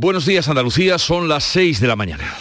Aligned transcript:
Buenos 0.00 0.24
días 0.24 0.48
Andalucía, 0.48 0.96
son 0.96 1.28
las 1.28 1.44
6 1.44 1.78
de 1.78 1.86
la 1.86 1.94
mañana. 1.94 2.34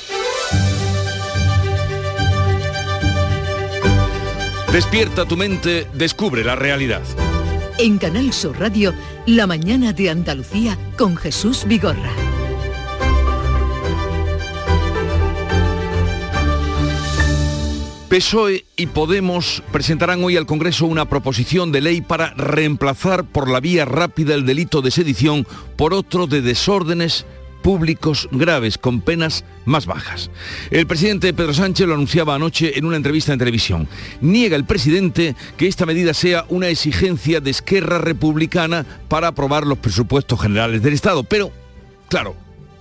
Despierta 4.71 5.25
tu 5.25 5.35
mente, 5.35 5.85
descubre 5.93 6.45
la 6.45 6.55
realidad. 6.55 7.01
En 7.77 7.97
Canal 7.97 8.31
Sur 8.31 8.57
Radio, 8.57 8.93
La 9.25 9.45
mañana 9.45 9.91
de 9.91 10.09
Andalucía 10.09 10.77
con 10.97 11.17
Jesús 11.17 11.65
Vigorra. 11.67 12.13
PSOE 18.07 18.65
y 18.77 18.87
Podemos 18.87 19.61
presentarán 19.71 20.23
hoy 20.23 20.35
al 20.37 20.45
Congreso 20.45 20.85
una 20.85 21.09
proposición 21.09 21.73
de 21.73 21.81
ley 21.81 22.01
para 22.01 22.33
reemplazar 22.35 23.25
por 23.25 23.49
la 23.49 23.59
vía 23.59 23.83
rápida 23.83 24.33
el 24.33 24.45
delito 24.45 24.81
de 24.81 24.91
sedición 24.91 25.45
por 25.75 25.93
otro 25.93 26.25
de 26.25 26.41
desórdenes 26.41 27.25
públicos 27.61 28.27
graves 28.31 28.77
con 28.77 29.01
penas 29.01 29.45
más 29.65 29.85
bajas. 29.85 30.31
El 30.71 30.87
presidente 30.87 31.33
Pedro 31.33 31.53
Sánchez 31.53 31.87
lo 31.87 31.93
anunciaba 31.93 32.35
anoche 32.35 32.77
en 32.77 32.85
una 32.85 32.97
entrevista 32.97 33.33
en 33.33 33.39
televisión. 33.39 33.87
Niega 34.21 34.55
el 34.55 34.65
presidente 34.65 35.35
que 35.57 35.67
esta 35.67 35.85
medida 35.85 36.13
sea 36.13 36.45
una 36.49 36.67
exigencia 36.67 37.39
de 37.39 37.51
Esquerra 37.51 37.99
Republicana 37.99 38.85
para 39.07 39.27
aprobar 39.27 39.65
los 39.65 39.77
presupuestos 39.77 40.41
generales 40.41 40.81
del 40.81 40.93
Estado, 40.93 41.23
pero 41.23 41.51
claro, 42.09 42.35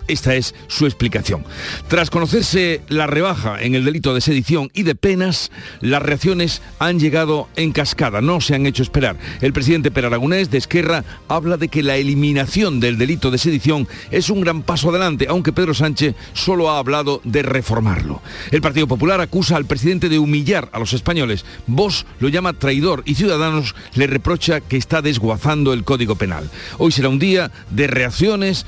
esta 0.09 0.35
es 0.35 0.55
su 0.67 0.87
explicación. 0.87 1.45
Tras 1.89 2.11
conocerse 2.11 2.81
la 2.89 3.07
rebaja 3.07 3.61
en 3.61 3.75
el 3.75 3.85
delito 3.85 4.15
de 4.15 4.21
sedición 4.21 4.71
y 4.75 4.83
de 4.83 4.95
penas, 4.95 5.51
las 5.81 6.03
reacciones 6.03 6.63
han 6.79 6.99
llegado 6.99 7.49
en 7.57 7.73
cascada, 7.73 8.21
no 8.21 8.41
se 8.41 8.55
han 8.55 8.67
hecho 8.67 8.83
esperar. 8.83 9.17
El 9.41 9.53
presidente 9.53 9.91
Per 9.91 10.07
Aragonés 10.07 10.51
de 10.51 10.59
Esquerra 10.59 11.05
habla 11.29 11.57
de 11.57 11.69
que 11.69 11.83
la 11.83 11.97
eliminación 11.97 12.81
del 12.81 12.99
delito 12.99 13.31
de 13.31 13.39
sedición 13.39 13.87
es 14.11 14.31
un 14.31 14.41
gran 14.41 14.63
paso 14.63 14.91
adelante, 14.91 15.27
aunque 15.29 15.53
Pedro 15.53 15.75
Sánchez 15.75 16.15
solo 16.33 16.71
ha 16.71 16.79
hablado 16.79 17.21
de 17.25 17.43
reformarlo. 17.43 18.23
El 18.51 18.63
Partido 18.63 18.89
Popular 18.89 19.21
acusa 19.21 19.57
al 19.57 19.67
presidente 19.67 20.09
de 20.09 20.19
humillar 20.19 20.69
a 20.73 20.79
los 20.79 20.93
españoles. 20.93 21.45
Vos 21.67 22.07
lo 22.21 22.29
llama 22.29 22.55
traidor 22.55 23.03
y 23.05 23.15
Ciudadanos 23.15 23.75
le 23.95 24.07
reprocha 24.07 24.61
que 24.61 24.77
está 24.77 25.03
desguazando 25.03 25.73
el 25.73 25.85
Código 25.85 26.17
Penal. 26.17 26.51
Hoy 26.79 26.93
será 26.93 27.09
un 27.09 27.19
día 27.19 27.51
de 27.71 27.87
reacciones 27.87 28.67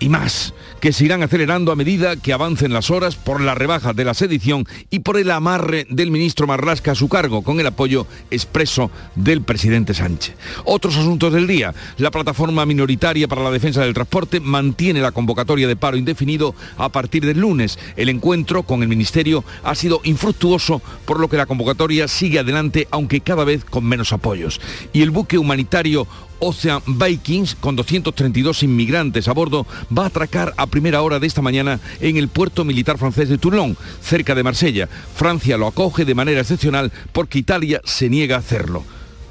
y 0.00 0.08
más, 0.08 0.54
que 0.80 0.92
se 0.92 1.04
irán 1.04 1.22
acelerando 1.22 1.70
a 1.70 1.76
medida 1.76 2.16
que 2.16 2.32
avancen 2.32 2.72
las 2.72 2.90
horas 2.90 3.16
por 3.16 3.40
la 3.40 3.54
rebaja 3.54 3.92
de 3.92 4.04
la 4.04 4.14
sedición 4.14 4.66
y 4.88 5.00
por 5.00 5.18
el 5.18 5.30
amarre 5.30 5.86
del 5.90 6.10
ministro 6.10 6.46
Marlasca 6.46 6.92
a 6.92 6.94
su 6.94 7.08
cargo, 7.08 7.42
con 7.42 7.60
el 7.60 7.66
apoyo 7.66 8.06
expreso 8.30 8.90
del 9.14 9.42
presidente 9.42 9.94
Sánchez. 9.94 10.34
Otros 10.64 10.96
asuntos 10.96 11.32
del 11.32 11.46
día. 11.46 11.74
La 11.98 12.10
plataforma 12.10 12.64
minoritaria 12.64 13.28
para 13.28 13.42
la 13.42 13.50
defensa 13.50 13.82
del 13.82 13.94
transporte 13.94 14.40
mantiene 14.40 15.00
la 15.00 15.12
convocatoria 15.12 15.68
de 15.68 15.76
paro 15.76 15.98
indefinido 15.98 16.54
a 16.78 16.88
partir 16.88 17.24
del 17.26 17.40
lunes. 17.40 17.78
El 17.96 18.08
encuentro 18.08 18.62
con 18.62 18.82
el 18.82 18.88
ministerio 18.88 19.44
ha 19.62 19.74
sido 19.74 20.00
infructuoso, 20.04 20.80
por 21.04 21.20
lo 21.20 21.28
que 21.28 21.36
la 21.36 21.46
convocatoria 21.46 22.08
sigue 22.08 22.38
adelante, 22.38 22.88
aunque 22.90 23.20
cada 23.20 23.44
vez 23.44 23.64
con 23.66 23.84
menos 23.84 24.14
apoyos. 24.14 24.62
Y 24.94 25.02
el 25.02 25.10
buque 25.10 25.36
humanitario 25.36 26.06
Ocean 26.40 26.82
Vikings, 26.86 27.54
con 27.54 27.76
232 27.76 28.62
inmigrantes 28.62 29.28
a 29.28 29.32
bordo, 29.32 29.66
va 29.96 30.04
a 30.04 30.06
atracar 30.06 30.54
a 30.56 30.66
primera 30.66 31.02
hora 31.02 31.18
de 31.18 31.26
esta 31.26 31.42
mañana 31.42 31.80
en 32.00 32.16
el 32.16 32.28
puerto 32.28 32.64
militar 32.64 32.98
francés 32.98 33.28
de 33.28 33.38
Toulon, 33.38 33.76
cerca 34.02 34.34
de 34.34 34.42
Marsella. 34.42 34.88
Francia 35.14 35.56
lo 35.56 35.66
acoge 35.66 36.04
de 36.04 36.14
manera 36.14 36.40
excepcional 36.40 36.92
porque 37.12 37.38
Italia 37.38 37.80
se 37.84 38.08
niega 38.08 38.36
a 38.36 38.40
hacerlo. 38.40 38.84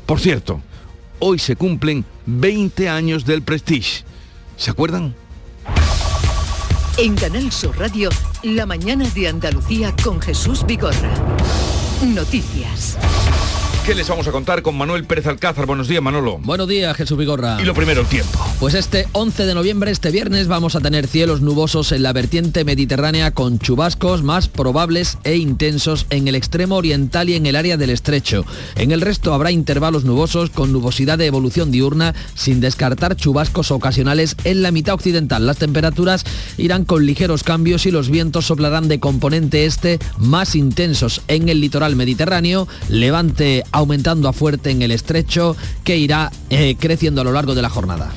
Por 0.05 0.19
cierto, 0.19 0.61
hoy 1.19 1.39
se 1.39 1.55
cumplen 1.55 2.05
20 2.25 2.89
años 2.89 3.25
del 3.25 3.41
Prestige. 3.41 4.03
¿Se 4.57 4.71
acuerdan? 4.71 5.15
En 6.97 7.15
Canal 7.15 7.51
Sur 7.51 7.77
Radio, 7.77 8.09
la 8.43 8.65
mañana 8.65 9.07
de 9.09 9.29
Andalucía 9.29 9.95
con 10.03 10.21
Jesús 10.21 10.65
Vigorra. 10.65 11.13
Noticias. 12.01 12.97
¿Qué 13.89 13.95
les 13.95 14.07
vamos 14.07 14.27
a 14.27 14.31
contar 14.31 14.61
con 14.61 14.77
Manuel 14.77 15.03
Pérez 15.05 15.25
Alcázar? 15.25 15.65
Buenos 15.65 15.87
días, 15.87 16.03
Manolo. 16.03 16.37
Buenos 16.43 16.67
días, 16.67 16.95
Jesús 16.95 17.17
Vigorra. 17.17 17.57
Y 17.59 17.65
lo 17.65 17.73
primero, 17.73 18.01
el 18.01 18.07
tiempo. 18.07 18.37
Pues 18.59 18.75
este 18.75 19.07
11 19.13 19.47
de 19.47 19.55
noviembre, 19.55 19.89
este 19.89 20.11
viernes, 20.11 20.47
vamos 20.47 20.75
a 20.75 20.79
tener 20.79 21.07
cielos 21.07 21.41
nubosos 21.41 21.91
en 21.91 22.03
la 22.03 22.13
vertiente 22.13 22.63
mediterránea 22.63 23.31
con 23.31 23.57
chubascos 23.57 24.21
más 24.21 24.47
probables 24.47 25.17
e 25.23 25.37
intensos 25.37 26.05
en 26.11 26.27
el 26.27 26.35
extremo 26.35 26.75
oriental 26.75 27.29
y 27.29 27.33
en 27.33 27.47
el 27.47 27.55
área 27.55 27.77
del 27.77 27.89
estrecho. 27.89 28.45
En 28.75 28.91
el 28.91 29.01
resto 29.01 29.33
habrá 29.33 29.49
intervalos 29.49 30.03
nubosos 30.03 30.51
con 30.51 30.71
nubosidad 30.71 31.17
de 31.17 31.25
evolución 31.25 31.71
diurna, 31.71 32.13
sin 32.35 32.59
descartar 32.59 33.15
chubascos 33.15 33.71
ocasionales 33.71 34.35
en 34.43 34.61
la 34.61 34.69
mitad 34.69 34.93
occidental. 34.93 35.47
Las 35.47 35.57
temperaturas 35.57 36.25
irán 36.59 36.85
con 36.85 37.07
ligeros 37.07 37.41
cambios 37.41 37.87
y 37.87 37.91
los 37.91 38.11
vientos 38.11 38.45
soplarán 38.45 38.87
de 38.87 38.99
componente 38.99 39.65
este 39.65 39.97
más 40.19 40.55
intensos 40.55 41.23
en 41.27 41.49
el 41.49 41.59
litoral 41.59 41.95
mediterráneo, 41.95 42.67
levante 42.87 43.63
aumentando 43.79 44.29
a 44.29 44.33
fuerte 44.33 44.69
en 44.69 44.81
el 44.81 44.91
estrecho 44.91 45.55
que 45.83 45.97
irá 45.97 46.31
eh, 46.49 46.75
creciendo 46.79 47.21
a 47.21 47.23
lo 47.23 47.31
largo 47.31 47.55
de 47.55 47.61
la 47.61 47.69
jornada. 47.69 48.11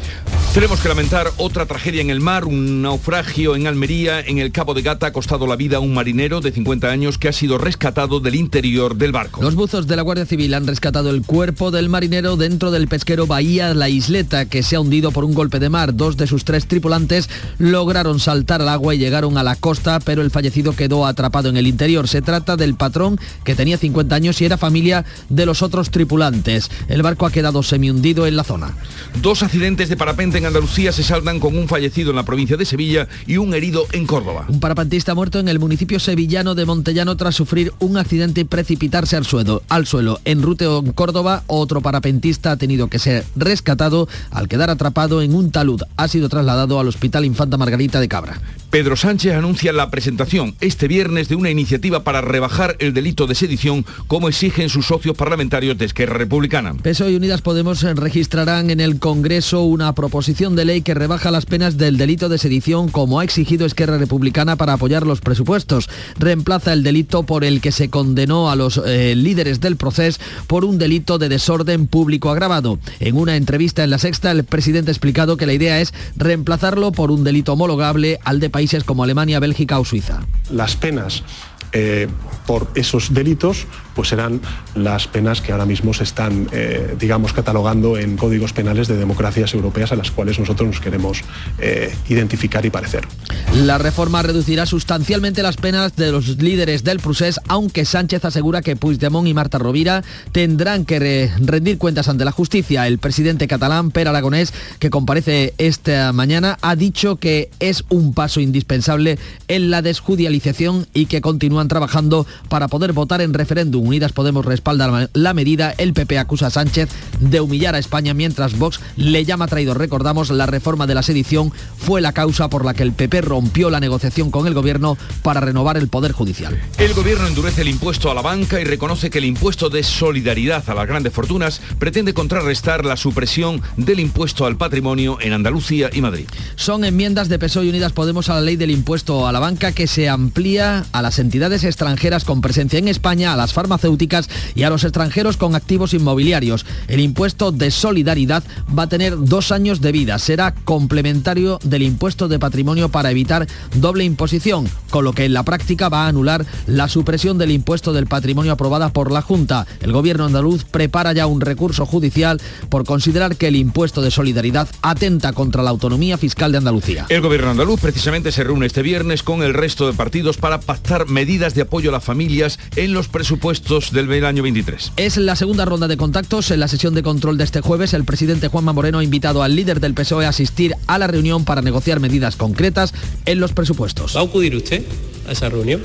Tenemos 0.55 0.81
que 0.81 0.89
lamentar 0.89 1.33
otra 1.39 1.65
tragedia 1.65 2.03
en 2.03 2.11
el 2.11 2.21
mar, 2.21 2.45
un 2.45 2.83
naufragio 2.83 3.57
en 3.57 3.67
Almería, 3.67 4.21
en 4.21 4.37
el 4.37 4.53
Cabo 4.53 4.75
de 4.75 4.83
Gata, 4.83 5.07
ha 5.07 5.13
costado 5.13 5.47
la 5.47 5.57
vida 5.57 5.79
a 5.79 5.81
un 5.81 5.95
marinero 5.95 6.43
de 6.43 6.53
50 6.53 6.91
años 6.91 7.17
que 7.17 7.29
ha 7.29 7.33
sido 7.33 7.57
rescatado 7.57 8.21
del 8.21 8.35
interior 8.35 8.97
del 8.97 9.13
barco. 9.13 9.41
Los 9.41 9.55
buzos 9.55 9.87
de 9.87 9.97
la 9.97 10.03
Guardia 10.03 10.27
Civil 10.27 10.53
han 10.53 10.67
rescatado 10.67 11.09
el 11.09 11.23
cuerpo 11.23 11.71
del 11.71 11.89
marinero 11.89 12.37
dentro 12.37 12.71
del 12.71 12.87
pesquero 12.87 13.27
Bahía 13.27 13.73
La 13.73 13.89
Isleta, 13.89 14.45
que 14.45 14.63
se 14.63 14.77
ha 14.77 14.81
hundido 14.81 15.11
por 15.11 15.25
un 15.25 15.33
golpe 15.33 15.59
de 15.59 15.71
mar. 15.71 15.97
Dos 15.97 16.19
de 16.19 16.27
sus 16.27 16.45
tres 16.45 16.67
tripulantes 16.67 17.31
lograron 17.57 18.21
saltar 18.21 18.61
al 18.61 18.69
agua 18.69 18.95
y 18.95 18.99
llegaron 18.99 19.39
a 19.39 19.43
la 19.43 19.57
costa, 19.57 20.01
pero 20.01 20.21
el 20.21 20.31
fallecido 20.31 20.77
quedó 20.77 21.07
atrapado 21.07 21.49
en 21.49 21.57
el 21.57 21.67
interior. 21.67 22.09
Se 22.09 22.21
trata 22.21 22.59
del 22.59 22.75
patrón, 22.75 23.19
que 23.45 23.55
tenía 23.55 23.79
50 23.79 24.15
años 24.15 24.39
y 24.43 24.45
era 24.45 24.59
familia 24.59 25.07
de 25.31 25.47
los 25.47 25.52
otros 25.61 25.91
tripulantes. 25.91 26.71
El 26.89 27.03
barco 27.03 27.27
ha 27.27 27.31
quedado 27.31 27.63
semi-hundido 27.63 28.27
en 28.27 28.37
la 28.37 28.45
zona. 28.45 28.75
Dos 29.21 29.43
accidentes 29.43 29.91
de 29.91 29.97
parapente 29.99 30.39
en 30.39 30.47
Andalucía 30.47 30.93
se 30.93 31.03
saldan 31.03 31.41
con 31.41 31.59
un 31.59 31.69
fallecido 31.69 32.11
en 32.11 32.17
la 32.17 32.25
provincia 32.25 32.57
de 32.57 32.65
Sevilla 32.65 33.09
y 33.27 33.37
un 33.37 33.53
herido 33.53 33.87
en 33.93 34.07
Córdoba. 34.07 34.47
Un 34.49 34.61
parapentista 34.61 35.15
muerto 35.15 35.39
en 35.39 35.49
el 35.49 35.59
municipio 35.59 36.01
sevillano 36.01 36.55
de 36.55 36.65
Montellano 36.65 37.17
tras 37.17 37.35
sufrir 37.35 37.73
un 37.81 37.99
accidente 37.99 38.41
y 38.41 38.45
precipitarse 38.45 39.17
al 39.17 39.27
suelo. 39.27 39.63
Al 39.69 39.87
suelo. 39.87 40.21
En 40.25 40.43
Ruteo, 40.43 40.79
en 40.79 40.93
Córdoba, 40.93 41.43
otro 41.49 41.81
parapentista 41.81 42.53
ha 42.53 42.57
tenido 42.57 42.89
que 42.89 42.99
ser 42.99 43.25
rescatado 43.37 44.09
al 44.31 44.49
quedar 44.49 44.71
atrapado 44.71 45.23
en 45.23 45.35
un 45.35 45.51
talud. 45.51 45.83
Ha 45.97 46.09
sido 46.09 46.29
trasladado 46.29 46.79
al 46.79 46.89
Hospital 46.89 47.25
Infanta 47.25 47.57
Margarita 47.57 48.01
de 48.01 48.09
Cabra. 48.09 48.41
Pedro 48.71 48.97
Sánchez 48.97 49.35
anuncia 49.35 49.73
la 49.73 49.91
presentación 49.91 50.55
este 50.61 50.89
viernes 50.89 51.29
de 51.29 51.35
una 51.35 51.51
iniciativa 51.51 52.05
para 52.05 52.23
rebajar 52.23 52.77
el 52.79 52.95
delito 52.95 53.27
de 53.27 53.35
sedición 53.35 53.85
como 54.07 54.29
exigen 54.29 54.71
sus 54.71 54.87
socios 54.87 55.15
parlamentarios 55.15 55.42
de 55.49 55.85
Esquerra 55.85 56.15
Republicana. 56.15 56.73
PSOE 56.75 57.11
y 57.11 57.17
Unidas 57.17 57.43
Podemos 57.43 57.83
registrarán 57.83 58.71
en 58.71 58.79
el 58.79 59.01
Congreso 59.01 59.65
una 59.65 59.93
proposición 59.93 60.55
de 60.55 60.65
ley 60.65 60.83
que 60.83 60.95
rebaja 60.95 61.33
las 61.33 61.47
penas 61.47 61.77
del 61.77 61.97
delito 61.97 62.29
de 62.29 62.39
sedición 62.39 62.89
como 62.89 63.19
ha 63.19 63.25
exigido 63.25 63.67
Esquerra 63.67 63.99
Republicana 63.99 64.55
para 64.55 64.75
apoyar 64.75 65.05
los 65.05 65.21
presupuestos. 65.21 65.91
Reemplaza 66.17 66.73
el 66.73 66.85
delito 66.85 67.25
por 67.25 67.43
el 67.43 67.61
que 67.61 67.73
se 67.73 67.91
condenó 67.91 68.51
a 68.51 68.57
los 68.57 68.81
eh, 68.87 69.17
líderes 69.17 69.61
del 69.61 69.77
proceso 69.77 70.21
por 70.47 70.65
un 70.65 70.79
delito 70.79 71.19
de 71.19 71.29
desorden 71.29 71.89
público 71.89 72.31
agravado. 72.31 72.79
En 73.01 73.17
una 73.17 73.35
entrevista 73.35 73.83
en 73.83 73.91
La 73.91 73.99
Sexta, 73.99 74.31
el 74.31 74.45
presidente 74.45 74.93
ha 74.93 74.95
explicado 74.95 75.37
que 75.37 75.47
la 75.47 75.55
idea 75.55 75.81
es 75.81 75.93
reemplazarlo 76.17 76.93
por 76.93 77.11
un 77.11 77.25
delito 77.25 77.55
homologable 77.55 78.21
al 78.25 78.39
de 78.39 78.49
países 78.49 78.85
como 78.85 79.03
Alemania, 79.03 79.41
Bélgica 79.41 79.81
o 79.81 79.85
Suiza. 79.85 80.21
Las 80.51 80.77
penas 80.77 81.25
eh, 81.73 82.09
por 82.47 82.69
esos 82.75 83.15
delitos 83.15 83.67
pues 83.95 84.09
serán 84.09 84.41
las 84.75 85.07
penas 85.07 85.41
que 85.41 85.53
ahora 85.53 85.67
mismo 85.67 85.93
se 85.93 86.05
están, 86.05 86.49
eh, 86.53 86.97
digamos, 86.99 87.33
catalogando 87.33 87.99
en 87.99 88.17
códigos 88.17 88.53
penales 88.53 88.89
de 88.89 88.97
democracias 88.97 89.53
europeas 89.55 89.93
a 89.93 89.97
las 89.97 90.11
cuales 90.11 90.39
nosotros 90.39 90.67
nos 90.67 90.81
queremos 90.81 91.23
eh, 91.59 91.95
identificar 92.09 92.65
y 92.65 92.71
parecer. 92.71 93.07
La 93.55 93.79
reforma 93.79 94.23
reducirá 94.23 94.67
sustancialmente 94.67 95.43
las 95.43 95.57
penas 95.57 95.95
de 95.97 96.11
los 96.11 96.39
líderes 96.39 96.85
del 96.85 97.01
procés, 97.01 97.41
aunque 97.49 97.85
Sánchez 97.85 98.25
asegura 98.25 98.63
que 98.63 98.77
Puigdemont 98.77 99.29
y 99.29 99.35
Marta 99.35 99.59
Rovira 99.59 100.03
tendrán 100.33 100.85
que 100.85 101.31
rendir 101.39 101.79
cuentas 101.79 102.09
ante 102.09 102.25
la 102.25 102.33
justicia. 102.33 102.87
El 102.87 102.99
presidente 102.99 103.47
catalán, 103.47 103.91
Per 103.91 104.09
Aragonés, 104.09 104.53
que 104.79 104.91
comparece 104.91 105.55
esta 105.59 106.13
mañana, 106.13 106.59
ha 106.63 106.77
dicho 106.77 107.17
que 107.17 107.51
es 107.61 107.85
un 107.91 108.15
paso 108.15 108.41
indispensable 108.41 109.19
en 109.49 109.71
la 109.71 109.83
desjudicialización 109.83 110.87
y 110.95 111.07
que 111.07 111.21
continúa 111.21 111.62
continúan 111.63 111.69
trabajando 111.69 112.27
para 112.49 112.69
poder 112.69 112.93
votar 112.93 113.21
en 113.21 113.35
referéndum. 113.35 113.87
Unidas 113.87 114.13
Podemos 114.13 114.45
respalda 114.45 115.09
la 115.13 115.35
medida, 115.35 115.75
el 115.79 115.93
PP 115.93 116.19
acusa 116.19 116.47
a 116.47 116.51
Sánchez 116.51 116.89
de 117.21 117.41
humillar 117.41 117.75
a 117.75 117.79
España 117.79 118.15
mientras 118.15 118.59
Vox 118.59 118.81
le 118.97 119.25
llama 119.25 119.47
traidor. 119.47 119.79
Recordamos, 119.79 120.31
la 120.31 120.47
reforma 120.47 120.87
de 120.87 120.95
la 120.95 121.03
sedición 121.03 121.53
fue 121.79 122.01
la 122.01 122.13
causa 122.13 122.49
por 122.49 122.65
la 122.65 122.75
que 122.75 122.83
el 122.83 122.93
PP 122.93 123.23
rompió 123.23 123.71
la 123.71 123.81
negociación 123.81 124.31
con 124.31 124.47
el 124.47 124.55
gobierno 124.55 124.97
para 125.23 125.41
renovar 125.41 125.77
el 125.77 125.89
Poder 125.89 126.13
Judicial. 126.13 126.59
El 126.79 126.95
gobierno 126.95 127.27
endurece 127.27 127.63
el 127.63 127.69
impuesto 127.69 128.11
a 128.11 128.15
la 128.15 128.23
banca 128.23 128.61
y 128.61 128.65
reconoce 128.65 129.11
que 129.11 129.19
el 129.19 129.25
impuesto 129.25 129.71
de 129.71 129.83
solidaridad 129.83 130.69
a 130.69 130.75
las 130.75 130.87
grandes 130.87 131.13
fortunas 131.13 131.61
pretende 131.79 132.15
contrarrestar 132.15 132.85
la 132.85 132.97
supresión 132.97 133.63
del 133.77 134.01
impuesto 134.01 134.47
al 134.47 134.57
patrimonio 134.57 135.19
en 135.21 135.33
Andalucía 135.33 135.91
y 135.93 136.01
Madrid. 136.01 136.27
Son 136.57 136.85
enmiendas 136.85 137.29
de 137.29 137.39
PSOE 137.39 137.67
y 137.67 137.69
Unidas 137.71 137.93
Podemos 137.93 138.29
a 138.29 138.35
la 138.35 138.41
ley 138.41 138.57
del 138.57 138.71
impuesto 138.71 139.27
a 139.27 139.33
la 139.33 139.39
banca 139.39 139.73
que 139.73 139.87
se 139.87 140.09
amplía 140.09 140.85
a 140.93 141.03
las 141.03 141.19
entidades 141.19 141.52
extranjeras 141.53 142.25
con 142.25 142.41
presencia 142.41 142.79
en 142.79 142.89
España, 142.89 143.33
a 143.33 143.37
las 143.37 143.53
farmacéuticas 143.53 144.29
y 144.55 144.63
a 144.63 144.71
los 144.71 144.85
extranjeros 144.85 145.37
con 145.37 145.55
activos 145.55 145.93
inmobiliarios. 145.95 146.65
El 146.89 147.01
impuesto 147.01 147.53
de 147.53 147.71
solidaridad 147.71 148.43
va 148.77 148.85
a 148.85 148.89
tener 148.89 149.17
dos 149.19 149.53
años 149.53 149.81
de 149.81 149.93
vida. 149.93 150.19
Será 150.19 150.55
complementario 150.55 151.59
del 151.63 151.83
impuesto 151.83 152.29
de 152.29 152.39
patrimonio 152.39 152.89
para 152.89 153.11
evitar 153.11 153.47
doble 153.75 154.05
imposición, 154.05 154.69
con 154.91 155.05
lo 155.05 155.13
que 155.13 155.27
en 155.27 155.35
la 155.35 155.43
práctica 155.43 155.89
va 155.89 156.05
a 156.05 156.09
anular 156.09 156.47
la 156.67 156.89
supresión 156.89 157.39
del 157.39 157.51
impuesto 157.51 157.93
del 157.93 158.07
patrimonio 158.07 158.53
aprobada 158.53 158.89
por 158.93 159.13
la 159.13 159.23
Junta. 159.23 159.67
El 159.81 159.93
gobierno 159.93 160.25
andaluz 160.25 160.65
prepara 160.65 161.13
ya 161.13 161.27
un 161.27 161.41
recurso 161.41 161.87
judicial 161.87 162.41
por 162.69 162.85
considerar 162.85 163.37
que 163.37 163.49
el 163.49 163.57
impuesto 163.57 164.01
de 164.03 164.11
solidaridad 164.11 164.69
atenta 164.81 165.33
contra 165.33 165.63
la 165.63 165.71
autonomía 165.71 166.19
fiscal 166.19 166.53
de 166.53 166.59
Andalucía. 166.59 167.07
El 167.09 167.21
gobierno 167.21 167.51
andaluz 167.51 167.81
precisamente 167.81 168.33
se 168.33 168.45
reúne 168.45 168.67
este 168.67 168.83
viernes 168.83 169.23
con 169.23 169.43
el 169.43 169.55
resto 169.55 169.87
de 169.87 169.93
partidos 169.93 170.37
para 170.37 170.61
pactar 170.61 171.09
medidas 171.09 171.42
de 171.51 171.63
apoyo 171.63 171.91
a 171.91 171.93
las 171.93 172.05
familias 172.05 172.61
en 172.77 172.95
los 172.95 173.09
presupuestos 173.09 173.93
del 173.93 174.25
año 174.25 174.45
23. 174.45 174.93
Es 174.97 175.17
la 175.17 175.35
segunda 175.35 175.65
ronda 175.65 175.89
de 175.89 175.97
contactos. 175.97 176.53
En 176.53 176.61
la 176.61 176.69
sesión 176.69 176.95
de 176.95 177.03
control 177.03 177.37
de 177.37 177.43
este 177.43 177.61
jueves, 177.61 177.95
el 177.95 178.05
presidente 178.05 178.47
Juanma 178.47 178.73
Moreno 178.73 179.01
ha 179.01 179.05
invitado 179.05 179.43
al 179.43 179.57
líder 179.57 179.81
del 179.81 179.95
PSOE 179.95 180.25
a 180.25 180.29
asistir 180.29 180.77
a 180.87 180.99
la 180.99 181.09
reunión 181.09 181.45
para 181.45 181.61
negociar 181.61 181.99
medidas 181.99 182.37
concretas 182.37 182.95
en 183.27 183.41
los 183.41 183.53
presupuestos. 183.53 184.15
¿Va 184.15 184.21
a 184.21 184.25
acudir 184.25 184.55
usted 184.55 184.85
a 185.29 185.33
esa 185.33 185.49
reunión? 185.49 185.83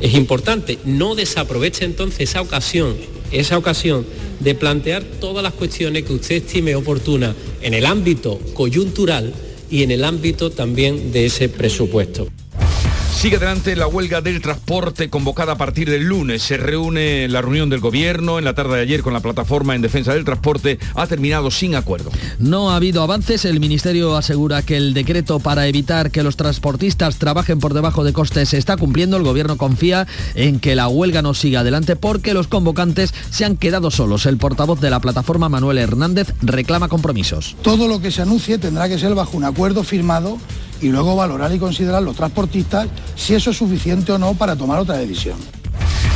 Es 0.00 0.12
importante, 0.12 0.78
no 0.84 1.14
desaproveche 1.14 1.86
entonces 1.86 2.20
esa 2.28 2.42
ocasión, 2.42 2.94
esa 3.32 3.56
ocasión 3.56 4.04
de 4.40 4.54
plantear 4.54 5.02
todas 5.02 5.42
las 5.42 5.54
cuestiones 5.54 6.04
que 6.04 6.12
usted 6.12 6.36
estime 6.36 6.76
oportunas 6.76 7.34
en 7.62 7.72
el 7.72 7.86
ámbito 7.86 8.38
coyuntural 8.52 9.32
y 9.70 9.82
en 9.82 9.90
el 9.90 10.04
ámbito 10.04 10.50
también 10.50 11.12
de 11.12 11.26
ese 11.26 11.48
presupuesto. 11.48 12.28
Sigue 13.18 13.34
adelante 13.34 13.74
la 13.74 13.88
huelga 13.88 14.20
del 14.20 14.40
transporte 14.40 15.10
convocada 15.10 15.54
a 15.54 15.58
partir 15.58 15.90
del 15.90 16.04
lunes. 16.04 16.40
Se 16.40 16.56
reúne 16.56 17.26
la 17.26 17.42
reunión 17.42 17.68
del 17.68 17.80
gobierno 17.80 18.38
en 18.38 18.44
la 18.44 18.54
tarde 18.54 18.76
de 18.76 18.82
ayer 18.82 19.02
con 19.02 19.12
la 19.12 19.18
plataforma 19.18 19.74
en 19.74 19.82
defensa 19.82 20.14
del 20.14 20.24
transporte. 20.24 20.78
Ha 20.94 21.04
terminado 21.08 21.50
sin 21.50 21.74
acuerdo. 21.74 22.12
No 22.38 22.70
ha 22.70 22.76
habido 22.76 23.02
avances. 23.02 23.44
El 23.44 23.58
Ministerio 23.58 24.16
asegura 24.16 24.62
que 24.62 24.76
el 24.76 24.94
decreto 24.94 25.40
para 25.40 25.66
evitar 25.66 26.12
que 26.12 26.22
los 26.22 26.36
transportistas 26.36 27.16
trabajen 27.16 27.58
por 27.58 27.74
debajo 27.74 28.04
de 28.04 28.12
costes 28.12 28.50
se 28.50 28.56
está 28.56 28.76
cumpliendo. 28.76 29.16
El 29.16 29.24
gobierno 29.24 29.56
confía 29.56 30.06
en 30.36 30.60
que 30.60 30.76
la 30.76 30.86
huelga 30.86 31.20
no 31.20 31.34
siga 31.34 31.60
adelante 31.60 31.96
porque 31.96 32.34
los 32.34 32.46
convocantes 32.46 33.12
se 33.30 33.44
han 33.44 33.56
quedado 33.56 33.90
solos. 33.90 34.26
El 34.26 34.36
portavoz 34.36 34.80
de 34.80 34.90
la 34.90 35.00
plataforma, 35.00 35.48
Manuel 35.48 35.78
Hernández, 35.78 36.32
reclama 36.40 36.86
compromisos. 36.86 37.56
Todo 37.62 37.88
lo 37.88 38.00
que 38.00 38.12
se 38.12 38.22
anuncie 38.22 38.58
tendrá 38.58 38.88
que 38.88 38.96
ser 38.96 39.16
bajo 39.16 39.36
un 39.36 39.42
acuerdo 39.42 39.82
firmado 39.82 40.38
y 40.80 40.88
luego 40.88 41.16
valorar 41.16 41.54
y 41.54 41.58
considerar 41.58 42.02
los 42.02 42.16
transportistas 42.16 42.88
si 43.16 43.34
eso 43.34 43.50
es 43.50 43.56
suficiente 43.56 44.12
o 44.12 44.18
no 44.18 44.34
para 44.34 44.56
tomar 44.56 44.78
otra 44.78 44.96
decisión. 44.96 45.36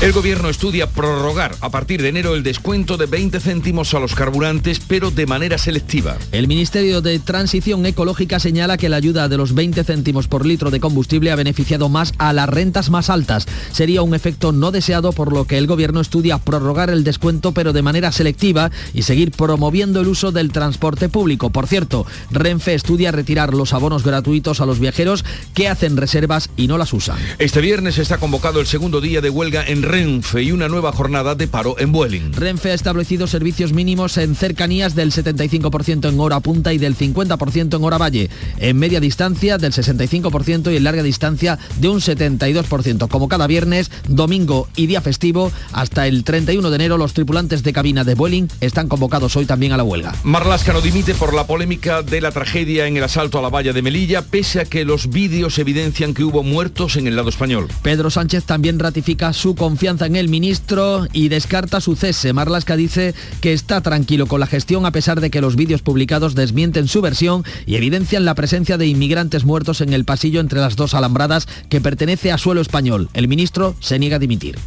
El 0.03 0.13
gobierno 0.13 0.49
estudia 0.49 0.89
prorrogar 0.89 1.55
a 1.61 1.71
partir 1.71 2.03
de 2.03 2.09
enero 2.09 2.35
el 2.35 2.43
descuento 2.43 2.97
de 2.97 3.07
20 3.07 3.39
céntimos 3.39 3.95
a 3.95 4.01
los 4.01 4.17
carburantes, 4.17 4.81
pero 4.81 5.13
de 5.13 5.27
manera 5.27 5.59
selectiva. 5.59 6.17
El 6.33 6.49
Ministerio 6.49 7.01
de 7.01 7.21
Transición 7.21 7.87
Ecológica 7.87 8.41
señala 8.41 8.79
que 8.79 8.89
la 8.89 8.97
ayuda 8.97 9.29
de 9.29 9.37
los 9.37 9.55
20 9.55 9.85
céntimos 9.85 10.27
por 10.27 10.45
litro 10.45 10.73
de 10.73 10.81
combustible 10.81 11.31
ha 11.31 11.37
beneficiado 11.37 11.89
más 11.89 12.15
a 12.19 12.33
las 12.33 12.49
rentas 12.49 12.91
más 12.91 13.11
altas. 13.11 13.47
Sería 13.71 14.03
un 14.03 14.13
efecto 14.15 14.51
no 14.51 14.73
deseado, 14.73 15.13
por 15.13 15.33
lo 15.33 15.45
que 15.45 15.57
el 15.57 15.69
gobierno 15.69 16.01
estudia 16.01 16.39
prorrogar 16.39 16.91
el 16.91 17.05
descuento, 17.05 17.53
pero 17.53 17.73
de 17.73 17.83
manera 17.83 18.11
selectiva 18.11 18.73
y 18.93 19.03
seguir 19.03 19.31
promoviendo 19.31 20.01
el 20.01 20.09
uso 20.09 20.33
del 20.33 20.51
transporte 20.51 21.09
público. 21.09 21.51
Por 21.51 21.69
cierto, 21.69 22.07
Renfe 22.33 22.75
estudia 22.75 23.13
retirar 23.13 23.55
los 23.55 23.73
abonos 23.73 24.03
gratuitos 24.03 24.61
a 24.61 24.67
los 24.67 24.81
viajeros 24.81 25.25
que 25.55 25.69
hacen 25.69 25.97
reservas 25.97 26.51
y 26.57 26.67
no 26.67 26.77
las 26.77 26.93
usan. 26.93 27.19
Este 27.39 27.61
viernes 27.61 27.99
está 27.99 28.19
convocado 28.19 28.61
el 28.61 28.67
segundo 28.67 29.01
día 29.01 29.21
de 29.21 29.31
huelga 29.31 29.62
en 29.67 29.83
Renfe 29.83 30.43
y 30.43 30.53
una 30.53 30.69
nueva 30.69 30.93
jornada 30.93 31.35
de 31.35 31.49
paro 31.49 31.79
en 31.79 31.93
Vueling. 31.93 32.33
Renfe 32.33 32.71
ha 32.71 32.75
establecido 32.75 33.27
servicios 33.27 33.73
mínimos 33.73 34.17
en 34.19 34.35
cercanías 34.35 34.95
del 34.95 35.13
75% 35.13 36.09
en 36.09 36.21
hora 36.21 36.41
punta 36.41 36.73
y 36.73 36.79
del 36.79 36.97
50% 36.97 37.77
en 37.77 37.85
hora 37.85 37.99
valle, 37.99 38.31
en 38.59 38.79
media 38.79 39.01
distancia 39.01 39.59
del 39.59 39.73
65% 39.73 40.73
y 40.73 40.77
en 40.77 40.85
larga 40.85 41.03
distancia 41.03 41.59
de 41.79 41.89
un 41.89 42.01
72%. 42.01 43.09
Como 43.09 43.29
cada 43.29 43.47
viernes, 43.47 43.91
domingo 44.09 44.69
y 44.77 44.87
día 44.87 45.01
festivo, 45.01 45.53
hasta 45.73 46.07
el 46.07 46.25
31 46.25 46.71
de 46.71 46.77
enero 46.77 46.99
los 46.99 47.15
tripulantes 47.15 47.63
de 47.63 47.73
cabina 47.73 48.05
de 48.05 48.15
Vueling 48.15 48.49
están 48.61 48.89
convocados 48.89 49.37
hoy 49.37 49.47
también 49.47 49.73
a 49.73 49.77
la 49.77 49.85
huelga. 49.85 50.15
Marlasca 50.23 50.73
no 50.73 50.81
dimite 50.81 51.15
por 51.15 51.35
la 51.35 51.47
polémica 51.47 52.03
de 52.03 52.21
la 52.21 52.33
tragedia 52.33 52.87
en 52.87 52.97
el 52.97 53.05
asalto 53.05 53.39
a 53.39 53.43
la 53.43 53.49
valla 53.49 53.73
de 53.73 53.83
Melilla, 53.83 54.23
pese 54.23 54.61
a 54.61 54.65
que 54.65 54.85
los 54.85 55.11
vídeos 55.11 55.59
evidencian 55.59 56.15
que 56.15 56.25
hubo 56.25 56.43
muertos 56.43 56.97
en 56.97 57.07
el 57.07 57.17
lado 57.17 57.29
español. 57.29 57.69
Pedro 57.83 58.11
Sánchez 58.11 58.45
también 58.45 58.79
ratifica 58.79 59.33
su 59.33 59.52
confianza 59.55 60.07
en 60.07 60.17
el 60.17 60.29
ministro 60.29 61.07
y 61.13 61.29
descarta 61.29 61.81
su 61.81 61.97
cese. 61.97 62.33
Marlasca 62.33 62.77
dice 62.77 63.15
que 63.41 63.53
está 63.53 63.81
tranquilo 63.81 64.27
con 64.27 64.41
la 64.41 64.47
gestión 64.47 64.87
a 64.87 64.93
pesar 64.93 65.21
de 65.21 65.31
que 65.31 65.41
los 65.41 65.57
vídeos 65.57 65.83
publicados 65.83 66.35
desmienten 66.35 66.89
su 66.89 67.01
versión 67.01 67.45
y 67.67 67.77
evidencian 67.77 68.25
la 68.25 68.35
presencia 68.35 68.79
de 68.79 68.87
inmigrantes 68.87 69.45
muertos 69.45 69.81
en 69.81 69.93
el 69.93 70.05
pasillo 70.05 70.41
entre 70.41 70.61
las 70.61 70.77
dos 70.77 70.95
alambradas 70.95 71.47
que 71.69 71.81
pertenece 71.81 72.33
a 72.33 72.39
suelo 72.39 72.61
español. 72.61 73.09
El 73.15 73.29
ministro 73.29 73.75
se 73.81 73.99
niega 73.99 74.17
a 74.17 74.21
dimitir. 74.21 74.59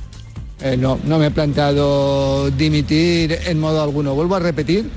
Eh, 0.62 0.78
no, 0.78 1.00
no 1.06 1.20
me 1.20 1.28
he 1.28 1.32
planteado 1.32 2.50
dimitir 2.52 3.38
en 3.46 3.60
modo 3.60 3.82
alguno. 3.84 4.16
Vuelvo 4.16 4.36
a 4.36 4.40
repetir 4.40 4.90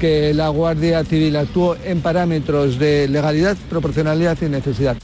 que 0.00 0.34
la 0.34 0.48
Guardia 0.48 1.04
Civil 1.04 1.36
actuó 1.36 1.76
en 1.84 2.00
parámetros 2.00 2.78
de 2.78 3.08
legalidad, 3.08 3.56
proporcionalidad 3.68 4.36
y 4.42 4.46
necesidad. 4.46 4.96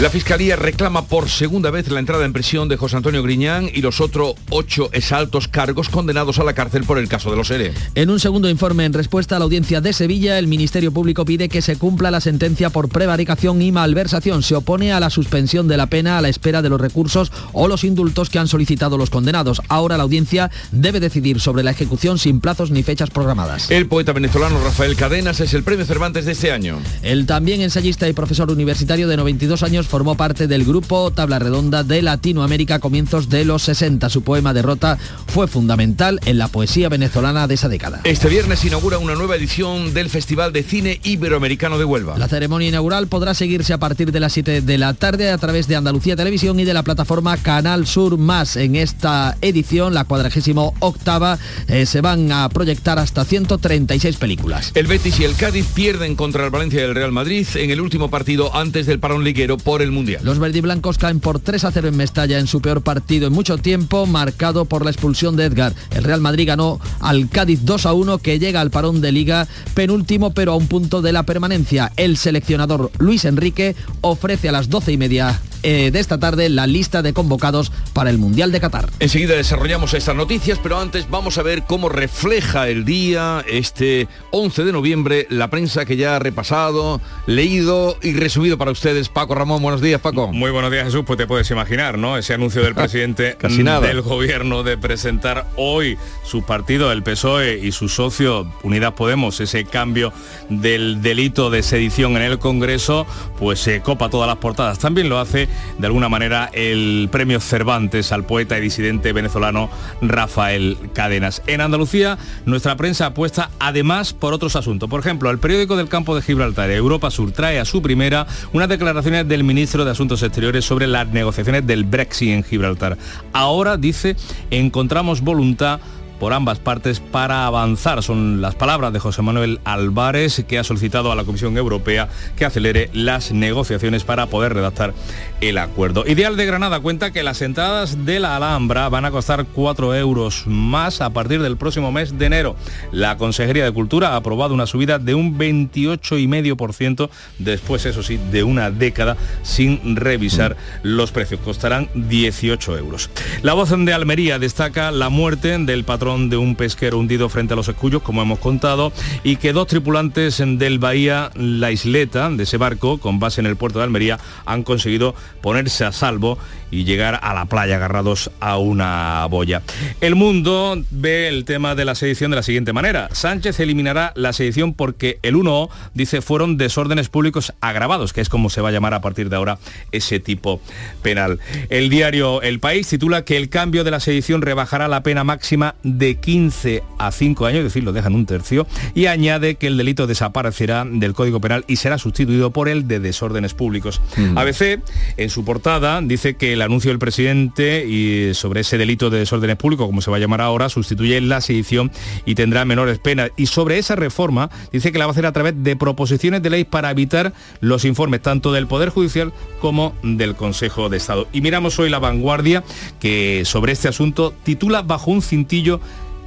La 0.00 0.10
Fiscalía 0.10 0.56
reclama 0.56 1.06
por 1.06 1.28
segunda 1.28 1.70
vez 1.70 1.88
la 1.88 2.00
entrada 2.00 2.24
en 2.24 2.32
prisión 2.32 2.68
de 2.68 2.76
José 2.76 2.96
Antonio 2.96 3.22
Griñán 3.22 3.70
y 3.72 3.80
los 3.80 4.00
otros 4.00 4.34
ocho 4.50 4.90
exaltos 4.92 5.46
cargos 5.46 5.88
condenados 5.88 6.40
a 6.40 6.44
la 6.44 6.52
cárcel 6.52 6.82
por 6.82 6.98
el 6.98 7.08
caso 7.08 7.30
de 7.30 7.36
los 7.36 7.48
ERE. 7.52 7.72
En 7.94 8.10
un 8.10 8.18
segundo 8.18 8.48
informe 8.48 8.86
en 8.86 8.92
respuesta 8.92 9.36
a 9.36 9.38
la 9.38 9.44
audiencia 9.44 9.80
de 9.80 9.92
Sevilla, 9.92 10.36
el 10.40 10.48
Ministerio 10.48 10.90
Público 10.90 11.24
pide 11.24 11.48
que 11.48 11.62
se 11.62 11.76
cumpla 11.76 12.10
la 12.10 12.20
sentencia 12.20 12.70
por 12.70 12.88
prevaricación 12.88 13.62
y 13.62 13.70
malversación. 13.70 14.42
Se 14.42 14.56
opone 14.56 14.92
a 14.92 14.98
la 14.98 15.10
suspensión 15.10 15.68
de 15.68 15.76
la 15.76 15.86
pena 15.86 16.18
a 16.18 16.22
la 16.22 16.28
espera 16.28 16.60
de 16.60 16.70
los 16.70 16.80
recursos 16.80 17.30
o 17.52 17.68
los 17.68 17.84
indultos 17.84 18.30
que 18.30 18.40
han 18.40 18.48
solicitado 18.48 18.98
los 18.98 19.10
condenados. 19.10 19.62
Ahora 19.68 19.96
la 19.96 20.02
audiencia 20.02 20.50
debe 20.72 20.98
decidir 20.98 21.38
sobre 21.38 21.62
la 21.62 21.70
ejecución 21.70 22.18
sin 22.18 22.40
plazos 22.40 22.72
ni 22.72 22.82
fechas 22.82 23.10
programadas. 23.10 23.70
El 23.70 23.86
poeta 23.86 24.12
venezolano 24.12 24.58
Rafael 24.60 24.96
Cadenas 24.96 25.38
es 25.38 25.54
el 25.54 25.62
premio 25.62 25.86
Cervantes 25.86 26.24
de 26.24 26.32
este 26.32 26.50
año. 26.50 26.80
El 27.02 27.26
también 27.26 27.60
ensayista 27.60 28.08
y 28.08 28.12
profesor 28.12 28.50
universitario 28.50 29.06
de 29.06 29.16
92 29.16 29.62
años 29.62 29.83
formó 29.86 30.16
parte 30.16 30.46
del 30.46 30.64
grupo 30.64 31.10
Tabla 31.10 31.38
Redonda 31.38 31.82
de 31.82 32.02
Latinoamérica 32.02 32.76
a 32.76 32.78
comienzos 32.78 33.28
de 33.28 33.44
los 33.44 33.62
60. 33.62 34.08
Su 34.08 34.22
poema 34.22 34.52
Derrota 34.52 34.98
fue 35.26 35.48
fundamental 35.48 36.20
en 36.24 36.38
la 36.38 36.48
poesía 36.48 36.88
venezolana 36.88 37.46
de 37.46 37.54
esa 37.54 37.68
década. 37.68 38.00
Este 38.04 38.28
viernes 38.28 38.64
inaugura 38.64 38.98
una 38.98 39.14
nueva 39.14 39.36
edición 39.36 39.94
del 39.94 40.10
Festival 40.10 40.52
de 40.52 40.62
Cine 40.62 41.00
Iberoamericano 41.02 41.78
de 41.78 41.84
Huelva. 41.84 42.18
La 42.18 42.28
ceremonia 42.28 42.68
inaugural 42.68 43.06
podrá 43.06 43.34
seguirse 43.34 43.72
a 43.72 43.78
partir 43.78 44.12
de 44.12 44.20
las 44.20 44.32
7 44.32 44.60
de 44.62 44.78
la 44.78 44.94
tarde 44.94 45.30
a 45.30 45.38
través 45.38 45.68
de 45.68 45.76
Andalucía 45.76 46.16
Televisión 46.16 46.58
y 46.60 46.64
de 46.64 46.74
la 46.74 46.82
plataforma 46.82 47.36
Canal 47.36 47.86
Sur 47.86 48.18
Más. 48.18 48.56
En 48.56 48.76
esta 48.76 49.36
edición, 49.40 49.94
la 49.94 50.04
48 50.04 50.74
octava, 50.80 51.38
eh, 51.68 51.86
se 51.86 52.00
van 52.00 52.30
a 52.32 52.48
proyectar 52.48 52.98
hasta 52.98 53.24
136 53.24 54.16
películas. 54.16 54.72
El 54.74 54.86
Betis 54.86 55.20
y 55.20 55.24
el 55.24 55.36
Cádiz 55.36 55.66
pierden 55.74 56.16
contra 56.16 56.44
el 56.44 56.50
Valencia 56.50 56.80
y 56.80 56.84
el 56.84 56.94
Real 56.94 57.12
Madrid 57.12 57.46
en 57.54 57.70
el 57.70 57.80
último 57.80 58.10
partido 58.10 58.54
antes 58.54 58.86
del 58.86 58.98
parón 58.98 59.24
liguero 59.24 59.56
por 59.56 59.73
el 59.82 59.90
Mundial. 59.90 60.22
Los 60.24 60.38
verdiblancos 60.38 60.98
caen 60.98 61.20
por 61.20 61.40
3 61.40 61.64
a 61.64 61.72
0 61.72 61.88
en 61.88 61.96
Mestalla 61.96 62.38
en 62.38 62.46
su 62.46 62.60
peor 62.60 62.82
partido 62.82 63.26
en 63.26 63.32
mucho 63.32 63.58
tiempo, 63.58 64.06
marcado 64.06 64.64
por 64.64 64.84
la 64.84 64.90
expulsión 64.90 65.36
de 65.36 65.44
Edgar. 65.44 65.74
El 65.90 66.04
Real 66.04 66.20
Madrid 66.20 66.48
ganó 66.48 66.80
al 67.00 67.28
Cádiz 67.28 67.60
2 67.64 67.86
a 67.86 67.92
1 67.92 68.18
que 68.18 68.38
llega 68.38 68.60
al 68.60 68.70
parón 68.70 69.00
de 69.00 69.12
liga 69.12 69.48
penúltimo 69.74 70.32
pero 70.32 70.52
a 70.52 70.56
un 70.56 70.68
punto 70.68 71.02
de 71.02 71.12
la 71.12 71.24
permanencia. 71.24 71.92
El 71.96 72.16
seleccionador 72.16 72.90
Luis 72.98 73.24
Enrique 73.24 73.74
ofrece 74.00 74.48
a 74.48 74.52
las 74.52 74.68
12 74.68 74.92
y 74.92 74.96
media 74.96 75.40
eh, 75.66 75.90
de 75.90 75.98
esta 75.98 76.18
tarde 76.18 76.50
la 76.50 76.66
lista 76.66 77.00
de 77.00 77.14
convocados 77.14 77.72
para 77.94 78.10
el 78.10 78.18
Mundial 78.18 78.52
de 78.52 78.60
Qatar. 78.60 78.90
Enseguida 79.00 79.34
desarrollamos 79.34 79.94
estas 79.94 80.14
noticias, 80.14 80.60
pero 80.62 80.78
antes 80.78 81.08
vamos 81.08 81.38
a 81.38 81.42
ver 81.42 81.62
cómo 81.62 81.88
refleja 81.88 82.68
el 82.68 82.84
día, 82.84 83.42
este 83.48 84.06
11 84.30 84.64
de 84.64 84.72
noviembre, 84.72 85.26
la 85.30 85.48
prensa 85.48 85.86
que 85.86 85.96
ya 85.96 86.16
ha 86.16 86.18
repasado, 86.18 87.00
leído 87.26 87.96
y 88.02 88.12
resumido 88.12 88.58
para 88.58 88.72
ustedes. 88.72 89.08
Paco 89.08 89.34
Ramón, 89.34 89.62
buenos 89.64 89.80
días, 89.80 90.00
Paco. 90.00 90.30
Muy 90.30 90.50
buenos 90.50 90.70
días, 90.70 90.84
Jesús. 90.84 91.04
Pues 91.06 91.16
te 91.16 91.26
puedes 91.26 91.50
imaginar, 91.50 91.96
¿no? 91.96 92.18
Ese 92.18 92.34
anuncio 92.34 92.62
del 92.62 92.74
presidente 92.74 93.36
del 93.40 94.02
gobierno 94.02 94.62
de 94.62 94.76
presentar 94.76 95.46
hoy 95.56 95.96
su 96.22 96.42
partido, 96.42 96.92
el 96.92 97.02
PSOE 97.02 97.58
y 97.62 97.72
su 97.72 97.88
socio 97.88 98.46
Unidas 98.62 98.92
Podemos, 98.92 99.40
ese 99.40 99.64
cambio 99.64 100.12
del 100.50 101.00
delito 101.00 101.48
de 101.48 101.62
sedición 101.62 102.16
en 102.16 102.22
el 102.22 102.38
Congreso, 102.38 103.06
pues 103.38 103.58
se 103.58 103.80
copa 103.80 104.10
todas 104.10 104.28
las 104.28 104.36
portadas. 104.36 104.78
También 104.78 105.08
lo 105.08 105.18
hace 105.18 105.48
de 105.78 105.86
alguna 105.86 106.10
manera 106.10 106.50
el 106.52 107.08
premio 107.10 107.40
Cervantes 107.40 108.12
al 108.12 108.24
poeta 108.24 108.58
y 108.58 108.60
disidente 108.60 109.14
venezolano 109.14 109.70
Rafael 110.02 110.76
Cadenas. 110.92 111.42
En 111.46 111.62
Andalucía, 111.62 112.18
nuestra 112.44 112.76
prensa 112.76 113.06
apuesta 113.06 113.50
además 113.58 114.12
por 114.12 114.34
otros 114.34 114.56
asuntos. 114.56 114.90
Por 114.90 115.00
ejemplo, 115.00 115.30
el 115.30 115.38
periódico 115.38 115.76
del 115.76 115.88
campo 115.88 116.14
de 116.14 116.20
Gibraltar, 116.20 116.70
Europa 116.70 117.10
Sur, 117.10 117.32
trae 117.32 117.58
a 117.58 117.64
su 117.64 117.80
primera 117.80 118.26
unas 118.52 118.68
declaraciones 118.68 119.26
del 119.26 119.42
ministro 119.42 119.53
de 119.54 119.90
Asuntos 119.90 120.22
Exteriores 120.22 120.64
sobre 120.64 120.88
las 120.88 121.08
negociaciones 121.08 121.64
del 121.66 121.84
Brexit 121.84 122.30
en 122.30 122.42
Gibraltar. 122.42 122.98
Ahora, 123.32 123.76
dice, 123.76 124.16
encontramos 124.50 125.20
voluntad 125.20 125.80
por 126.24 126.32
ambas 126.32 126.58
partes 126.58 127.00
para 127.00 127.44
avanzar. 127.44 128.02
Son 128.02 128.40
las 128.40 128.54
palabras 128.54 128.94
de 128.94 128.98
José 128.98 129.20
Manuel 129.20 129.60
Álvarez 129.64 130.42
que 130.48 130.58
ha 130.58 130.64
solicitado 130.64 131.12
a 131.12 131.14
la 131.14 131.24
Comisión 131.24 131.58
Europea 131.58 132.08
que 132.34 132.46
acelere 132.46 132.88
las 132.94 133.32
negociaciones 133.32 134.04
para 134.04 134.24
poder 134.28 134.54
redactar 134.54 134.94
el 135.42 135.58
acuerdo. 135.58 136.06
Ideal 136.06 136.38
de 136.38 136.46
Granada 136.46 136.80
cuenta 136.80 137.12
que 137.12 137.22
las 137.22 137.42
entradas 137.42 138.06
de 138.06 138.20
la 138.20 138.36
Alhambra 138.36 138.88
van 138.88 139.04
a 139.04 139.10
costar 139.10 139.44
4 139.44 139.94
euros 139.96 140.44
más 140.46 141.02
a 141.02 141.10
partir 141.10 141.42
del 141.42 141.58
próximo 141.58 141.92
mes 141.92 142.16
de 142.16 142.24
enero. 142.24 142.56
La 142.90 143.18
Consejería 143.18 143.66
de 143.66 143.72
Cultura 143.72 144.14
ha 144.14 144.16
aprobado 144.16 144.54
una 144.54 144.64
subida 144.64 144.98
de 144.98 145.14
un 145.14 145.36
28,5% 145.36 147.10
después, 147.38 147.84
eso 147.84 148.02
sí, 148.02 148.18
de 148.32 148.44
una 148.44 148.70
década 148.70 149.18
sin 149.42 149.94
revisar 149.94 150.56
los 150.82 151.12
precios. 151.12 151.40
Costarán 151.40 151.90
18 151.94 152.78
euros. 152.78 153.10
La 153.42 153.52
voz 153.52 153.74
de 153.76 153.92
Almería 153.92 154.38
destaca 154.38 154.90
la 154.90 155.10
muerte 155.10 155.58
del 155.58 155.84
patrón 155.84 156.13
de 156.18 156.36
un 156.36 156.54
pesquero 156.56 156.98
hundido 156.98 157.28
frente 157.28 157.54
a 157.54 157.56
los 157.56 157.68
escullos, 157.68 158.02
como 158.02 158.22
hemos 158.22 158.38
contado, 158.38 158.92
y 159.22 159.36
que 159.36 159.52
dos 159.52 159.66
tripulantes 159.66 160.42
del 160.44 160.78
Bahía 160.78 161.30
La 161.34 161.72
Isleta, 161.72 162.30
de 162.30 162.42
ese 162.42 162.56
barco, 162.56 162.98
con 162.98 163.18
base 163.18 163.40
en 163.40 163.46
el 163.46 163.56
puerto 163.56 163.78
de 163.78 163.84
Almería, 163.84 164.18
han 164.46 164.62
conseguido 164.62 165.14
ponerse 165.40 165.84
a 165.84 165.92
salvo 165.92 166.38
y 166.74 166.84
llegar 166.84 167.20
a 167.22 167.34
la 167.34 167.46
playa 167.46 167.76
agarrados 167.76 168.30
a 168.40 168.58
una 168.58 169.26
boya. 169.26 169.62
El 170.00 170.14
mundo 170.14 170.82
ve 170.90 171.28
el 171.28 171.44
tema 171.44 171.74
de 171.74 171.84
la 171.84 171.94
sedición 171.94 172.30
de 172.30 172.36
la 172.36 172.42
siguiente 172.42 172.72
manera. 172.72 173.08
Sánchez 173.12 173.60
eliminará 173.60 174.12
la 174.16 174.32
sedición 174.32 174.74
porque 174.74 175.18
el 175.22 175.36
1 175.36 175.68
dice 175.94 176.20
fueron 176.20 176.56
desórdenes 176.56 177.08
públicos 177.08 177.52
agravados, 177.60 178.12
que 178.12 178.20
es 178.20 178.28
como 178.28 178.50
se 178.50 178.60
va 178.60 178.70
a 178.70 178.72
llamar 178.72 178.94
a 178.94 179.00
partir 179.00 179.28
de 179.30 179.36
ahora 179.36 179.58
ese 179.92 180.20
tipo 180.20 180.60
penal. 181.02 181.38
El 181.70 181.88
diario 181.88 182.42
El 182.42 182.60
País 182.60 182.88
titula 182.88 183.24
que 183.24 183.36
el 183.36 183.48
cambio 183.48 183.84
de 183.84 183.90
la 183.90 184.00
sedición 184.00 184.42
rebajará 184.42 184.88
la 184.88 185.02
pena 185.02 185.24
máxima 185.24 185.74
de 185.82 186.16
15 186.16 186.82
a 186.98 187.12
5 187.12 187.46
años, 187.46 187.58
es 187.58 187.64
decir, 187.64 187.84
lo 187.84 187.92
dejan 187.92 188.14
un 188.14 188.26
tercio, 188.26 188.66
y 188.94 189.06
añade 189.06 189.56
que 189.56 189.66
el 189.66 189.76
delito 189.76 190.06
desaparecerá 190.06 190.84
del 190.86 191.14
Código 191.14 191.40
Penal 191.40 191.64
y 191.68 191.76
será 191.76 191.98
sustituido 191.98 192.50
por 192.50 192.68
el 192.68 192.88
de 192.88 193.00
desórdenes 193.00 193.54
públicos. 193.54 194.00
Mm. 194.16 194.38
ABC, 194.38 194.80
en 195.16 195.30
su 195.30 195.44
portada, 195.44 196.00
dice 196.02 196.34
que 196.34 196.56
la 196.56 196.63
anuncio 196.64 196.90
del 196.90 196.98
presidente 196.98 197.86
y 197.86 198.34
sobre 198.34 198.60
ese 198.60 198.78
delito 198.78 199.10
de 199.10 199.20
desórdenes 199.20 199.56
públicos, 199.56 199.86
como 199.86 200.00
se 200.00 200.10
va 200.10 200.16
a 200.16 200.20
llamar 200.20 200.40
ahora, 200.40 200.68
sustituye 200.68 201.20
la 201.20 201.40
sedición 201.40 201.90
y 202.24 202.34
tendrá 202.34 202.64
menores 202.64 202.98
penas. 202.98 203.30
Y 203.36 203.46
sobre 203.46 203.78
esa 203.78 203.96
reforma 203.96 204.50
dice 204.72 204.92
que 204.92 204.98
la 204.98 205.06
va 205.06 205.10
a 205.10 205.12
hacer 205.12 205.26
a 205.26 205.32
través 205.32 205.54
de 205.62 205.76
proposiciones 205.76 206.42
de 206.42 206.50
ley 206.50 206.64
para 206.64 206.90
evitar 206.90 207.32
los 207.60 207.84
informes 207.84 208.22
tanto 208.22 208.52
del 208.52 208.66
Poder 208.66 208.88
Judicial 208.88 209.32
como 209.60 209.94
del 210.02 210.34
Consejo 210.34 210.88
de 210.88 210.96
Estado. 210.96 211.28
Y 211.32 211.40
miramos 211.40 211.78
hoy 211.78 211.90
la 211.90 211.98
vanguardia 211.98 212.64
que 213.00 213.42
sobre 213.44 213.72
este 213.72 213.88
asunto 213.88 214.34
titula 214.42 214.82
bajo 214.82 215.10
un 215.10 215.22
cintillo 215.22 215.80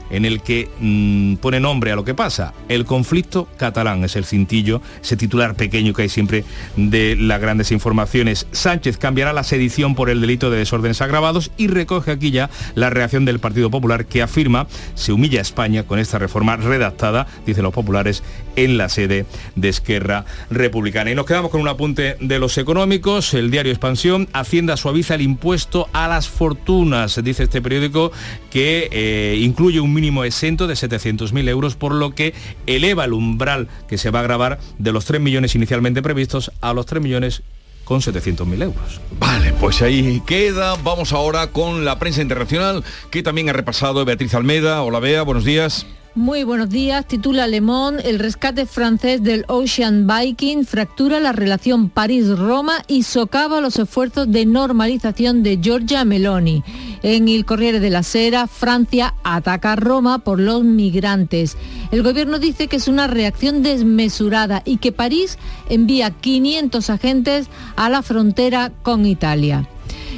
en 0.09 0.25
el 0.25 0.41
que 0.41 0.69
mm, 0.79 1.35
pone 1.35 1.59
nombre 1.59 1.91
a 1.91 1.95
lo 1.95 2.03
que 2.03 2.13
pasa. 2.13 2.53
El 2.69 2.85
conflicto 2.85 3.47
catalán 3.57 4.03
es 4.03 4.15
el 4.15 4.25
cintillo, 4.25 4.81
ese 5.01 5.17
titular 5.17 5.55
pequeño 5.55 5.93
que 5.93 6.03
hay 6.03 6.09
siempre 6.09 6.43
de 6.75 7.15
las 7.15 7.41
grandes 7.41 7.71
informaciones. 7.71 8.47
Sánchez 8.51 8.97
cambiará 8.97 9.33
la 9.33 9.43
sedición 9.43 9.95
por 9.95 10.09
el 10.09 10.21
delito 10.21 10.49
de 10.49 10.57
desórdenes 10.57 11.01
agravados 11.01 11.51
y 11.57 11.67
recoge 11.67 12.11
aquí 12.11 12.31
ya 12.31 12.49
la 12.75 12.89
reacción 12.89 13.25
del 13.25 13.39
Partido 13.39 13.69
Popular 13.69 14.05
que 14.05 14.21
afirma 14.21 14.67
se 14.95 15.11
humilla 15.11 15.39
a 15.39 15.41
España 15.41 15.83
con 15.83 15.99
esta 15.99 16.19
reforma 16.19 16.55
redactada, 16.55 17.27
dicen 17.45 17.63
los 17.63 17.73
populares, 17.73 18.23
en 18.57 18.77
la 18.77 18.89
sede 18.89 19.25
de 19.55 19.69
Esquerra 19.69 20.25
Republicana. 20.49 21.09
Y 21.09 21.15
nos 21.15 21.25
quedamos 21.25 21.49
con 21.49 21.61
un 21.61 21.69
apunte 21.69 22.17
de 22.19 22.39
los 22.39 22.57
económicos. 22.57 23.33
El 23.33 23.49
diario 23.49 23.71
Expansión, 23.71 24.27
Hacienda 24.33 24.75
suaviza 24.75 25.15
el 25.15 25.21
impuesto 25.21 25.87
a 25.93 26.09
las 26.09 26.27
fortunas, 26.27 27.23
dice 27.23 27.43
este 27.43 27.61
periódico, 27.61 28.11
que 28.49 28.89
eh, 28.91 29.37
incluye 29.39 29.79
un 29.79 29.93
mínimo 29.93 30.25
exento 30.25 30.67
de 30.67 30.73
700.000 30.73 31.47
euros, 31.47 31.75
por 31.75 31.93
lo 31.93 32.13
que 32.13 32.33
eleva 32.65 33.05
el 33.05 33.13
umbral 33.13 33.69
que 33.87 33.97
se 33.97 34.09
va 34.09 34.19
a 34.19 34.23
grabar 34.23 34.59
de 34.77 34.91
los 34.91 35.05
3 35.05 35.21
millones 35.21 35.55
inicialmente 35.55 36.01
previstos 36.01 36.51
a 36.59 36.73
los 36.73 36.85
3 36.85 37.01
millones 37.01 37.43
con 37.83 38.01
700.000 38.01 38.63
euros. 38.63 39.01
Vale, 39.19 39.53
pues 39.53 39.81
ahí 39.81 40.21
queda. 40.25 40.75
Vamos 40.83 41.13
ahora 41.13 41.47
con 41.47 41.85
la 41.85 41.99
prensa 41.99 42.21
internacional 42.21 42.83
que 43.11 43.23
también 43.23 43.49
ha 43.49 43.53
repasado 43.53 44.03
Beatriz 44.03 44.33
Almeda. 44.33 44.81
Hola 44.81 44.99
Bea, 44.99 45.21
buenos 45.21 45.45
días. 45.45 45.85
Muy 46.17 46.43
buenos 46.43 46.71
días. 46.71 47.07
Titula 47.07 47.45
Le 47.45 47.61
Monde, 47.61 48.09
el 48.09 48.17
rescate 48.17 48.65
francés 48.65 49.21
del 49.21 49.45
Ocean 49.47 50.07
Viking 50.07 50.65
fractura 50.65 51.19
la 51.19 51.31
relación 51.31 51.89
París-Roma 51.89 52.73
y 52.87 53.03
socava 53.03 53.61
los 53.61 53.77
esfuerzos 53.77 54.31
de 54.31 54.47
normalización 54.47 55.43
de 55.43 55.59
Giorgia 55.61 56.05
Meloni. 56.05 56.63
En 57.03 57.27
el 57.27 57.45
Corriere 57.45 57.79
de 57.79 57.91
la 57.91 58.01
Sera, 58.01 58.47
Francia 58.47 59.13
ataca 59.23 59.73
a 59.73 59.75
Roma 59.75 60.17
por 60.17 60.39
los 60.39 60.63
migrantes. 60.63 61.55
El 61.91 62.01
gobierno 62.01 62.39
dice 62.39 62.67
que 62.67 62.77
es 62.77 62.87
una 62.87 63.05
reacción 63.05 63.61
desmesurada 63.61 64.63
y 64.65 64.77
que 64.77 64.91
París 64.91 65.37
envía 65.69 66.09
500 66.09 66.89
agentes 66.89 67.45
a 67.75 67.89
la 67.89 68.01
frontera 68.01 68.71
con 68.81 69.05
Italia. 69.05 69.69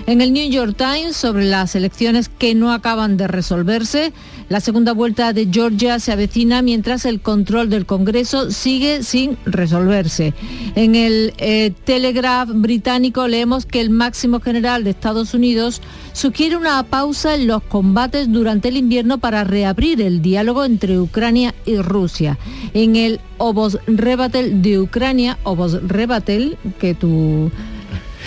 En 0.10 0.22
el 0.22 0.34
New 0.34 0.50
York 0.50 0.76
Times, 0.76 1.16
sobre 1.16 1.46
las 1.46 1.76
elecciones 1.76 2.30
que 2.30 2.56
no 2.56 2.72
acaban 2.72 3.16
de 3.16 3.28
resolverse, 3.28 4.12
la 4.50 4.60
segunda 4.62 4.94
vuelta 4.94 5.32
de 5.32 5.48
Georgia 5.52 6.00
se 6.00 6.12
avecina 6.12 6.64
mientras 6.64 7.06
el 7.06 7.22
control 7.22 7.70
del 7.70 7.86
Congreso 7.86 8.50
sigue 8.50 9.04
sin 9.04 9.38
resolverse. 9.46 10.34
En 10.76 10.96
el 10.96 11.34
eh, 11.38 11.72
Telegraph 11.84 12.50
británico 12.52 13.28
leemos 13.28 13.68
que 13.68 13.80
el 13.80 13.92
máximo 13.92 14.40
general 14.40 14.84
de 14.84 14.90
Estados 14.90 15.36
Unidos 15.36 15.82
sugiere 16.14 16.58
una 16.58 16.82
pausa 16.82 17.36
en 17.36 17.46
los 17.46 17.62
combates 17.62 18.32
durante 18.32 18.70
el 18.70 18.78
invierno 18.78 19.20
para 19.20 19.44
reabrir 19.44 20.02
el 20.02 20.22
diálogo 20.22 20.66
entre 20.66 21.00
Ucrania 21.00 21.54
y 21.66 21.78
Rusia. 21.78 22.40
En 22.74 22.96
el 22.96 23.20
Obos 23.38 23.78
Rebatel 23.86 24.64
de 24.64 24.80
Ucrania, 24.80 25.38
Obos 25.44 25.80
Rebatel, 25.88 26.58
que 26.80 26.96
tú... 26.96 27.52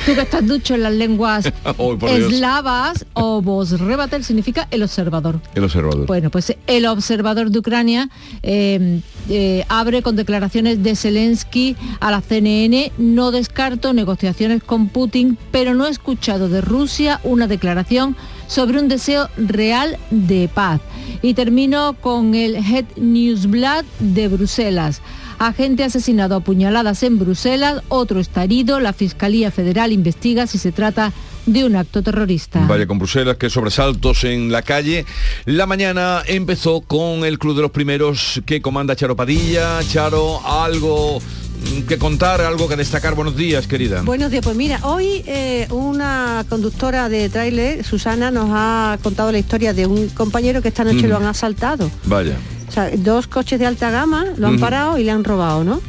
Tú 0.06 0.14
que 0.14 0.22
estás 0.22 0.46
ducho 0.46 0.74
en 0.74 0.82
las 0.82 0.92
lenguas 0.92 1.46
eslavas, 2.08 3.06
o 3.12 3.40
vos 3.40 3.78
rebatel 3.78 4.24
significa 4.24 4.66
el 4.70 4.82
observador. 4.82 5.40
El 5.54 5.64
observador. 5.64 6.06
Bueno, 6.06 6.30
pues 6.30 6.56
el 6.66 6.86
observador 6.86 7.50
de 7.50 7.58
Ucrania 7.58 8.08
eh, 8.42 9.00
eh, 9.28 9.64
abre 9.68 10.02
con 10.02 10.16
declaraciones 10.16 10.82
de 10.82 10.96
Zelensky 10.96 11.76
a 12.00 12.10
la 12.10 12.20
CNN. 12.20 12.92
No 12.98 13.30
descarto 13.30 13.92
negociaciones 13.92 14.62
con 14.62 14.88
Putin, 14.88 15.38
pero 15.50 15.74
no 15.74 15.86
he 15.86 15.90
escuchado 15.90 16.48
de 16.48 16.60
Rusia 16.60 17.20
una 17.22 17.46
declaración 17.46 18.16
sobre 18.46 18.78
un 18.80 18.88
deseo 18.88 19.28
real 19.36 19.98
de 20.10 20.48
paz. 20.52 20.80
Y 21.22 21.34
termino 21.34 21.94
con 22.00 22.34
el 22.34 22.56
Head 22.56 22.86
Newsblad 22.96 23.84
de 24.00 24.28
Bruselas. 24.28 25.00
Agente 25.42 25.82
asesinado 25.82 26.36
a 26.36 26.40
puñaladas 26.40 27.02
en 27.02 27.18
Bruselas, 27.18 27.82
otro 27.88 28.20
está 28.20 28.44
herido. 28.44 28.78
La 28.78 28.92
Fiscalía 28.92 29.50
Federal 29.50 29.90
investiga 29.90 30.46
si 30.46 30.56
se 30.56 30.70
trata 30.70 31.12
de 31.46 31.64
un 31.64 31.74
acto 31.74 32.00
terrorista. 32.00 32.64
Vaya 32.68 32.86
con 32.86 33.00
Bruselas, 33.00 33.38
que 33.38 33.50
sobresaltos 33.50 34.22
en 34.22 34.52
la 34.52 34.62
calle. 34.62 35.04
La 35.44 35.66
mañana 35.66 36.22
empezó 36.28 36.80
con 36.82 37.24
el 37.24 37.40
Club 37.40 37.56
de 37.56 37.62
los 37.62 37.72
Primeros 37.72 38.40
que 38.46 38.62
comanda 38.62 38.94
Charo 38.94 39.16
Padilla. 39.16 39.80
Charo, 39.82 40.46
algo 40.46 41.20
que 41.88 41.98
contar, 41.98 42.40
algo 42.40 42.68
que 42.68 42.76
destacar. 42.76 43.16
Buenos 43.16 43.36
días, 43.36 43.66
querida. 43.66 44.02
Buenos 44.02 44.30
días, 44.30 44.44
pues 44.44 44.54
mira, 44.54 44.78
hoy 44.84 45.24
eh, 45.26 45.66
una 45.70 46.46
conductora 46.48 47.08
de 47.08 47.28
tráiler, 47.28 47.82
Susana, 47.82 48.30
nos 48.30 48.48
ha 48.52 48.96
contado 49.02 49.32
la 49.32 49.40
historia 49.40 49.74
de 49.74 49.86
un 49.86 50.08
compañero 50.10 50.62
que 50.62 50.68
esta 50.68 50.84
noche 50.84 51.08
lo 51.08 51.16
han 51.16 51.24
asaltado. 51.24 51.90
Vaya 52.04 52.36
dos 52.98 53.26
coches 53.26 53.58
de 53.58 53.66
alta 53.66 53.90
gama 53.90 54.26
lo 54.36 54.48
han 54.48 54.58
parado 54.58 54.98
y 54.98 55.04
le 55.04 55.10
han 55.10 55.24
robado, 55.24 55.64
¿no? 55.64 55.80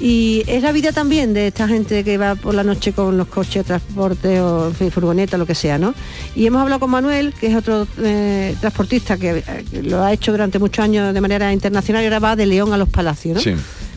Y 0.00 0.42
es 0.48 0.62
la 0.62 0.72
vida 0.72 0.92
también 0.92 1.34
de 1.34 1.46
esta 1.46 1.68
gente 1.68 2.02
que 2.02 2.18
va 2.18 2.34
por 2.34 2.54
la 2.54 2.64
noche 2.64 2.92
con 2.92 3.16
los 3.16 3.28
coches, 3.28 3.64
transporte 3.64 4.40
o 4.40 4.72
furgoneta, 4.72 5.38
lo 5.38 5.46
que 5.46 5.54
sea, 5.54 5.78
¿no? 5.78 5.94
Y 6.34 6.46
hemos 6.46 6.60
hablado 6.62 6.80
con 6.80 6.90
Manuel, 6.90 7.32
que 7.32 7.46
es 7.46 7.56
otro 7.56 7.86
eh, 8.02 8.56
transportista 8.60 9.16
que, 9.16 9.38
eh, 9.38 9.82
lo 9.82 10.02
ha 10.02 10.12
hecho 10.12 10.32
durante 10.32 10.58
muchos 10.58 10.84
años 10.84 11.14
de 11.14 11.20
manera 11.20 11.52
internacional 11.52 12.02
y 12.02 12.06
ahora 12.06 12.18
va 12.18 12.36
de 12.36 12.46
León 12.46 12.72
a 12.72 12.76
los 12.76 12.88
Palacios, 12.88 13.36
¿no? 13.36 13.40
Sí. 13.40 13.54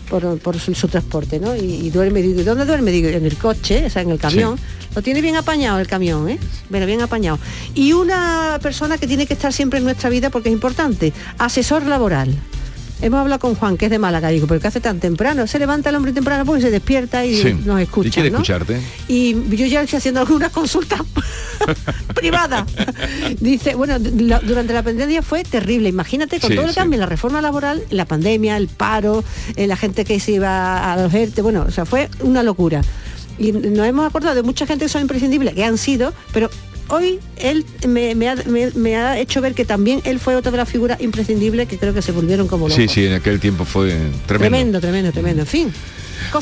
Por, 0.09 0.59
su, 0.59 0.87
transporte, 0.87 1.39
¿no? 1.39 1.55
Y, 1.55 1.89
duerme, 1.89 2.21
digo, 2.21 2.43
¿dónde 2.43 2.65
duerme? 2.65 2.91
Digo, 2.91 3.09
en 3.09 3.25
el 3.25 3.37
coche, 3.37 3.85
o 3.85 3.89
sea, 3.89 4.01
en 4.01 4.11
el 4.11 4.19
camión. 4.19 4.57
Lo 4.95 5.01
tiene 5.01 5.21
bien 5.21 5.35
apañado 5.35 5.79
el 5.79 5.87
camión, 5.87 6.29
¿eh? 6.29 6.39
Bueno, 6.69 6.85
bien 6.85 7.01
apañado. 7.01 7.39
Y 7.75 7.93
una 7.93 8.57
persona 8.61 8.97
que 8.97 9.05
tiene 9.05 9.27
que 9.27 9.33
estar 9.33 9.51
siempre 9.51 9.79
en 9.79 9.85
nuestra 9.85 10.09
vida 10.09 10.29
porque 10.29 10.49
es 10.49 10.53
importante, 10.53 11.13
asesor 11.37 11.85
laboral. 11.85 12.33
Hemos 13.01 13.19
hablado 13.19 13.39
con 13.39 13.55
Juan, 13.55 13.77
que 13.77 13.85
es 13.85 13.91
de 13.91 13.99
Málaga, 13.99 14.29
digo, 14.29 14.47
pero 14.47 14.59
¿qué 14.59 14.67
hace 14.67 14.81
tan 14.81 14.99
temprano? 14.99 15.45
Se 15.45 15.59
levanta 15.59 15.89
el 15.89 15.95
hombre 15.95 16.13
temprano 16.13 16.45
porque 16.45 16.61
se 16.63 16.71
despierta 16.71 17.25
y 17.25 17.59
nos 17.65 17.79
escucha. 17.79 18.09
Y 18.09 18.11
quiere 18.11 18.29
escucharte. 18.29 18.81
Y 19.07 19.33
yo 19.55 19.65
ya 19.67 19.83
estoy 19.83 19.97
haciendo 19.97 20.19
algunas 20.21 20.51
consultas 20.51 21.01
privadas. 22.15 22.65
Dice, 23.39 23.75
bueno, 23.75 23.99
durante 23.99 24.73
la 24.73 24.83
pandemia 24.83 25.21
fue 25.21 25.43
terrible. 25.43 25.89
Imagínate 25.89 26.39
con 26.39 26.55
todo 26.55 26.65
el 26.65 26.73
cambio, 26.73 26.99
la 26.99 27.05
reforma 27.05 27.41
laboral, 27.41 27.83
la 27.91 28.05
pandemia, 28.05 28.57
el 28.57 28.67
paro, 28.67 29.23
eh, 29.55 29.67
la 29.67 29.77
gente 29.77 30.03
que 30.03 30.19
se 30.19 30.33
iba 30.33 30.91
a 30.91 30.97
los 30.97 31.13
ERTE, 31.13 31.41
bueno, 31.41 31.65
o 31.67 31.71
sea, 31.71 31.85
fue 31.85 32.09
una 32.21 32.43
locura 32.43 32.81
y 33.37 33.51
nos 33.51 33.85
hemos 33.85 34.07
acordado 34.07 34.35
de 34.35 34.43
mucha 34.43 34.65
gente 34.65 34.85
que 34.85 34.89
son 34.89 35.01
imprescindibles, 35.01 35.53
que 35.53 35.63
han 35.63 35.77
sido, 35.77 36.13
pero 36.33 36.49
hoy 36.89 37.19
él 37.37 37.65
me, 37.87 38.97
ha, 38.97 39.19
hecho 39.19 39.41
ver 39.41 39.53
que 39.53 39.65
también 39.65 40.01
él 40.03 40.19
fue 40.19 40.35
otra 40.35 40.51
de 40.51 40.57
las 40.57 40.69
figuras 40.69 41.01
imprescindibles 41.01 41.67
que 41.67 41.77
creo 41.77 41.93
que 41.93 42.01
se 42.01 42.11
volvieron 42.11 42.47
como 42.47 42.67
locos. 42.67 42.75
Sí, 42.75 42.87
sí, 42.87 43.05
en 43.05 43.13
aquel 43.13 43.39
tiempo 43.39 43.65
fue 43.65 43.89
tremendo. 44.25 44.79
Tremendo, 44.79 44.81
tremendo, 44.81 45.11
tremendo. 45.11 45.41
En 45.41 45.47
fin. 45.47 45.73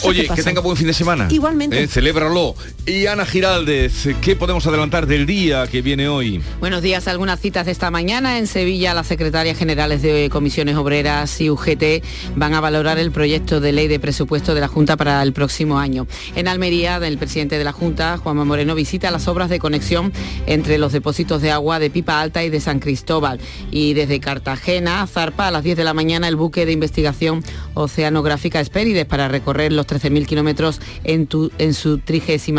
Oye, 0.04 0.28
que, 0.28 0.44
tenga 0.44 0.62
buen 0.62 0.78
fin 0.78 0.88
de 0.88 0.94
semana. 0.94 1.28
Igualmente. 1.30 1.84
Eh, 1.84 1.88
celébralo. 1.88 2.56
Y 2.86 3.08
Ana 3.08 3.26
Giraldez, 3.26 4.08
¿qué 4.22 4.36
podemos 4.36 4.66
adelantar 4.68 5.08
del 5.08 5.26
día 5.26 5.68
que 5.68 5.82
viene 5.82 6.08
hoy? 6.08 6.42
Buenos 6.60 6.82
días. 6.82 7.08
Algunas 7.08 7.40
citas 7.40 7.66
de 7.66 7.72
esta 7.72 7.92
mañana. 7.92 8.38
En 8.38 8.48
Sevilla, 8.48 8.94
las 8.94 9.08
secretarias 9.08 9.58
generales 9.58 10.02
de 10.02 10.30
comisiones 10.30 10.76
obreras 10.76 11.40
y 11.42 11.50
UGT 11.50 12.04
van 12.36 12.54
a 12.54 12.62
valorar 12.62 12.98
el 13.00 13.12
proyecto 13.12 13.60
de 13.60 13.72
ley 13.72 13.88
de 13.88 14.00
presupuesto 14.00 14.54
de 14.54 14.62
la 14.62 14.68
Junta 14.68 14.98
para 14.98 15.22
el 15.24 15.34
próximo 15.34 15.80
año. 15.80 16.08
En 16.36 16.48
Almería, 16.48 16.98
el 16.98 17.18
presidente 17.18 17.58
de 17.58 17.64
la 17.64 17.72
Junta, 17.72 18.18
Juanma 18.18 18.46
Moreno, 18.46 18.76
visita 18.76 19.12
las 19.12 19.28
obras 19.28 19.50
de 19.50 19.60
conexión 19.60 20.12
entre 20.46 20.78
los 20.78 20.92
depósitos 20.92 21.42
de 21.42 21.52
agua 21.52 21.80
de 21.80 21.90
Pipa 21.90 22.22
Alta 22.22 22.44
y 22.44 22.50
de 22.50 22.60
San 22.60 22.80
Cristóbal. 22.80 23.40
Y 23.72 23.94
desde 23.94 24.20
Cartagena, 24.20 25.06
zarpa 25.08 25.48
a 25.48 25.52
las 25.52 25.64
10 25.64 25.78
de 25.78 25.84
la 25.84 25.94
mañana 25.94 26.28
el 26.28 26.36
buque 26.36 26.66
de 26.66 26.72
investigación 26.72 27.44
oceanográfica 27.74 28.60
Espérides 28.60 29.06
para 29.06 29.28
recorrer 29.28 29.65
los 29.72 29.88
13.000 29.88 30.26
kilómetros 30.26 30.82
en, 31.04 31.28
en 31.58 31.74
su 31.74 32.00
36 32.00 32.54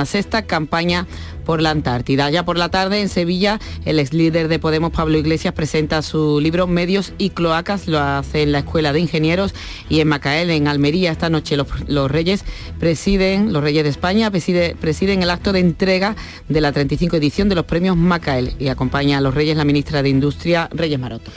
campaña 0.47 1.07
por 1.47 1.63
la 1.63 1.71
Antártida. 1.71 2.29
Ya 2.31 2.45
por 2.45 2.59
la 2.59 2.69
tarde 2.69 3.01
en 3.01 3.09
Sevilla, 3.09 3.61
el 3.85 3.99
ex 3.99 4.13
líder 4.13 4.49
de 4.49 4.59
Podemos, 4.59 4.91
Pablo 4.91 5.17
Iglesias, 5.17 5.55
presenta 5.55 6.03
su 6.03 6.41
libro 6.41 6.67
Medios 6.67 7.13
y 7.19 7.31
Cloacas, 7.31 7.87
lo 7.87 8.01
hace 8.01 8.43
en 8.43 8.53
la 8.53 8.59
Escuela 8.59 8.93
de 8.93 9.01
Ingenieros 9.01 9.55
y 9.89 10.01
en 10.01 10.09
Macael, 10.09 10.51
en 10.51 10.69
Almería. 10.69 11.13
Esta 11.13 11.31
noche 11.31 11.57
los, 11.57 12.11
Reyes 12.11 12.45
presiden, 12.79 13.53
los 13.53 13.63
Reyes 13.63 13.85
de 13.85 13.91
España, 13.91 14.31
presiden 14.31 15.23
el 15.23 15.31
acto 15.31 15.53
de 15.53 15.61
entrega 15.61 16.17
de 16.49 16.61
la 16.61 16.73
35 16.73 17.17
edición 17.17 17.49
de 17.49 17.55
los 17.55 17.65
premios 17.65 17.97
Macael 17.97 18.55
y 18.59 18.69
acompaña 18.69 19.19
a 19.19 19.21
los 19.21 19.35
Reyes 19.35 19.57
la 19.57 19.65
ministra 19.65 20.03
de 20.03 20.09
Industria, 20.09 20.69
Reyes 20.73 20.99
Maroto. 20.99 21.31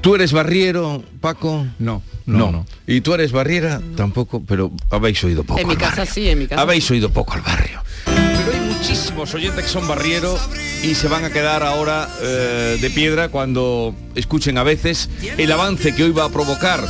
¿Tú 0.00 0.14
eres 0.14 0.32
barriero, 0.32 1.02
Paco? 1.20 1.66
No. 1.78 2.02
No, 2.26 2.50
no. 2.50 2.66
¿Y 2.86 3.00
tú 3.02 3.14
eres 3.14 3.30
barriera? 3.32 3.80
Tampoco, 3.96 4.42
pero 4.46 4.72
habéis 4.90 5.22
oído 5.22 5.44
poco. 5.44 5.60
En 5.60 5.68
mi 5.68 5.76
casa 5.76 6.04
sí, 6.04 6.28
en 6.28 6.40
mi 6.40 6.46
casa. 6.48 6.60
Habéis 6.60 6.90
oído 6.90 7.10
poco 7.10 7.34
al 7.34 7.40
barrio. 7.40 7.82
Pero 8.04 8.52
hay 8.52 8.60
muchísimos 8.74 9.32
oyentes 9.34 9.64
que 9.64 9.70
son 9.70 9.86
barrieros 9.86 10.40
y 10.82 10.94
se 10.94 11.08
van 11.08 11.24
a 11.24 11.30
quedar 11.30 11.62
ahora 11.62 12.08
eh, 12.20 12.78
de 12.80 12.90
piedra 12.90 13.28
cuando 13.28 13.94
escuchen 14.14 14.58
a 14.58 14.64
veces 14.64 15.08
el 15.38 15.50
avance 15.52 15.94
que 15.94 16.04
hoy 16.04 16.10
va 16.10 16.24
a 16.24 16.28
provocar 16.30 16.80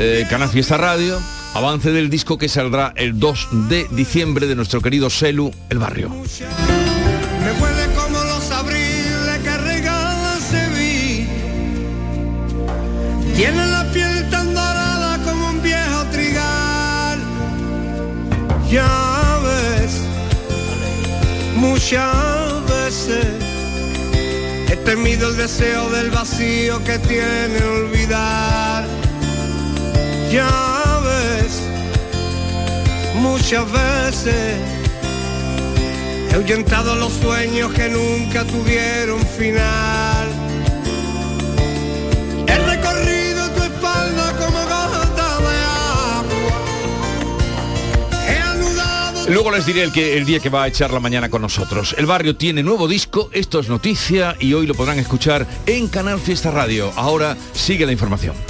eh, 0.00 0.26
Canal 0.28 0.48
Fiesta 0.48 0.76
Radio, 0.76 1.20
avance 1.54 1.90
del 1.92 2.10
disco 2.10 2.36
que 2.38 2.48
saldrá 2.48 2.92
el 2.96 3.18
2 3.18 3.68
de 3.68 3.86
diciembre 3.92 4.46
de 4.46 4.56
nuestro 4.56 4.80
querido 4.80 5.08
Selu, 5.08 5.52
El 5.68 5.78
Barrio. 5.78 6.10
Tiene 13.40 13.66
la 13.68 13.90
piel 13.90 14.28
tan 14.28 14.52
dorada 14.52 15.16
como 15.24 15.48
un 15.48 15.62
viejo 15.62 16.04
trigal. 16.12 17.18
Ya 18.70 19.38
ves, 19.42 19.92
muchas 21.56 22.66
veces 22.68 23.26
he 24.68 24.76
temido 24.84 25.30
el 25.30 25.38
deseo 25.38 25.88
del 25.88 26.10
vacío 26.10 26.84
que 26.84 26.98
tiene 26.98 27.64
olvidar. 27.64 28.84
Ya 30.30 31.00
ves, 31.08 31.62
muchas 33.14 33.64
veces 33.72 34.58
he 36.30 36.34
ahuyentado 36.34 36.94
los 36.94 37.14
sueños 37.14 37.72
que 37.72 37.88
nunca 37.88 38.44
tuvieron 38.44 39.22
final. 39.38 40.09
Luego 49.30 49.52
les 49.52 49.64
diré 49.64 49.84
el, 49.84 49.92
que, 49.92 50.18
el 50.18 50.26
día 50.26 50.40
que 50.40 50.48
va 50.48 50.64
a 50.64 50.66
echar 50.66 50.92
la 50.92 50.98
mañana 50.98 51.30
con 51.30 51.40
nosotros. 51.40 51.94
El 51.96 52.06
barrio 52.06 52.34
tiene 52.34 52.64
nuevo 52.64 52.88
disco, 52.88 53.30
esto 53.32 53.60
es 53.60 53.68
noticia 53.68 54.34
y 54.40 54.54
hoy 54.54 54.66
lo 54.66 54.74
podrán 54.74 54.98
escuchar 54.98 55.46
en 55.66 55.86
Canal 55.86 56.18
Fiesta 56.18 56.50
Radio. 56.50 56.92
Ahora 56.96 57.36
sigue 57.52 57.86
la 57.86 57.92
información. 57.92 58.49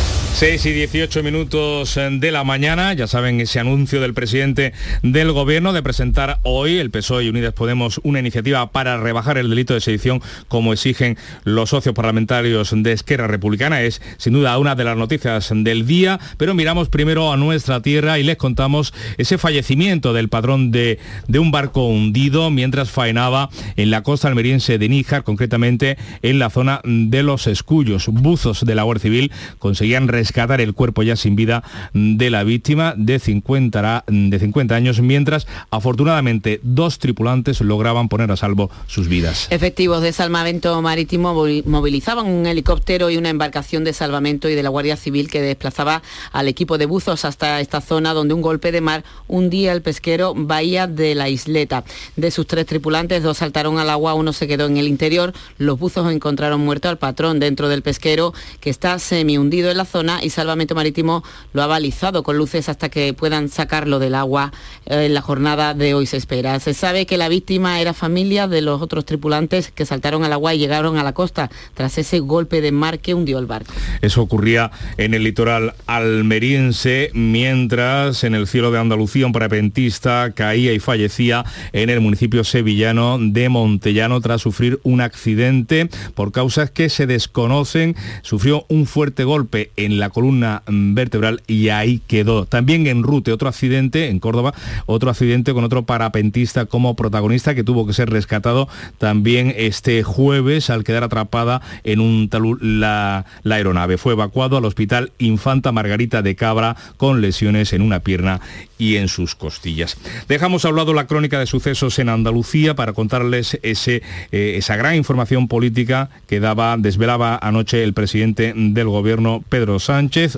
6 0.33 0.65
y 0.65 0.71
18 0.71 1.21
minutos 1.21 1.97
eh, 1.97 2.09
de 2.11 2.31
la 2.31 2.43
mañana, 2.43 2.93
ya 2.93 3.05
saben 3.05 3.39
ese 3.41 3.59
anuncio 3.59 4.01
del 4.01 4.15
presidente 4.15 4.73
del 5.03 5.31
gobierno 5.31 5.71
de 5.71 5.83
presentar 5.83 6.39
hoy 6.41 6.79
el 6.79 6.89
PSOE 6.89 7.25
y 7.25 7.29
Unidas 7.29 7.53
Podemos 7.53 7.99
una 8.03 8.19
iniciativa 8.19 8.71
para 8.71 8.97
rebajar 8.97 9.37
el 9.37 9.49
delito 9.49 9.75
de 9.75 9.81
sedición 9.81 10.21
como 10.47 10.73
exigen 10.73 11.17
los 11.43 11.69
socios 11.69 11.93
parlamentarios 11.93 12.73
de 12.75 12.91
Esquerra 12.91 13.27
Republicana. 13.27 13.81
Es 13.81 14.01
sin 14.17 14.33
duda 14.33 14.57
una 14.57 14.73
de 14.73 14.83
las 14.83 14.97
noticias 14.97 15.51
del 15.53 15.85
día, 15.85 16.19
pero 16.37 16.55
miramos 16.55 16.89
primero 16.89 17.31
a 17.31 17.37
nuestra 17.37 17.81
tierra 17.81 18.17
y 18.17 18.23
les 18.23 18.37
contamos 18.37 18.93
ese 19.17 19.37
fallecimiento 19.37 20.11
del 20.13 20.29
padrón 20.29 20.71
de, 20.71 20.97
de 21.27 21.39
un 21.39 21.51
barco 21.51 21.85
hundido 21.87 22.49
mientras 22.49 22.89
faenaba 22.89 23.49
en 23.75 23.91
la 23.91 24.01
costa 24.01 24.27
almeriense 24.27 24.79
de 24.79 24.89
Níjar, 24.89 25.23
concretamente 25.23 25.97
en 26.23 26.39
la 26.39 26.49
zona 26.49 26.81
de 26.83 27.21
los 27.21 27.45
Escullos. 27.47 28.07
Buzos 28.07 28.65
de 28.65 28.75
la 28.75 28.83
Guardia 28.83 29.03
Civil 29.03 29.31
conseguían 29.59 30.07
rescatar 30.21 30.61
el 30.61 30.75
cuerpo 30.75 31.01
ya 31.01 31.15
sin 31.15 31.35
vida 31.35 31.63
de 31.93 32.29
la 32.29 32.43
víctima 32.43 32.93
de 32.95 33.17
50, 33.17 34.05
de 34.07 34.39
50 34.39 34.75
años, 34.75 35.01
mientras 35.01 35.47
afortunadamente 35.71 36.59
dos 36.61 36.99
tripulantes 36.99 37.59
lograban 37.61 38.07
poner 38.07 38.31
a 38.31 38.37
salvo 38.37 38.69
sus 38.85 39.07
vidas. 39.07 39.47
Efectivos 39.49 40.03
de 40.03 40.13
salvamento 40.13 40.79
marítimo 40.83 41.33
movilizaban 41.33 42.27
un 42.27 42.45
helicóptero 42.45 43.09
y 43.09 43.17
una 43.17 43.29
embarcación 43.29 43.83
de 43.83 43.93
salvamento 43.93 44.47
y 44.47 44.53
de 44.53 44.61
la 44.61 44.69
Guardia 44.69 44.95
Civil 44.95 45.27
que 45.27 45.41
desplazaba 45.41 46.03
al 46.31 46.47
equipo 46.47 46.77
de 46.77 46.85
buzos 46.85 47.25
hasta 47.25 47.59
esta 47.59 47.81
zona 47.81 48.13
donde 48.13 48.35
un 48.35 48.41
golpe 48.41 48.71
de 48.71 48.81
mar 48.81 49.03
hundía 49.27 49.73
el 49.73 49.81
pesquero 49.81 50.35
Bahía 50.35 50.85
de 50.85 51.15
la 51.15 51.29
Isleta. 51.29 51.83
De 52.15 52.29
sus 52.29 52.45
tres 52.45 52.67
tripulantes, 52.67 53.23
dos 53.23 53.39
saltaron 53.39 53.79
al 53.79 53.89
agua, 53.89 54.13
uno 54.13 54.33
se 54.33 54.47
quedó 54.47 54.67
en 54.67 54.77
el 54.77 54.87
interior. 54.87 55.33
Los 55.57 55.79
buzos 55.79 56.11
encontraron 56.11 56.61
muerto 56.61 56.89
al 56.89 56.99
patrón 56.99 57.39
dentro 57.39 57.69
del 57.69 57.81
pesquero 57.81 58.33
que 58.59 58.69
está 58.69 58.99
semi 58.99 59.37
hundido 59.37 59.71
en 59.71 59.77
la 59.77 59.85
zona 59.85 60.10
y 60.21 60.29
Salvamento 60.29 60.75
Marítimo 60.75 61.23
lo 61.53 61.61
ha 61.61 61.67
balizado 61.67 62.23
con 62.23 62.37
luces 62.37 62.69
hasta 62.69 62.89
que 62.89 63.13
puedan 63.13 63.49
sacarlo 63.49 63.99
del 63.99 64.15
agua 64.15 64.51
eh, 64.85 65.05
en 65.05 65.13
la 65.13 65.21
jornada 65.21 65.73
de 65.73 65.93
hoy 65.93 66.05
se 66.05 66.17
espera. 66.17 66.59
Se 66.59 66.73
sabe 66.73 67.05
que 67.05 67.17
la 67.17 67.29
víctima 67.29 67.79
era 67.79 67.93
familia 67.93 68.47
de 68.47 68.61
los 68.61 68.81
otros 68.81 69.05
tripulantes 69.05 69.71
que 69.71 69.85
saltaron 69.85 70.23
al 70.23 70.33
agua 70.33 70.53
y 70.53 70.59
llegaron 70.59 70.97
a 70.97 71.03
la 71.03 71.13
costa 71.13 71.49
tras 71.73 71.97
ese 71.97 72.19
golpe 72.19 72.61
de 72.61 72.71
mar 72.71 72.99
que 72.99 73.13
hundió 73.13 73.39
el 73.39 73.45
barco. 73.45 73.73
Eso 74.01 74.21
ocurría 74.21 74.71
en 74.97 75.13
el 75.13 75.23
litoral 75.23 75.73
almeriense, 75.87 77.11
mientras 77.13 78.23
en 78.23 78.35
el 78.35 78.47
cielo 78.47 78.71
de 78.71 78.79
Andalucía 78.79 79.25
un 79.25 79.33
parapentista 79.33 80.31
caía 80.33 80.73
y 80.73 80.79
fallecía 80.79 81.45
en 81.73 81.89
el 81.89 82.01
municipio 82.01 82.43
sevillano 82.43 83.17
de 83.19 83.49
Montellano 83.49 84.19
tras 84.21 84.41
sufrir 84.41 84.79
un 84.83 85.01
accidente 85.01 85.89
por 86.15 86.31
causas 86.31 86.71
que 86.71 86.89
se 86.89 87.07
desconocen. 87.07 87.95
Sufrió 88.21 88.65
un 88.69 88.85
fuerte 88.85 89.23
golpe 89.23 89.71
en 89.75 89.99
la 89.99 90.00
columna 90.09 90.63
vertebral 90.67 91.41
y 91.47 91.69
ahí 91.69 92.01
quedó. 92.07 92.45
También 92.45 92.87
en 92.87 93.03
Rute, 93.03 93.31
otro 93.31 93.49
accidente 93.49 94.09
en 94.09 94.19
Córdoba, 94.19 94.53
otro 94.85 95.09
accidente 95.09 95.53
con 95.53 95.63
otro 95.63 95.83
parapentista 95.83 96.65
como 96.65 96.95
protagonista 96.95 97.55
que 97.55 97.63
tuvo 97.63 97.85
que 97.85 97.93
ser 97.93 98.09
rescatado 98.09 98.67
también 98.97 99.53
este 99.55 100.03
jueves 100.03 100.69
al 100.69 100.83
quedar 100.83 101.03
atrapada 101.03 101.61
en 101.83 101.99
un 101.99 102.29
talud 102.29 102.59
la, 102.61 103.25
la 103.43 103.55
aeronave. 103.55 103.97
Fue 103.97 104.13
evacuado 104.13 104.57
al 104.57 104.65
hospital 104.65 105.11
Infanta 105.19 105.71
Margarita 105.71 106.21
de 106.21 106.35
Cabra 106.35 106.75
con 106.97 107.21
lesiones 107.21 107.73
en 107.73 107.81
una 107.81 107.99
pierna 107.99 108.41
y 108.77 108.95
en 108.97 109.07
sus 109.07 109.35
costillas. 109.35 109.95
Dejamos 110.27 110.65
a 110.65 110.69
un 110.69 110.75
lado 110.75 110.93
la 110.93 111.05
crónica 111.05 111.39
de 111.39 111.45
sucesos 111.45 111.99
en 111.99 112.09
Andalucía 112.09 112.75
para 112.75 112.93
contarles 112.93 113.59
ese, 113.61 114.01
eh, 114.31 114.55
esa 114.57 114.75
gran 114.75 114.95
información 114.95 115.47
política 115.47 116.09
que 116.27 116.39
daba, 116.39 116.75
desvelaba 116.77 117.37
anoche 117.41 117.83
el 117.83 117.93
presidente 117.93 118.53
del 118.55 118.87
gobierno 118.87 119.43
Pedro 119.47 119.77
Sánchez. 119.77 119.90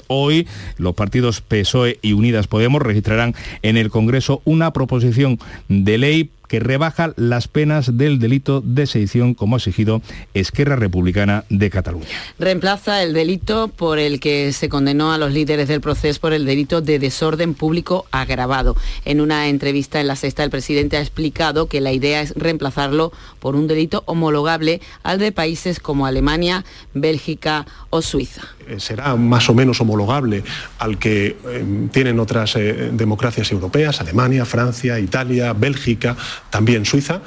Hoy 0.08 0.48
los 0.78 0.96
partidos 0.96 1.42
PSOE 1.42 2.00
y 2.02 2.14
Unidas 2.14 2.48
Podemos 2.48 2.82
registrarán 2.82 3.36
en 3.62 3.78
el 3.78 3.90
Congreso 3.90 4.42
una 4.46 4.74
proposición 4.74 5.40
de 5.68 5.98
ley 5.98 6.32
que 6.54 6.60
rebaja 6.60 7.14
las 7.16 7.48
penas 7.48 7.98
del 7.98 8.20
delito 8.20 8.62
de 8.62 8.86
sedición 8.86 9.34
como 9.34 9.56
ha 9.56 9.58
exigido 9.58 10.04
Esquerra 10.36 10.76
Republicana 10.76 11.46
de 11.50 11.72
Cataluña. 11.72 12.06
Reemplaza 12.38 13.02
el 13.02 13.14
delito 13.14 13.70
por 13.70 13.98
el 13.98 14.20
que 14.20 14.54
se 14.54 14.70
condenó 14.70 15.12
a 15.12 15.18
los 15.18 15.34
líderes 15.34 15.68
del 15.68 15.82
proceso 15.82 16.22
por 16.22 16.32
el 16.32 16.46
delito 16.46 16.80
de 16.82 17.00
desorden 17.00 17.56
público 17.56 18.06
agravado. 18.12 18.76
En 19.04 19.20
una 19.20 19.48
entrevista 19.48 20.00
en 20.00 20.06
la 20.06 20.16
sexta, 20.16 20.44
el 20.44 20.52
presidente 20.52 20.98
ha 20.98 21.02
explicado 21.02 21.66
que 21.66 21.82
la 21.82 21.92
idea 21.92 22.22
es 22.22 22.36
reemplazarlo 22.36 23.12
por 23.40 23.56
un 23.56 23.66
delito 23.66 24.04
homologable 24.06 24.80
al 25.02 25.18
de 25.18 25.32
países 25.32 25.80
como 25.80 26.06
Alemania, 26.06 26.66
Bélgica 26.94 27.66
o 27.90 28.04
Suiza. 28.04 28.44
Eh, 28.68 28.80
será 28.80 29.16
más 29.16 29.50
o 29.50 29.54
menos 29.54 29.82
homologable 29.82 30.44
al 30.80 30.98
que 30.98 31.36
eh, 31.48 31.88
tienen 31.92 32.20
otras 32.20 32.56
eh, 32.56 32.92
democracias 32.94 33.52
europeas, 33.52 34.00
Alemania, 34.00 34.46
Francia, 34.46 35.00
Italia, 35.00 35.54
Bélgica, 35.54 36.16
también 36.50 36.86
Suiza, 36.86 37.22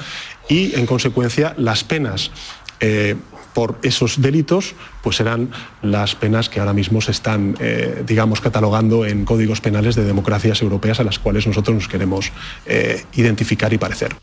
y 0.49 0.75
en 0.75 0.87
consecuencia 0.87 1.55
las 1.59 1.85
penas 1.85 2.31
por 3.55 3.79
esos 3.83 4.21
delitos 4.21 4.75
pues 5.03 5.17
serán 5.17 5.51
las 5.81 6.15
penas 6.15 6.51
que 6.51 6.61
ahora 6.61 6.75
mismo 6.75 7.01
se 7.01 7.11
están, 7.11 7.57
digamos, 8.05 8.43
catalogando 8.43 9.07
en 9.07 9.25
códigos 9.25 9.63
penales 9.63 9.95
de 9.97 10.05
democracias 10.05 10.61
europeas 10.61 11.01
a 11.01 11.05
las 11.05 11.19
cuales 11.19 11.47
nosotros 11.47 11.75
nos 11.75 11.89
queremos 11.89 12.33
identificar 13.15 13.73
y 13.73 13.79
parecer. 13.79 14.15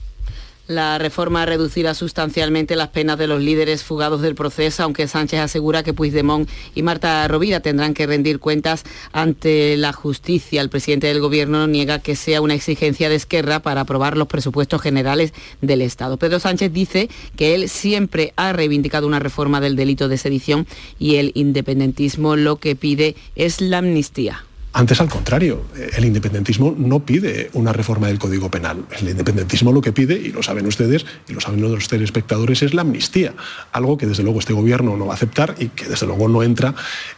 La 0.67 0.97
reforma 0.97 1.45
reducirá 1.45 1.93
sustancialmente 1.93 2.78
las 2.78 2.88
penas 2.88 3.17
de 3.17 3.28
los 3.28 3.41
líderes 3.41 3.84
fugados 3.84 4.21
del 4.21 4.34
proceso, 4.34 4.84
aunque 4.84 5.10
Sánchez 5.10 5.41
asegura 5.41 5.84
que 5.84 5.93
Puigdemont 5.93 6.49
y 6.73 6.84
Marta 6.84 7.28
Rovira 7.28 7.60
tendrán 7.60 7.93
que 7.93 8.08
rendir 8.08 8.39
cuentas 8.39 8.86
ante 9.12 9.76
la 9.76 9.91
justicia. 9.91 10.62
El 10.62 10.69
presidente 10.69 11.08
del 11.08 11.19
Gobierno 11.19 11.67
niega 11.67 11.99
que 11.99 12.15
sea 12.15 12.39
una 12.39 12.54
exigencia 12.54 13.10
de 13.10 13.15
Esquerra 13.15 13.60
para 13.60 13.82
aprobar 13.82 14.15
los 14.15 14.30
presupuestos 14.30 14.82
generales 14.82 15.34
del 15.60 15.82
Estado. 15.82 16.15
Pedro 16.15 16.39
Sánchez 16.39 16.71
dice 16.71 17.10
que 17.36 17.56
él 17.56 17.67
siempre 17.67 18.32
ha 18.38 18.54
reivindicado 18.54 19.06
una 19.06 19.19
reforma 19.19 19.60
del 19.60 19.76
delito 19.76 20.08
de 20.08 20.17
sedición 20.17 20.65
y 20.97 21.17
el 21.17 21.34
independentismo 21.36 22.38
lo 22.38 22.56
que 22.56 22.78
pide 22.78 23.17
es 23.36 23.60
la 23.60 23.80
amnistía. 23.80 24.45
Antes, 24.75 24.99
al 25.01 25.07
contrario, 25.07 25.65
el 25.95 26.03
independentismo 26.03 26.73
no 26.75 27.01
pide 27.01 27.51
una 27.53 27.71
reforma 27.73 28.07
del 28.07 28.17
Código 28.17 28.49
Penal. 28.49 28.86
El 28.99 29.09
independentismo 29.09 29.71
lo 29.71 29.81
que 29.81 29.91
pide, 29.91 30.15
y 30.15 30.31
lo 30.31 30.41
saben 30.41 30.65
ustedes, 30.65 31.05
y 31.27 31.33
lo 31.33 31.41
saben 31.41 31.62
los 31.62 31.88
telespectadores, 31.88 32.63
es 32.63 32.73
la 32.73 32.81
amnistía. 32.81 33.36
Algo 33.71 33.99
que 33.99 34.07
desde 34.07 34.23
luego 34.23 34.39
este 34.39 34.53
gobierno 34.53 34.97
no 34.97 35.05
va 35.05 35.13
a 35.13 35.15
aceptar 35.15 35.55
y 35.59 35.67
que 35.67 35.86
desde 35.86 36.07
luego 36.07 36.27
no 36.27 36.41
entra 36.41 36.73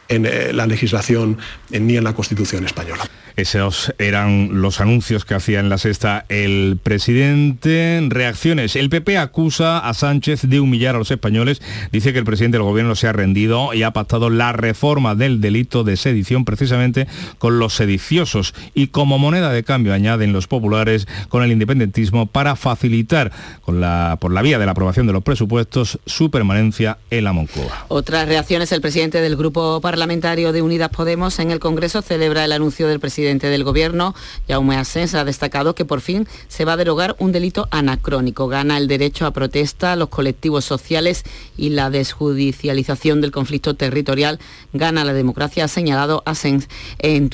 en 0.09 0.25
eh, 0.25 0.51
la 0.51 0.67
legislación 0.67 1.37
ni 1.69 1.95
en 1.95 2.03
la 2.03 2.13
Constitución 2.13 2.65
española. 2.65 3.09
Esos 3.35 3.93
eran 3.97 4.61
los 4.61 4.79
anuncios 4.79 5.25
que 5.25 5.33
hacía 5.33 5.59
en 5.59 5.67
la 5.67 5.77
sexta 5.77 6.25
el 6.29 6.79
presidente. 6.81 8.01
Reacciones. 8.09 8.77
El 8.77 8.89
PP 8.89 9.17
acusa 9.17 9.79
a 9.79 9.93
Sánchez 9.93 10.43
de 10.43 10.61
humillar 10.61 10.95
a 10.95 10.99
los 10.99 11.11
españoles. 11.11 11.61
Dice 11.91 12.13
que 12.13 12.19
el 12.19 12.25
presidente 12.25 12.57
del 12.57 12.63
gobierno 12.63 12.95
se 12.95 13.07
ha 13.07 13.13
rendido 13.13 13.73
y 13.73 13.83
ha 13.83 13.91
pactado 13.91 14.29
la 14.29 14.53
reforma 14.53 15.15
del 15.15 15.41
delito 15.41 15.83
de 15.83 15.97
sedición 15.97 16.45
precisamente 16.45 17.07
los 17.53 17.73
sediciosos 17.73 18.53
y 18.73 18.87
como 18.87 19.17
moneda 19.17 19.51
de 19.51 19.63
cambio 19.63 19.93
añaden 19.93 20.33
los 20.33 20.47
populares 20.47 21.07
con 21.29 21.43
el 21.43 21.51
independentismo 21.51 22.27
para 22.27 22.55
facilitar 22.55 23.31
con 23.61 23.75
por 24.19 24.31
la 24.31 24.41
vía 24.41 24.57
de 24.57 24.65
la 24.65 24.71
aprobación 24.71 25.07
de 25.07 25.13
los 25.13 25.23
presupuestos 25.23 25.99
su 26.05 26.31
permanencia 26.31 26.97
en 27.09 27.23
la 27.25 27.33
Moncloa. 27.33 27.85
Otras 27.89 28.27
reacciones. 28.27 28.71
El 28.71 28.81
presidente 28.81 29.19
del 29.19 29.35
grupo 29.35 29.81
parlamentario 29.81 30.51
de 30.53 30.61
Unidas 30.61 30.89
Podemos 30.89 31.39
en 31.39 31.51
el 31.51 31.59
Congreso 31.59 32.01
celebra 32.01 32.45
el 32.45 32.51
anuncio 32.51 32.87
del 32.87 32.99
presidente 32.99 33.15
presidente 33.15 33.47
del 33.47 33.63
Gobierno, 33.63 34.13
Jaume 34.45 34.75
Asens, 34.75 35.15
ha 35.15 35.23
destacado 35.23 35.73
que 35.73 35.85
por 35.85 36.01
fin 36.01 36.27
se 36.49 36.65
va 36.65 36.73
a 36.73 36.77
derogar 36.77 37.15
un 37.17 37.31
delito 37.31 37.69
anacrónico. 37.71 38.49
Gana 38.49 38.77
el 38.77 38.89
derecho 38.89 39.25
a 39.25 39.31
protesta, 39.31 39.95
los 39.95 40.09
colectivos 40.09 40.65
sociales 40.65 41.23
y 41.55 41.69
la 41.69 41.89
desjudicialización 41.89 43.21
del 43.21 43.31
conflicto 43.31 43.75
territorial. 43.75 44.37
Gana 44.73 45.05
la 45.05 45.13
democracia, 45.13 45.63
ha 45.63 45.67
señalado 45.69 46.23
Asens 46.25 46.67
en 46.99 47.29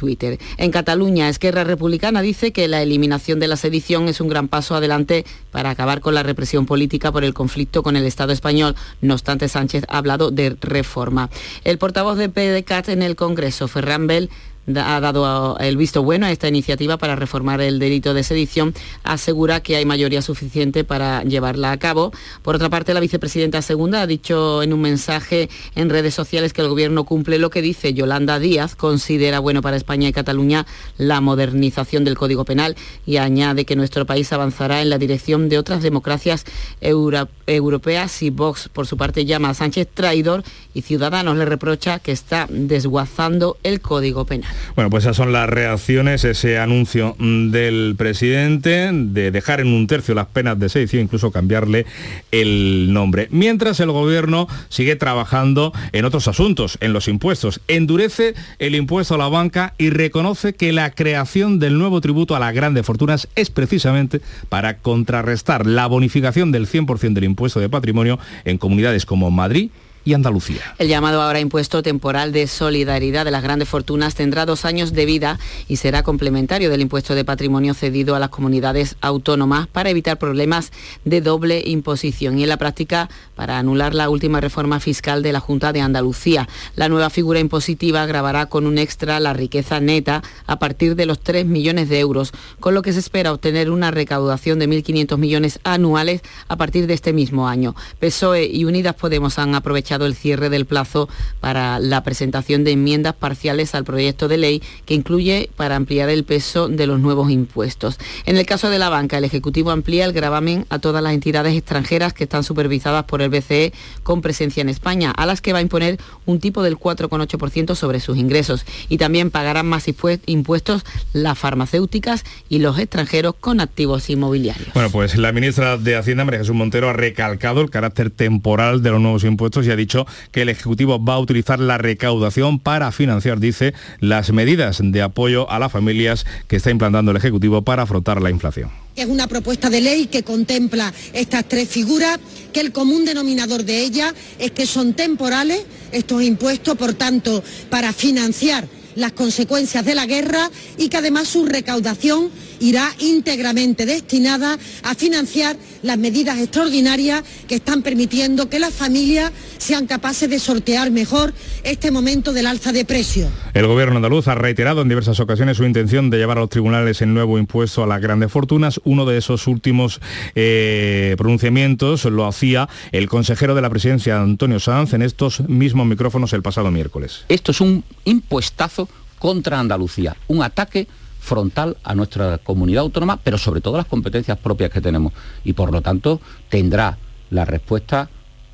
En 0.58 0.72
Cataluña, 0.72 1.30
Esquerra 1.30 1.64
Republicana 1.64 2.22
dice 2.22 2.52
que 2.52 2.68
la 2.68 2.82
eliminación 2.82 3.40
de 3.40 3.48
la 3.48 3.56
sedición 3.56 4.08
es 4.08 4.20
un 4.20 4.30
gran 4.30 4.48
paso 4.48 4.74
adelante 4.74 5.26
para 5.52 5.70
acabar 5.70 6.02
con 6.02 6.16
la 6.16 6.24
represión 6.24 6.66
política 6.66 7.12
por 7.12 7.24
el 7.24 7.36
conflicto 7.36 7.84
con 7.84 7.96
el 7.96 8.06
Estado 8.06 8.34
español. 8.34 8.76
No 9.02 9.14
obstante, 9.14 9.48
Sánchez 9.48 9.84
ha 9.88 9.98
hablado 9.98 10.32
de 10.32 10.56
reforma. 10.60 11.30
El 11.64 11.78
portavoz 11.78 12.18
de 12.18 12.30
PDCAT 12.30 12.90
en 12.90 13.04
el 13.04 13.16
Congreso, 13.16 13.68
Ferran 13.68 14.08
Bell, 14.08 14.30
ha 14.68 15.00
dado 15.00 15.58
el 15.60 15.78
visto 15.78 16.04
bueno 16.04 16.26
a 16.26 16.32
esta 16.32 16.48
iniciativa 16.48 16.98
para 16.98 17.16
reformar 17.16 17.62
el 17.62 17.80
delito 17.80 18.14
de 18.14 18.24
sedición, 18.24 18.74
asegura 19.04 19.62
que 19.62 19.76
hay 19.76 19.86
mayoría 19.86 20.22
suficiente 20.22 20.84
para 20.84 21.24
llevarla 21.24 21.72
a 21.72 21.78
cabo. 21.78 22.12
Por 22.42 22.56
otra 22.56 22.70
parte, 22.70 22.94
la 22.94 23.00
vicepresidenta 23.00 23.62
segunda 23.62 24.02
ha 24.02 24.08
dicho 24.08 24.64
en 24.64 24.74
un 24.74 24.82
mensaje 24.82 25.50
en 25.76 25.90
redes 25.90 26.14
sociales 26.14 26.54
que 26.54 26.62
el 26.62 26.70
gobierno 26.70 27.04
cumple 27.04 27.40
lo 27.40 27.50
que 27.50 27.62
dice 27.62 27.94
Yolanda 27.94 28.40
Díaz, 28.40 28.76
considera 28.76 29.40
bueno 29.40 29.62
para 29.62 29.78
España 29.78 30.08
y 30.08 30.14
Cataluña 30.14 30.66
la 30.98 31.22
modernización 31.22 32.04
del 32.04 32.18
Código 32.18 32.46
Penal 32.46 32.76
y 33.06 33.18
añade 33.18 33.66
que 33.66 33.76
nuestro 33.76 34.06
país 34.06 34.32
avanzará 34.32 34.82
en 34.82 34.90
la 34.90 34.98
dirección 34.98 35.50
de 35.50 35.58
otras 35.58 35.82
democracias 35.82 36.46
europeas 36.80 38.22
y 38.22 38.30
Vox, 38.30 38.70
por 38.70 38.88
su 38.88 38.98
parte, 38.98 39.26
llama 39.26 39.50
a 39.50 39.54
Sánchez 39.54 39.88
traidor 39.94 40.44
y 40.74 40.82
Ciudadanos 40.82 41.38
le 41.38 41.46
reprocha 41.46 42.00
que 42.00 42.12
está 42.12 42.48
desguazando 42.50 43.58
el 43.64 43.82
Código 43.82 44.26
Penal. 44.26 44.51
Bueno, 44.76 44.90
pues 44.90 45.04
esas 45.04 45.18
son 45.18 45.34
las 45.34 45.50
reacciones, 45.50 46.24
ese 46.24 46.58
anuncio 46.58 47.16
del 47.20 47.96
presidente 47.98 48.90
de 48.92 49.32
dejar 49.32 49.62
en 49.62 49.68
un 49.68 49.88
tercio 49.88 50.16
las 50.16 50.28
penas 50.28 50.60
de 50.60 50.70
sedición, 50.70 51.04
incluso 51.04 51.32
cambiarle 51.32 51.86
el 52.32 52.94
nombre. 52.94 53.28
Mientras 53.32 53.80
el 53.80 53.92
gobierno 53.92 54.48
sigue 54.70 54.96
trabajando 54.96 55.74
en 55.92 56.06
otros 56.06 56.28
asuntos, 56.28 56.78
en 56.82 56.94
los 56.94 57.08
impuestos. 57.08 57.62
Endurece 57.68 58.34
el 58.60 58.76
impuesto 58.76 59.16
a 59.16 59.18
la 59.18 59.28
banca 59.28 59.74
y 59.78 59.90
reconoce 59.90 60.54
que 60.54 60.72
la 60.72 60.92
creación 60.92 61.60
del 61.60 61.78
nuevo 61.78 62.02
tributo 62.02 62.36
a 62.36 62.40
las 62.40 62.54
grandes 62.54 62.86
fortunas 62.86 63.28
es 63.36 63.50
precisamente 63.50 64.22
para 64.50 64.78
contrarrestar 64.78 65.66
la 65.66 65.88
bonificación 65.88 66.52
del 66.52 66.68
100% 66.68 67.14
del 67.14 67.24
impuesto 67.26 67.60
de 67.60 67.70
patrimonio 67.70 68.20
en 68.46 68.58
comunidades 68.58 69.06
como 69.06 69.32
Madrid 69.32 69.70
y 70.04 70.14
Andalucía. 70.14 70.76
El 70.80 70.88
llamado 70.88 71.22
ahora 71.22 71.40
impuesto 71.40 71.84
temporal 71.84 72.32
de 72.32 72.48
solidaridad 72.48 73.26
de 73.26 73.32
las 73.32 73.44
grandes 73.44 73.70
fortunas 73.70 74.16
tendrá 74.16 74.46
dos 74.46 74.66
años 74.66 74.94
de 74.94 75.06
vida 75.06 75.40
y 75.68 75.78
será 75.78 76.04
complementario 76.04 76.70
del 76.70 76.82
impuesto 76.82 77.14
de 77.14 77.24
patrimonio 77.24 77.74
cedido 77.74 78.16
a 78.16 78.20
las 78.20 78.30
comunidades 78.30 78.96
autónomas 79.02 79.68
para 79.68 79.90
evitar 79.90 80.18
problemas 80.18 80.72
de 81.06 81.22
doble 81.22 81.62
imposición 81.66 82.40
y 82.40 82.44
en 82.44 82.50
la 82.50 82.58
práctica 82.58 83.10
para 83.36 83.60
anular 83.60 83.94
la 83.94 84.10
última 84.10 84.42
reforma 84.42 84.80
fiscal 84.80 85.22
de 85.22 85.34
la 85.34 85.40
Junta 85.40 85.72
de 85.74 85.82
Andalucía. 85.82 86.50
La 86.76 86.90
nueva 86.90 87.10
figura 87.10 87.40
impositiva 87.40 88.06
grabará 88.06 88.48
con 88.48 88.66
un 88.66 88.78
extra 88.78 89.20
la 89.20 89.34
riqueza 89.34 89.80
neta 89.80 90.24
a 90.48 90.58
partir 90.58 90.96
de 90.96 91.06
los 91.06 91.20
3 91.20 91.46
millones 91.46 91.90
de 91.90 92.00
euros, 92.00 92.32
con 92.60 92.74
lo 92.74 92.82
que 92.82 92.94
se 92.94 93.00
espera 93.00 93.34
obtener 93.34 93.70
una 93.70 93.92
recaudación 93.92 94.60
de 94.60 94.68
1.500 94.68 95.18
millones 95.18 95.60
anuales 95.64 96.22
a 96.48 96.56
partir 96.56 96.88
de 96.88 96.94
este 96.94 97.14
mismo 97.14 97.48
año. 97.48 97.76
PSOE 98.00 98.46
y 98.46 98.66
Unidas 98.66 98.96
Podemos 98.96 99.38
han 99.38 99.56
aprovechado 99.56 99.91
el 100.06 100.16
cierre 100.16 100.50
del 100.50 100.66
plazo 100.66 101.10
para 101.40 101.80
la 101.80 102.04
presentación 102.04 102.64
de 102.64 102.72
enmiendas 102.72 103.14
parciales 103.14 103.76
al 103.76 103.84
proyecto 103.84 104.28
de 104.28 104.38
ley 104.38 104.64
que 104.86 104.94
incluye 104.94 105.50
para 105.56 105.76
ampliar 105.76 106.10
el 106.10 106.24
peso 106.24 106.70
de 106.70 106.88
los 106.88 107.00
nuevos 107.00 107.30
impuestos. 107.32 107.98
En 108.26 108.38
el 108.38 108.46
caso 108.46 108.70
de 108.70 108.80
la 108.80 108.90
banca, 108.90 109.18
el 109.18 109.26
Ejecutivo 109.26 109.72
amplía 109.72 110.06
el 110.06 110.14
gravamen 110.14 110.66
a 110.70 110.80
todas 110.80 111.04
las 111.04 111.14
entidades 111.14 111.56
extranjeras 111.56 112.14
que 112.14 112.24
están 112.24 112.44
supervisadas 112.44 113.06
por 113.06 113.22
el 113.22 113.30
BCE 113.30 113.74
con 114.04 114.22
presencia 114.22 114.62
en 114.62 114.70
España, 114.70 115.12
a 115.12 115.26
las 115.26 115.42
que 115.42 115.54
va 115.54 115.60
a 115.60 115.62
imponer 115.62 115.98
un 116.26 116.40
tipo 116.40 116.64
del 116.64 116.78
4,8% 116.78 117.76
sobre 117.76 118.00
sus 118.00 118.18
ingresos. 118.18 118.66
Y 118.90 118.98
también 118.98 119.32
pagarán 119.32 119.68
más 119.68 119.86
impuestos 120.26 120.84
las 121.14 121.38
farmacéuticas 121.38 122.24
y 122.50 122.60
los 122.60 122.80
extranjeros 122.80 123.36
con 123.40 123.60
activos 123.60 124.10
inmobiliarios. 124.10 124.74
Bueno, 124.74 124.90
pues 124.90 125.18
la 125.18 125.32
ministra 125.32 125.78
de 125.78 125.96
Hacienda, 125.96 126.26
María 126.26 126.40
Jesús 126.40 126.56
Montero, 126.56 126.90
ha 126.90 126.94
recalcado 126.94 127.62
el 127.62 127.70
carácter 127.70 128.10
temporal 128.10 128.82
de 128.82 128.92
los 128.92 129.02
nuevos 129.02 129.24
impuestos 129.24 129.66
y 129.66 129.72
ha 129.72 129.76
dicho 129.82 130.08
que 130.32 130.44
el 130.44 130.50
Ejecutivo 130.50 131.04
va 131.04 131.16
a 131.16 131.20
utilizar 131.20 131.60
la 131.60 131.78
recaudación 131.78 132.60
para 132.60 132.92
financiar, 132.92 133.40
dice, 133.40 133.74
las 134.00 134.32
medidas 134.32 134.80
de 134.82 135.02
apoyo 135.02 135.50
a 135.50 135.60
las 135.60 135.72
familias 135.72 136.26
que 136.48 136.56
está 136.56 136.72
implantando 136.72 137.12
el 137.12 137.18
Ejecutivo 137.18 137.62
para 137.62 137.84
afrontar 137.84 138.22
la 138.22 138.30
inflación. 138.30 138.70
Es 138.96 139.06
una 139.06 139.28
propuesta 139.28 139.70
de 139.70 139.82
ley 139.82 140.08
que 140.08 140.24
contempla 140.24 140.94
estas 141.14 141.46
tres 141.46 141.70
figuras, 141.70 142.20
que 142.52 142.60
el 142.60 142.72
común 142.72 143.06
denominador 143.06 143.64
de 143.64 143.82
ellas 143.82 144.14
es 144.38 144.52
que 144.52 144.66
son 144.66 144.94
temporales 144.94 145.66
estos 145.92 146.22
impuestos, 146.22 146.78
por 146.78 146.94
tanto, 146.94 147.44
para 147.70 147.94
financiar 147.94 148.68
las 148.96 149.12
consecuencias 149.14 149.86
de 149.86 149.96
la 149.96 150.06
guerra 150.06 150.50
y 150.78 150.90
que 150.90 150.98
además 150.98 151.28
su 151.28 151.46
recaudación 151.46 152.30
irá 152.60 152.94
íntegramente 153.00 153.86
destinada 153.86 154.58
a 154.84 154.96
financiar 154.96 155.58
las 155.82 155.98
medidas 155.98 156.40
extraordinarias 156.40 157.24
que 157.48 157.56
están 157.56 157.82
permitiendo 157.82 158.50
que 158.50 158.60
las 158.60 158.74
familias 158.74 159.32
sean 159.58 159.88
capaces 159.88 160.30
de 160.30 160.40
sortear 160.40 160.92
mejor 160.92 161.34
este 161.64 161.92
momento 161.92 162.34
del 162.34 162.48
alza 162.48 162.72
de 162.72 162.86
precios. 162.86 163.30
El 163.54 163.68
gobierno 163.68 163.96
andaluz 163.96 164.28
ha 164.28 164.36
reiterado 164.36 164.82
en 164.82 164.90
diversas 164.90 165.20
ocasiones 165.20 165.58
su 165.58 165.64
intención 165.64 166.10
de 166.10 166.18
llevar 166.18 166.38
a 166.38 166.42
los 166.42 166.50
tribunales 166.50 167.02
el 167.02 167.14
nuevo 167.14 167.38
impuesto 167.38 167.84
a 167.84 167.88
las 167.88 168.02
grandes 168.02 168.32
fortunas. 168.32 168.80
Uno 168.84 169.06
de 169.06 169.18
esos 169.18 169.48
últimos 169.48 170.00
eh, 170.36 171.16
pronunciamientos 171.18 172.06
lo 172.06 172.28
hacía 172.28 172.70
el 172.92 173.10
consejero 173.10 173.56
de 173.56 173.62
la 173.62 173.70
presidencia, 173.70 174.22
Antonio 174.22 174.60
Sanz, 174.60 174.94
en 174.94 175.02
estos 175.02 175.42
mismos 175.50 175.88
micrófonos 175.88 176.34
el 176.34 176.42
pasado 176.42 176.70
miércoles. 176.72 177.26
Esto 177.28 177.52
es 177.52 177.62
un 177.62 177.84
impuestazo 178.06 178.81
contra 179.22 179.60
Andalucía, 179.60 180.18
un 180.28 180.42
ataque 180.42 180.88
frontal 181.20 181.78
a 181.84 181.94
nuestra 181.94 182.40
comunidad 182.40 182.82
autónoma, 182.82 183.18
pero 183.18 183.38
sobre 183.38 183.62
todo 183.62 183.78
las 183.78 183.86
competencias 183.86 184.36
propias 184.40 184.72
que 184.72 184.82
tenemos. 184.82 185.14
Y 185.44 185.54
por 185.54 185.72
lo 185.72 185.84
tanto 185.84 186.20
tendrá 186.50 186.98
la 187.30 187.46
respuesta 187.46 188.10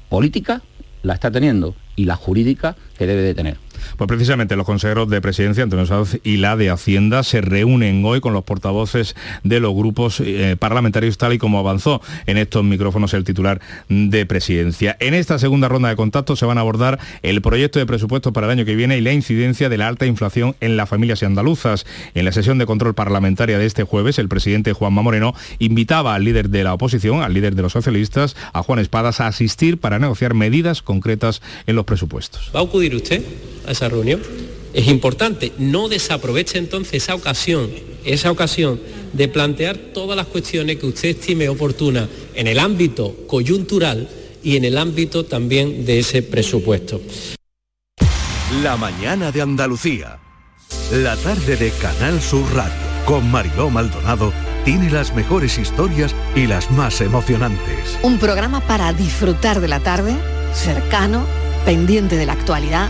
política, 0.09 0.61
la 1.03 1.13
está 1.13 1.31
teniendo, 1.31 1.73
y 1.95 2.03
la 2.03 2.17
jurídica 2.17 2.75
que 2.97 3.07
debe 3.07 3.21
de 3.21 3.33
tener. 3.33 3.57
Pues 3.97 4.07
precisamente 4.07 4.55
los 4.55 4.65
consejeros 4.65 5.09
de 5.09 5.21
presidencia, 5.21 5.63
Antonio 5.63 5.85
Sanz 5.85 6.19
y 6.23 6.37
la 6.37 6.55
de 6.55 6.69
Hacienda, 6.69 7.23
se 7.23 7.41
reúnen 7.41 8.03
hoy 8.05 8.21
con 8.21 8.33
los 8.33 8.43
portavoces 8.43 9.15
de 9.43 9.59
los 9.59 9.73
grupos 9.73 10.19
eh, 10.19 10.55
parlamentarios, 10.59 11.17
tal 11.17 11.33
y 11.33 11.37
como 11.37 11.59
avanzó 11.59 12.01
en 12.25 12.37
estos 12.37 12.63
micrófonos 12.63 13.13
el 13.13 13.23
titular 13.23 13.61
de 13.89 14.25
presidencia. 14.25 14.97
En 14.99 15.13
esta 15.13 15.39
segunda 15.39 15.67
ronda 15.67 15.89
de 15.89 15.95
contactos 15.95 16.39
se 16.39 16.45
van 16.45 16.57
a 16.57 16.61
abordar 16.61 16.99
el 17.21 17.41
proyecto 17.41 17.79
de 17.79 17.85
presupuesto 17.85 18.33
para 18.33 18.47
el 18.47 18.51
año 18.51 18.65
que 18.65 18.75
viene 18.75 18.97
y 18.97 19.01
la 19.01 19.13
incidencia 19.13 19.69
de 19.69 19.77
la 19.77 19.87
alta 19.87 20.05
inflación 20.05 20.55
en 20.61 20.77
las 20.77 20.89
familias 20.89 21.23
andaluzas. 21.23 21.85
En 22.13 22.25
la 22.25 22.31
sesión 22.31 22.57
de 22.57 22.65
control 22.65 22.93
parlamentaria 22.95 23.57
de 23.57 23.65
este 23.65 23.83
jueves, 23.83 24.19
el 24.19 24.29
presidente 24.29 24.73
Juanma 24.73 25.01
Moreno 25.01 25.33
invitaba 25.59 26.15
al 26.15 26.23
líder 26.23 26.49
de 26.49 26.63
la 26.63 26.73
oposición, 26.73 27.21
al 27.21 27.33
líder 27.33 27.55
de 27.55 27.61
los 27.61 27.73
socialistas, 27.73 28.35
a 28.53 28.63
Juan 28.63 28.79
Espadas, 28.79 29.21
a 29.21 29.27
asistir 29.27 29.77
para 29.77 29.99
negociar 29.99 30.33
medidas 30.33 30.81
concretas 30.81 31.41
en 31.65 31.75
los 31.75 31.85
presupuestos. 31.85 32.51
¿Va 32.55 32.61
a 32.61 32.63
acudir 32.63 32.95
usted? 32.95 33.23
A 33.67 33.71
esa 33.71 33.89
reunión. 33.89 34.21
Es 34.73 34.87
importante, 34.87 35.51
no 35.57 35.89
desaproveche 35.89 36.57
entonces 36.57 37.03
esa 37.03 37.15
ocasión, 37.15 37.69
esa 38.05 38.31
ocasión 38.31 38.79
de 39.13 39.27
plantear 39.27 39.77
todas 39.93 40.15
las 40.15 40.27
cuestiones 40.27 40.77
que 40.77 40.85
usted 40.85 41.09
estime 41.09 41.49
oportunas 41.49 42.07
en 42.35 42.47
el 42.47 42.59
ámbito 42.59 43.15
coyuntural 43.27 44.07
y 44.43 44.55
en 44.55 44.65
el 44.65 44.77
ámbito 44.77 45.25
también 45.25 45.85
de 45.85 45.99
ese 45.99 46.21
presupuesto. 46.21 47.01
La 48.61 48.77
mañana 48.77 49.31
de 49.31 49.41
Andalucía. 49.41 50.19
La 50.91 51.17
tarde 51.17 51.57
de 51.57 51.71
Canal 51.71 52.21
Sur 52.21 52.45
Radio 52.53 52.87
con 53.05 53.29
Mariló 53.31 53.69
Maldonado 53.69 54.33
tiene 54.65 54.89
las 54.89 55.15
mejores 55.15 55.57
historias 55.57 56.13
y 56.35 56.45
las 56.45 56.69
más 56.71 56.99
emocionantes. 56.99 57.97
Un 58.03 58.19
programa 58.19 58.59
para 58.59 58.91
disfrutar 58.91 59.61
de 59.61 59.69
la 59.69 59.79
tarde, 59.79 60.13
cercano, 60.53 61.25
pendiente 61.65 62.17
de 62.17 62.25
la 62.25 62.33
actualidad 62.33 62.89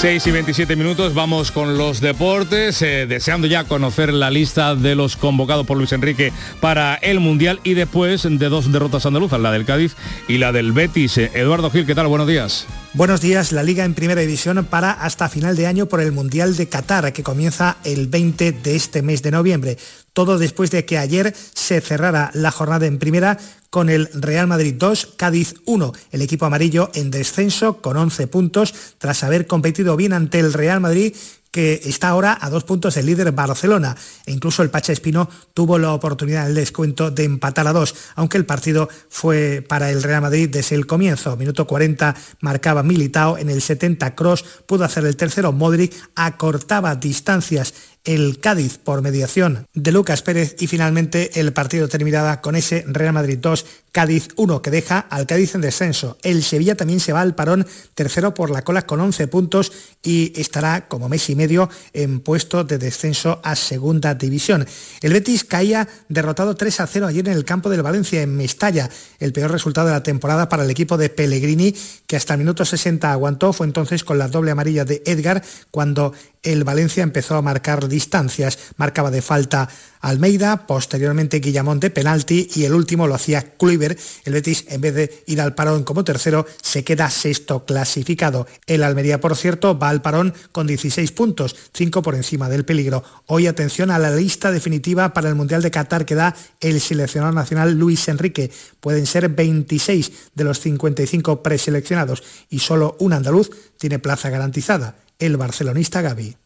6 0.00 0.28
y 0.28 0.30
27 0.30 0.76
minutos, 0.76 1.12
vamos 1.12 1.50
con 1.50 1.76
los 1.76 2.00
deportes, 2.00 2.82
eh, 2.82 3.06
deseando 3.08 3.48
ya 3.48 3.64
conocer 3.64 4.12
la 4.12 4.30
lista 4.30 4.76
de 4.76 4.94
los 4.94 5.16
convocados 5.16 5.66
por 5.66 5.76
Luis 5.76 5.90
Enrique 5.90 6.32
para 6.60 6.94
el 6.94 7.18
Mundial 7.18 7.58
y 7.64 7.74
después 7.74 8.22
de 8.22 8.48
dos 8.48 8.70
derrotas 8.70 9.06
andaluzas, 9.06 9.40
la 9.40 9.50
del 9.50 9.64
Cádiz 9.64 9.96
y 10.28 10.38
la 10.38 10.52
del 10.52 10.70
Betis. 10.70 11.18
Eh, 11.18 11.32
Eduardo 11.34 11.68
Gil, 11.72 11.84
¿qué 11.84 11.96
tal? 11.96 12.06
Buenos 12.06 12.28
días. 12.28 12.68
Buenos 12.94 13.20
días, 13.20 13.52
la 13.52 13.62
Liga 13.62 13.84
en 13.84 13.92
Primera 13.92 14.22
División 14.22 14.64
para 14.64 14.90
hasta 14.90 15.28
final 15.28 15.54
de 15.56 15.66
año 15.66 15.86
por 15.86 16.00
el 16.00 16.10
Mundial 16.10 16.56
de 16.56 16.68
Qatar, 16.68 17.12
que 17.12 17.22
comienza 17.22 17.76
el 17.84 18.06
20 18.08 18.52
de 18.52 18.76
este 18.76 19.02
mes 19.02 19.22
de 19.22 19.30
noviembre. 19.30 19.76
Todo 20.14 20.38
después 20.38 20.70
de 20.70 20.86
que 20.86 20.96
ayer 20.96 21.34
se 21.54 21.82
cerrara 21.82 22.30
la 22.32 22.50
jornada 22.50 22.86
en 22.86 22.98
Primera 22.98 23.38
con 23.68 23.90
el 23.90 24.08
Real 24.14 24.46
Madrid 24.46 24.74
2, 24.78 25.14
Cádiz 25.18 25.56
1. 25.66 25.92
El 26.12 26.22
equipo 26.22 26.46
amarillo 26.46 26.90
en 26.94 27.10
descenso 27.10 27.82
con 27.82 27.98
11 27.98 28.26
puntos 28.26 28.74
tras 28.96 29.22
haber 29.22 29.46
competido 29.46 29.94
bien 29.94 30.14
ante 30.14 30.40
el 30.40 30.54
Real 30.54 30.80
Madrid 30.80 31.14
que 31.50 31.80
está 31.84 32.08
ahora 32.08 32.36
a 32.40 32.50
dos 32.50 32.64
puntos 32.64 32.94
del 32.94 33.06
líder 33.06 33.32
Barcelona. 33.32 33.96
E 34.26 34.32
incluso 34.32 34.62
el 34.62 34.70
Pacha 34.70 34.92
Espino 34.92 35.28
tuvo 35.54 35.78
la 35.78 35.92
oportunidad 35.92 36.42
en 36.42 36.48
el 36.48 36.54
descuento 36.54 37.10
de 37.10 37.24
empatar 37.24 37.66
a 37.66 37.72
dos, 37.72 37.94
aunque 38.14 38.38
el 38.38 38.46
partido 38.46 38.88
fue 39.08 39.64
para 39.66 39.90
el 39.90 40.02
Real 40.02 40.22
Madrid 40.22 40.48
desde 40.50 40.76
el 40.76 40.86
comienzo. 40.86 41.36
Minuto 41.36 41.66
40 41.66 42.14
marcaba 42.40 42.82
Militao, 42.82 43.38
en 43.38 43.50
el 43.50 43.62
70 43.62 44.14
Cross 44.14 44.44
pudo 44.66 44.84
hacer 44.84 45.04
el 45.04 45.16
tercero, 45.16 45.52
Modric 45.52 45.94
acortaba 46.14 46.94
distancias 46.94 47.74
el 48.04 48.40
Cádiz 48.40 48.78
por 48.78 49.02
mediación 49.02 49.66
de 49.74 49.92
Lucas 49.92 50.22
Pérez 50.22 50.56
y 50.58 50.66
finalmente 50.66 51.40
el 51.40 51.52
partido 51.52 51.88
terminaba 51.88 52.40
con 52.40 52.56
ese 52.56 52.84
Real 52.86 53.12
Madrid 53.12 53.38
2, 53.40 53.66
Cádiz 53.92 54.28
1 54.36 54.62
que 54.62 54.70
deja 54.70 54.98
al 54.98 55.26
Cádiz 55.26 55.54
en 55.54 55.60
descenso. 55.60 56.18
El 56.22 56.42
Sevilla 56.42 56.76
también 56.76 57.00
se 57.00 57.12
va 57.12 57.20
al 57.20 57.34
parón 57.34 57.66
tercero 57.94 58.34
por 58.34 58.50
la 58.50 58.62
cola 58.62 58.86
con 58.86 59.00
11 59.00 59.28
puntos 59.28 59.72
y 60.02 60.32
estará 60.40 60.88
como 60.88 61.08
mes 61.08 61.28
y 61.30 61.36
medio 61.36 61.68
en 61.92 62.20
puesto 62.20 62.64
de 62.64 62.78
descenso 62.78 63.40
a 63.42 63.56
segunda 63.56 64.14
división. 64.14 64.66
El 65.00 65.12
Betis 65.12 65.44
caía 65.44 65.88
derrotado 66.08 66.54
3 66.54 66.80
a 66.80 66.86
0 66.86 67.06
ayer 67.06 67.28
en 67.28 67.34
el 67.34 67.44
campo 67.44 67.70
del 67.70 67.82
Valencia 67.82 68.22
en 68.22 68.36
Mestalla, 68.36 68.88
el 69.18 69.32
peor 69.32 69.50
resultado 69.50 69.88
de 69.88 69.94
la 69.94 70.02
temporada 70.02 70.48
para 70.48 70.64
el 70.64 70.70
equipo 70.70 70.96
de 70.96 71.10
Pellegrini 71.10 71.74
que 72.06 72.16
hasta 72.16 72.34
el 72.34 72.38
minuto 72.38 72.64
60 72.64 73.10
aguantó, 73.10 73.52
fue 73.52 73.66
entonces 73.66 74.04
con 74.04 74.18
la 74.18 74.28
doble 74.28 74.50
amarilla 74.50 74.84
de 74.84 75.02
Edgar 75.04 75.42
cuando 75.70 76.12
el 76.42 76.64
Valencia 76.64 77.02
empezó 77.02 77.36
a 77.36 77.42
marcar 77.42 77.87
distancias. 77.88 78.58
Marcaba 78.76 79.10
de 79.10 79.22
falta 79.22 79.68
Almeida, 80.00 80.66
posteriormente 80.66 81.40
Guillamonte, 81.40 81.90
penalti 81.90 82.48
y 82.54 82.64
el 82.64 82.74
último 82.74 83.06
lo 83.06 83.14
hacía 83.14 83.54
Kluivert. 83.56 83.98
El 84.24 84.34
Betis, 84.34 84.64
en 84.68 84.80
vez 84.80 84.94
de 84.94 85.24
ir 85.26 85.40
al 85.40 85.54
parón 85.54 85.84
como 85.84 86.04
tercero, 86.04 86.46
se 86.62 86.84
queda 86.84 87.10
sexto 87.10 87.64
clasificado. 87.64 88.46
El 88.66 88.82
Almería, 88.82 89.20
por 89.20 89.36
cierto, 89.36 89.78
va 89.78 89.88
al 89.88 90.02
parón 90.02 90.34
con 90.52 90.66
16 90.66 91.10
puntos, 91.12 91.56
5 91.74 92.02
por 92.02 92.14
encima 92.14 92.48
del 92.48 92.64
peligro. 92.64 93.02
Hoy 93.26 93.46
atención 93.46 93.90
a 93.90 93.98
la 93.98 94.14
lista 94.14 94.50
definitiva 94.52 95.12
para 95.12 95.28
el 95.28 95.34
Mundial 95.34 95.62
de 95.62 95.70
Qatar 95.70 96.04
que 96.04 96.14
da 96.14 96.34
el 96.60 96.80
seleccionador 96.80 97.34
nacional 97.34 97.72
Luis 97.74 98.08
Enrique. 98.08 98.50
Pueden 98.80 99.06
ser 99.06 99.28
26 99.28 100.12
de 100.34 100.44
los 100.44 100.60
55 100.60 101.42
preseleccionados 101.42 102.22
y 102.50 102.60
solo 102.60 102.96
un 103.00 103.12
andaluz 103.12 103.50
tiene 103.78 103.98
plaza 103.98 104.30
garantizada, 104.30 104.96
el 105.18 105.36
barcelonista 105.36 106.02
Gaby. 106.02 106.36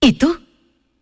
¿Y 0.00 0.12
tú? 0.14 0.45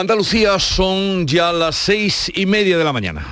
Andalucía 0.00 0.60
son 0.60 1.26
ya 1.26 1.52
las 1.52 1.74
seis 1.74 2.30
y 2.32 2.46
media 2.46 2.78
de 2.78 2.84
la 2.84 2.92
mañana. 2.92 3.26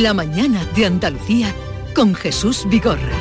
La 0.00 0.12
mañana 0.12 0.66
de 0.74 0.84
Andalucía 0.84 1.54
con 1.94 2.14
Jesús 2.14 2.66
Vigorra. 2.68 3.16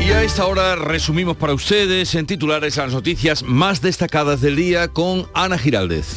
Y 0.00 0.10
a 0.12 0.22
esta 0.22 0.46
hora 0.46 0.76
resumimos 0.76 1.36
para 1.36 1.52
ustedes 1.52 2.14
en 2.14 2.24
titulares 2.24 2.78
las 2.78 2.92
noticias 2.92 3.42
más 3.42 3.82
destacadas 3.82 4.40
del 4.40 4.56
día 4.56 4.88
con 4.88 5.28
Ana 5.34 5.58
Giraldez. 5.58 6.14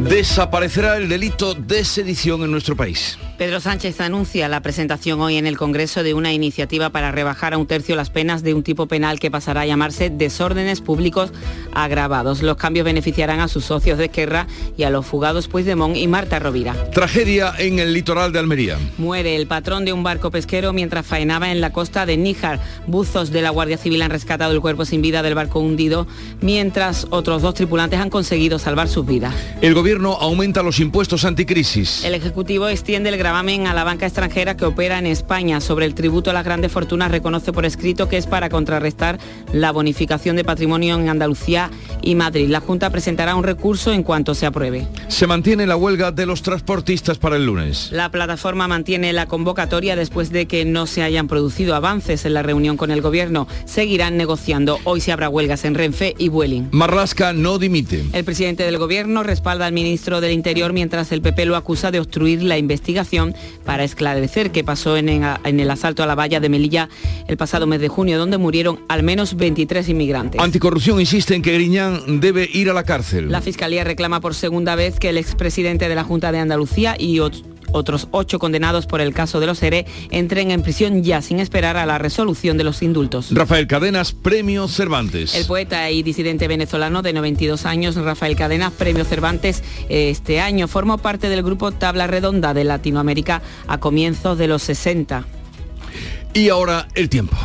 Desaparecerá 0.00 0.96
el 0.96 1.08
delito 1.08 1.54
de 1.54 1.84
sedición 1.84 2.42
en 2.42 2.50
nuestro 2.50 2.74
país. 2.74 3.18
Pedro 3.38 3.60
Sánchez 3.60 4.00
anuncia 4.00 4.48
la 4.48 4.62
presentación 4.62 5.20
hoy 5.20 5.36
en 5.36 5.46
el 5.46 5.58
Congreso 5.58 6.02
de 6.02 6.14
una 6.14 6.32
iniciativa 6.32 6.88
para 6.88 7.12
rebajar 7.12 7.52
a 7.52 7.58
un 7.58 7.66
tercio 7.66 7.94
las 7.94 8.08
penas 8.08 8.42
de 8.42 8.54
un 8.54 8.62
tipo 8.62 8.86
penal 8.86 9.20
que 9.20 9.30
pasará 9.30 9.60
a 9.60 9.66
llamarse 9.66 10.08
desórdenes 10.08 10.80
públicos 10.80 11.32
agravados. 11.74 12.40
Los 12.40 12.56
cambios 12.56 12.86
beneficiarán 12.86 13.40
a 13.40 13.48
sus 13.48 13.66
socios 13.66 13.98
de 13.98 14.06
Esquerra 14.06 14.46
y 14.78 14.84
a 14.84 14.90
los 14.90 15.04
fugados 15.04 15.48
Puigdemont 15.48 15.98
y 15.98 16.08
Marta 16.08 16.38
Rovira. 16.38 16.74
Tragedia 16.92 17.52
en 17.58 17.78
el 17.78 17.92
litoral 17.92 18.32
de 18.32 18.38
Almería. 18.38 18.78
Muere 18.96 19.36
el 19.36 19.46
patrón 19.46 19.84
de 19.84 19.92
un 19.92 20.02
barco 20.02 20.30
pesquero 20.30 20.72
mientras 20.72 21.04
faenaba 21.04 21.52
en 21.52 21.60
la 21.60 21.72
costa 21.72 22.06
de 22.06 22.16
Níjar. 22.16 22.58
Buzos 22.86 23.32
de 23.32 23.42
la 23.42 23.50
Guardia 23.50 23.76
Civil 23.76 24.00
han 24.00 24.10
rescatado 24.10 24.52
el 24.52 24.62
cuerpo 24.62 24.86
sin 24.86 25.02
vida 25.02 25.22
del 25.22 25.34
barco 25.34 25.60
hundido, 25.60 26.06
mientras 26.40 27.06
otros 27.10 27.42
dos 27.42 27.52
tripulantes 27.52 28.00
han 28.00 28.08
conseguido 28.08 28.58
salvar 28.58 28.88
sus 28.88 29.04
vidas. 29.04 29.34
El 29.60 29.74
gobierno 29.74 30.14
aumenta 30.14 30.62
los 30.62 30.80
impuestos 30.80 31.26
anticrisis. 31.26 32.02
El 32.02 32.14
Ejecutivo 32.14 32.68
extiende 32.68 33.10
el 33.10 33.25
gravamen 33.26 33.66
a 33.66 33.74
la 33.74 33.82
banca 33.82 34.06
extranjera 34.06 34.56
que 34.56 34.66
opera 34.66 35.00
en 35.00 35.06
España. 35.06 35.60
Sobre 35.60 35.84
el 35.84 35.96
tributo 35.96 36.30
a 36.30 36.32
las 36.32 36.44
grandes 36.44 36.70
fortunas 36.70 37.10
reconoce 37.10 37.52
por 37.52 37.66
escrito 37.66 38.08
que 38.08 38.18
es 38.18 38.26
para 38.28 38.48
contrarrestar 38.48 39.18
la 39.52 39.72
bonificación 39.72 40.36
de 40.36 40.44
patrimonio 40.44 40.94
en 40.94 41.08
Andalucía 41.08 41.68
y 42.02 42.14
Madrid. 42.14 42.48
La 42.48 42.60
Junta 42.60 42.88
presentará 42.90 43.34
un 43.34 43.42
recurso 43.42 43.90
en 43.90 44.04
cuanto 44.04 44.36
se 44.36 44.46
apruebe. 44.46 44.86
Se 45.08 45.26
mantiene 45.26 45.66
la 45.66 45.74
huelga 45.76 46.12
de 46.12 46.24
los 46.24 46.42
transportistas 46.42 47.18
para 47.18 47.34
el 47.34 47.46
lunes. 47.46 47.88
La 47.90 48.12
plataforma 48.12 48.68
mantiene 48.68 49.12
la 49.12 49.26
convocatoria 49.26 49.96
después 49.96 50.30
de 50.30 50.46
que 50.46 50.64
no 50.64 50.86
se 50.86 51.02
hayan 51.02 51.26
producido 51.26 51.74
avances 51.74 52.26
en 52.26 52.34
la 52.34 52.44
reunión 52.44 52.76
con 52.76 52.92
el 52.92 53.00
gobierno. 53.00 53.48
Seguirán 53.64 54.16
negociando. 54.16 54.78
Hoy 54.84 55.00
se 55.00 55.10
habrá 55.10 55.28
huelgas 55.28 55.64
en 55.64 55.74
Renfe 55.74 56.14
y 56.16 56.28
Vueling. 56.28 56.68
Marlasca 56.70 57.32
no 57.32 57.58
dimite. 57.58 58.04
El 58.12 58.22
presidente 58.22 58.62
del 58.62 58.78
gobierno 58.78 59.24
respalda 59.24 59.66
al 59.66 59.72
ministro 59.72 60.20
del 60.20 60.30
Interior 60.30 60.72
mientras 60.72 61.10
el 61.10 61.22
PP 61.22 61.46
lo 61.46 61.56
acusa 61.56 61.90
de 61.90 61.98
obstruir 61.98 62.44
la 62.44 62.56
investigación 62.56 63.15
para 63.64 63.84
esclarecer 63.84 64.50
qué 64.50 64.64
pasó 64.64 64.96
en, 64.96 65.08
el 65.08 65.70
asalto 65.70 66.02
a 66.02 66.06
la 66.06 66.14
valla 66.14 66.40
de 66.40 66.48
Melilla 66.48 66.88
el 67.28 67.36
pasado 67.36 67.66
mes 67.66 67.80
de 67.80 67.88
junio, 67.88 68.18
donde 68.18 68.38
murieron 68.38 68.80
al 68.88 69.02
menos 69.02 69.36
23 69.36 69.88
inmigrantes. 69.88 70.40
Anticorrupción 70.40 71.00
insiste 71.00 71.34
en 71.34 71.42
que 71.42 71.54
Griñán 71.54 72.20
debe 72.20 72.48
ir 72.52 72.70
a 72.70 72.72
la 72.72 72.84
cárcel. 72.84 73.30
La 73.30 73.40
Fiscalía 73.40 73.84
reclama 73.84 74.20
por 74.20 74.34
segunda 74.34 74.74
vez 74.74 74.98
que 74.98 75.08
el 75.08 75.18
expresidente 75.18 75.88
de 75.88 75.94
la 75.94 76.04
Junta 76.04 76.32
de 76.32 76.38
Andalucía 76.38 76.96
y 76.98 77.20
otros 77.20 77.44
ocho 77.72 78.38
condenados 78.38 78.86
por 78.86 79.00
el 79.00 79.14
caso 79.14 79.40
de 79.40 79.46
los 79.46 79.62
ERE 79.62 79.86
entren 80.10 80.50
en 80.50 80.62
prisión 80.62 81.02
ya 81.02 81.22
sin 81.22 81.40
esperar 81.40 81.76
a 81.76 81.86
la 81.86 81.98
resolución 81.98 82.56
de 82.58 82.64
los 82.64 82.82
indultos. 82.82 83.28
Rafael 83.32 83.66
Cadenas, 83.66 84.12
Premio 84.12 84.68
Cervantes. 84.68 85.34
El 85.34 85.46
poeta 85.46 85.90
y 85.90 86.02
disidente 86.02 86.48
venezolano 86.48 87.02
de 87.02 87.12
92 87.12 87.66
años, 87.66 87.96
Rafael 87.96 88.36
Cadenas, 88.36 88.72
Premio 88.72 89.04
Cervantes, 89.04 89.62
este 89.88 90.40
año 90.40 90.68
formó 90.68 90.98
parte 90.98 91.28
del 91.28 91.42
grupo 91.42 91.72
Tabla 91.72 92.06
Redonda 92.06 92.54
de 92.54 92.64
Latinoamérica 92.64 93.42
a 93.66 93.78
comienzos 93.78 94.38
de 94.38 94.48
los 94.48 94.62
60. 94.62 95.24
Y 96.34 96.48
ahora 96.48 96.88
el 96.94 97.08
tiempo. 97.08 97.36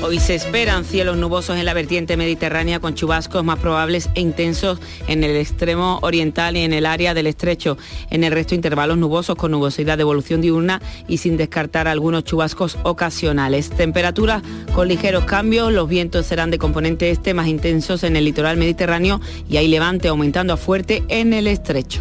Hoy 0.00 0.20
se 0.20 0.36
esperan 0.36 0.84
cielos 0.84 1.16
nubosos 1.16 1.56
en 1.58 1.64
la 1.64 1.74
vertiente 1.74 2.16
mediterránea 2.16 2.78
con 2.78 2.94
chubascos 2.94 3.42
más 3.44 3.58
probables 3.58 4.08
e 4.14 4.20
intensos 4.20 4.78
en 5.08 5.24
el 5.24 5.36
extremo 5.36 5.98
oriental 6.02 6.56
y 6.56 6.60
en 6.60 6.72
el 6.72 6.86
área 6.86 7.14
del 7.14 7.26
estrecho. 7.26 7.76
En 8.10 8.22
el 8.22 8.32
resto 8.32 8.54
intervalos 8.54 8.96
nubosos 8.96 9.34
con 9.34 9.50
nubosidad 9.50 9.98
de 9.98 10.02
evolución 10.02 10.40
diurna 10.40 10.80
y 11.08 11.18
sin 11.18 11.36
descartar 11.36 11.88
algunos 11.88 12.22
chubascos 12.22 12.78
ocasionales. 12.84 13.70
Temperaturas 13.70 14.42
con 14.72 14.86
ligeros 14.86 15.24
cambios, 15.24 15.72
los 15.72 15.88
vientos 15.88 16.26
serán 16.26 16.52
de 16.52 16.58
componente 16.58 17.10
este 17.10 17.34
más 17.34 17.48
intensos 17.48 18.04
en 18.04 18.16
el 18.16 18.24
litoral 18.24 18.56
mediterráneo 18.56 19.20
y 19.50 19.56
hay 19.56 19.66
levante 19.66 20.06
aumentando 20.06 20.52
a 20.52 20.56
fuerte 20.56 21.02
en 21.08 21.32
el 21.32 21.48
estrecho. 21.48 22.00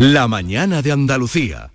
La 0.00 0.26
mañana 0.26 0.82
de 0.82 0.90
Andalucía. 0.90 1.70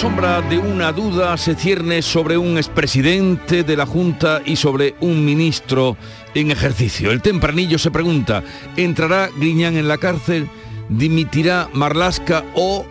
Sombra 0.00 0.40
de 0.40 0.56
una 0.56 0.92
duda 0.92 1.36
se 1.36 1.54
cierne 1.54 2.00
sobre 2.00 2.38
un 2.38 2.56
expresidente 2.56 3.64
de 3.64 3.76
la 3.76 3.84
Junta 3.84 4.40
y 4.46 4.56
sobre 4.56 4.94
un 5.02 5.26
ministro 5.26 5.94
en 6.34 6.50
ejercicio. 6.50 7.10
El 7.10 7.20
tempranillo 7.20 7.76
se 7.76 7.90
pregunta, 7.90 8.42
¿entrará 8.78 9.28
Griñán 9.36 9.76
en 9.76 9.88
la 9.88 9.98
cárcel? 9.98 10.48
¿Dimitirá 10.88 11.68
Marlasca 11.74 12.44
o 12.54 12.86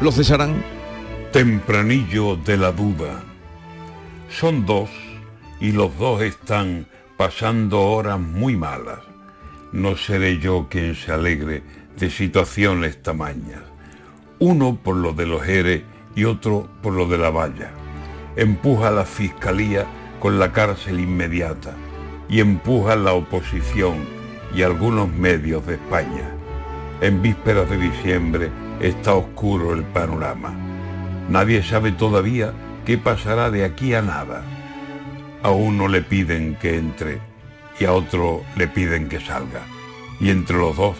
lo 0.00 0.10
cesarán? 0.10 0.64
Tempranillo 1.30 2.34
de 2.34 2.56
la 2.56 2.72
duda. 2.72 3.22
Son 4.28 4.66
dos 4.66 4.90
y 5.60 5.70
los 5.70 5.96
dos 5.96 6.22
están 6.22 6.88
pasando 7.16 7.82
horas 7.82 8.18
muy 8.18 8.56
malas. 8.56 8.98
No 9.70 9.96
seré 9.96 10.40
yo 10.40 10.66
quien 10.68 10.96
se 10.96 11.12
alegre 11.12 11.62
de 11.96 12.10
situaciones 12.10 13.00
tamañas. 13.00 13.62
Uno 14.40 14.76
por 14.82 14.96
lo 14.96 15.12
de 15.12 15.26
los 15.26 15.46
ERE 15.46 15.91
y 16.14 16.24
otro 16.24 16.68
por 16.82 16.92
lo 16.92 17.06
de 17.06 17.18
la 17.18 17.30
valla. 17.30 17.70
Empuja 18.36 18.88
a 18.88 18.92
la 18.92 19.04
Fiscalía 19.04 19.86
con 20.20 20.38
la 20.38 20.52
cárcel 20.52 21.00
inmediata 21.00 21.74
y 22.28 22.40
empuja 22.40 22.94
a 22.94 22.96
la 22.96 23.12
oposición 23.12 23.96
y 24.54 24.62
algunos 24.62 25.08
medios 25.08 25.66
de 25.66 25.74
España. 25.74 26.30
En 27.00 27.20
vísperas 27.20 27.68
de 27.68 27.78
diciembre 27.78 28.50
está 28.80 29.14
oscuro 29.14 29.74
el 29.74 29.82
panorama. 29.82 30.54
Nadie 31.28 31.62
sabe 31.62 31.92
todavía 31.92 32.52
qué 32.84 32.98
pasará 32.98 33.50
de 33.50 33.64
aquí 33.64 33.94
a 33.94 34.02
nada. 34.02 34.44
A 35.42 35.50
uno 35.50 35.88
le 35.88 36.02
piden 36.02 36.56
que 36.56 36.78
entre 36.78 37.20
y 37.80 37.84
a 37.84 37.92
otro 37.92 38.42
le 38.56 38.68
piden 38.68 39.08
que 39.08 39.20
salga. 39.20 39.62
Y 40.20 40.30
entre 40.30 40.56
los 40.56 40.76
dos, 40.76 40.96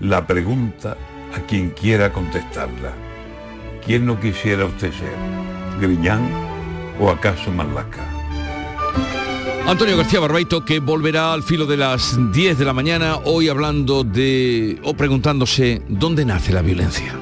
la 0.00 0.26
pregunta 0.26 0.96
a 1.34 1.40
quien 1.46 1.70
quiera 1.70 2.12
contestarla. 2.12 3.05
¿Quién 3.86 4.04
no 4.04 4.18
quisiera 4.18 4.64
usted 4.64 4.92
ser? 4.92 5.14
¿Griñán 5.80 6.28
o 6.98 7.08
acaso 7.08 7.52
Malaca? 7.52 8.04
Antonio 9.64 9.96
García 9.96 10.18
Barbaito 10.18 10.64
que 10.64 10.80
volverá 10.80 11.32
al 11.32 11.44
filo 11.44 11.66
de 11.66 11.76
las 11.76 12.18
10 12.32 12.58
de 12.58 12.64
la 12.64 12.72
mañana 12.72 13.18
hoy 13.24 13.48
hablando 13.48 14.02
de 14.02 14.80
o 14.82 14.94
preguntándose 14.94 15.82
dónde 15.88 16.24
nace 16.24 16.52
la 16.52 16.62
violencia. 16.62 17.14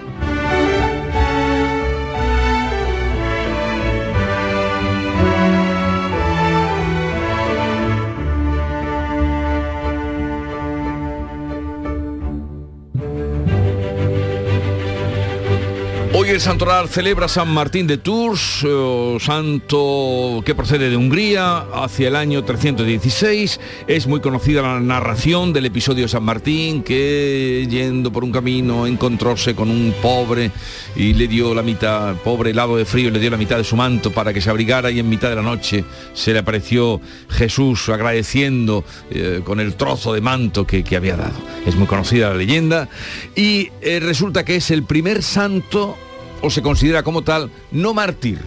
Hoy 16.24 16.30
el 16.30 16.40
Santoral 16.40 16.88
celebra 16.88 17.28
San 17.28 17.52
Martín 17.52 17.87
de 17.87 17.98
Tours, 17.98 18.64
eh, 18.66 19.16
santo 19.20 20.42
que 20.42 20.54
procede 20.54 20.88
de 20.88 20.96
Hungría 20.96 21.66
hacia 21.75 22.08
el 22.08 22.16
año 22.16 22.42
316. 22.42 23.60
Es 23.87 24.06
muy 24.06 24.20
conocida 24.20 24.62
la 24.62 24.81
narración 24.81 25.52
del 25.52 25.66
episodio 25.66 26.04
de 26.04 26.08
San 26.08 26.22
Martín 26.22 26.83
que 26.83 27.66
yendo 27.68 28.10
por 28.10 28.25
un 28.25 28.33
camino 28.33 28.87
encontróse 28.87 29.54
con 29.54 29.68
un 29.68 29.94
pobre 30.00 30.50
y 30.96 31.12
le 31.12 31.29
dio 31.29 31.54
la 31.54 31.62
mitad, 31.62 32.14
pobre 32.16 32.52
helado 32.52 32.79
de 32.79 32.87
frío, 32.87 33.10
le 33.10 33.20
dio 33.20 33.29
la 33.29 33.37
mitad 33.37 33.58
de 33.58 33.64
su 33.64 33.77
manto 33.77 34.10
para 34.10 34.33
que 34.33 34.40
se 34.40 34.48
abrigara 34.48 34.90
y 34.90 35.00
en 35.00 35.08
mitad 35.10 35.29
de 35.29 35.37
la 35.37 35.42
noche 35.42 35.85
se 36.14 36.33
le 36.33 36.38
apareció 36.38 37.02
Jesús 37.29 37.90
agradeciendo 37.90 38.83
eh, 39.10 39.42
con 39.44 39.60
el 39.60 39.75
trozo 39.75 40.14
de 40.14 40.22
manto 40.22 40.66
que, 40.66 40.85
que, 40.85 40.96
había 40.96 41.18
dado. 41.18 41.38
Es 41.66 41.77
muy 41.77 41.87
conocida 41.87 42.31
la 42.31 42.37
leyenda 42.37 42.88
y 43.37 43.68
eh, 43.83 44.00
resulta 44.00 44.42
que 44.42 44.56
es 44.56 44.70
el 44.70 44.85
primer 44.85 45.22
santo 45.22 45.98
o 46.44 46.50
se 46.50 46.60
considera 46.60 47.02
como 47.02 47.22
tal 47.22 47.50
no 47.72 47.94
mártir. 47.94 48.38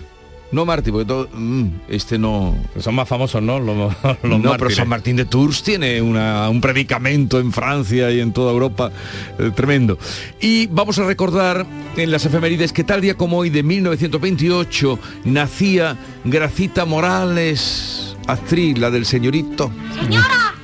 No 0.50 0.66
mártir, 0.66 0.94
porque 0.94 1.06
todo, 1.06 1.28
mm, 1.34 1.66
este 1.90 2.18
no... 2.18 2.56
Son 2.80 2.96
más 2.96 3.10
famosos, 3.10 3.42
¿no? 3.42 3.60
Los, 3.60 3.94
los 4.24 4.40
no, 4.40 4.56
pero 4.56 4.70
San 4.70 4.88
Martín 4.88 5.18
de 5.18 5.26
Tours 5.26 5.62
tiene 5.62 6.02
una, 6.02 6.48
un 6.50 6.62
predicamento 6.62 7.40
en 7.40 7.52
Francia 7.52 8.12
y 8.12 8.22
en 8.22 8.32
toda 8.32 8.54
Europa 8.54 8.92
eh, 9.40 9.52
tremendo. 9.54 9.98
Y 10.40 10.68
vamos 10.68 11.00
a 11.00 11.04
recordar 11.06 11.66
en 11.98 12.12
las 12.12 12.24
efemérides 12.24 12.72
que 12.72 12.86
tal 12.86 13.02
día 13.02 13.16
como 13.16 13.40
hoy 13.40 13.50
de 13.50 13.64
1928 13.64 15.00
nacía 15.26 15.98
Gracita 16.24 16.86
Morales, 16.86 18.16
actriz, 18.28 18.78
la 18.78 18.90
del 18.90 19.06
señorito. 19.06 19.70
¡Señora! 20.00 20.56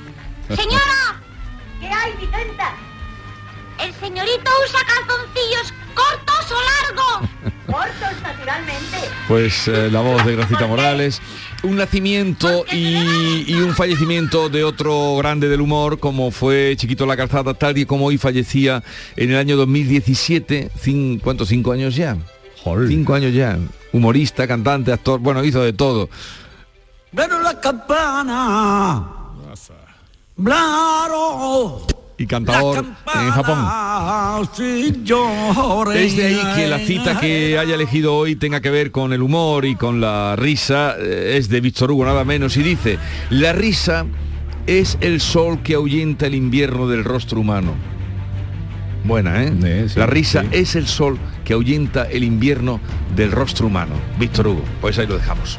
¡Señora! 0.48 1.20
¿Qué 1.80 1.88
hay, 1.88 2.12
Vicenta? 2.12 2.74
El 3.80 3.92
señorito 3.94 4.50
usa 4.66 4.80
calzoncillos 4.86 5.74
cortos 5.94 6.52
o 6.52 6.56
largos. 6.90 7.30
cortos, 7.66 8.22
naturalmente. 8.22 8.98
Pues 9.28 9.68
eh, 9.68 9.90
la 9.90 10.00
voz 10.00 10.24
de 10.24 10.36
Gracita 10.36 10.66
Morales. 10.66 11.20
Un 11.62 11.76
nacimiento 11.76 12.66
y, 12.70 13.44
y, 13.46 13.54
un 13.54 13.74
fallecimiento 13.74 14.50
de 14.50 14.64
otro 14.64 15.16
grande 15.16 15.48
del 15.48 15.62
humor, 15.62 15.98
como 15.98 16.30
fue 16.30 16.74
Chiquito 16.76 17.06
La 17.06 17.16
Calzada, 17.16 17.54
tal 17.54 17.78
y 17.78 17.86
como 17.86 18.06
hoy 18.06 18.18
fallecía 18.18 18.82
en 19.16 19.30
el 19.30 19.36
año 19.38 19.56
2017. 19.56 20.70
Cin, 20.78 21.18
¿Cuántos? 21.20 21.48
¿Cinco 21.48 21.72
años 21.72 21.96
ya? 21.96 22.18
Cinco 22.88 23.14
años 23.14 23.32
ya. 23.32 23.58
Humorista, 23.92 24.46
cantante, 24.46 24.92
actor, 24.92 25.20
bueno, 25.20 25.44
hizo 25.44 25.62
de 25.62 25.72
todo. 25.72 26.08
Pero 27.14 27.40
la 27.40 27.60
campana. 27.60 29.14
Y 32.24 32.26
cantador 32.26 32.84
en 33.14 33.30
Japón. 33.30 33.58
Es 35.94 36.16
de 36.16 36.26
ahí 36.26 36.40
que 36.56 36.66
la 36.66 36.78
cita 36.78 37.20
que 37.20 37.58
haya 37.58 37.74
elegido 37.74 38.14
hoy 38.14 38.36
tenga 38.36 38.60
que 38.60 38.70
ver 38.70 38.90
con 38.90 39.12
el 39.12 39.22
humor 39.22 39.64
y 39.64 39.76
con 39.76 40.00
la 40.00 40.34
risa. 40.36 40.96
eh, 40.98 41.36
Es 41.38 41.48
de 41.48 41.60
Víctor 41.60 41.90
Hugo 41.90 42.04
nada 42.04 42.24
menos 42.24 42.56
y 42.56 42.62
dice, 42.62 42.98
la 43.30 43.52
risa 43.52 44.06
es 44.66 44.98
el 45.00 45.20
sol 45.20 45.60
que 45.62 45.74
ahuyenta 45.74 46.26
el 46.26 46.34
invierno 46.34 46.88
del 46.88 47.04
rostro 47.04 47.40
humano. 47.40 47.74
Buena, 49.04 49.44
¿eh? 49.44 49.52
Eh, 49.62 49.86
sí, 49.88 49.98
la 49.98 50.06
risa 50.06 50.42
sí. 50.42 50.48
es 50.52 50.76
el 50.76 50.86
sol 50.86 51.18
que 51.44 51.52
ahuyenta 51.52 52.04
el 52.04 52.24
invierno 52.24 52.80
del 53.14 53.30
rostro 53.32 53.66
humano. 53.66 53.92
Víctor 54.18 54.46
Hugo, 54.48 54.64
pues 54.80 54.98
ahí 54.98 55.06
lo 55.06 55.18
dejamos. 55.18 55.58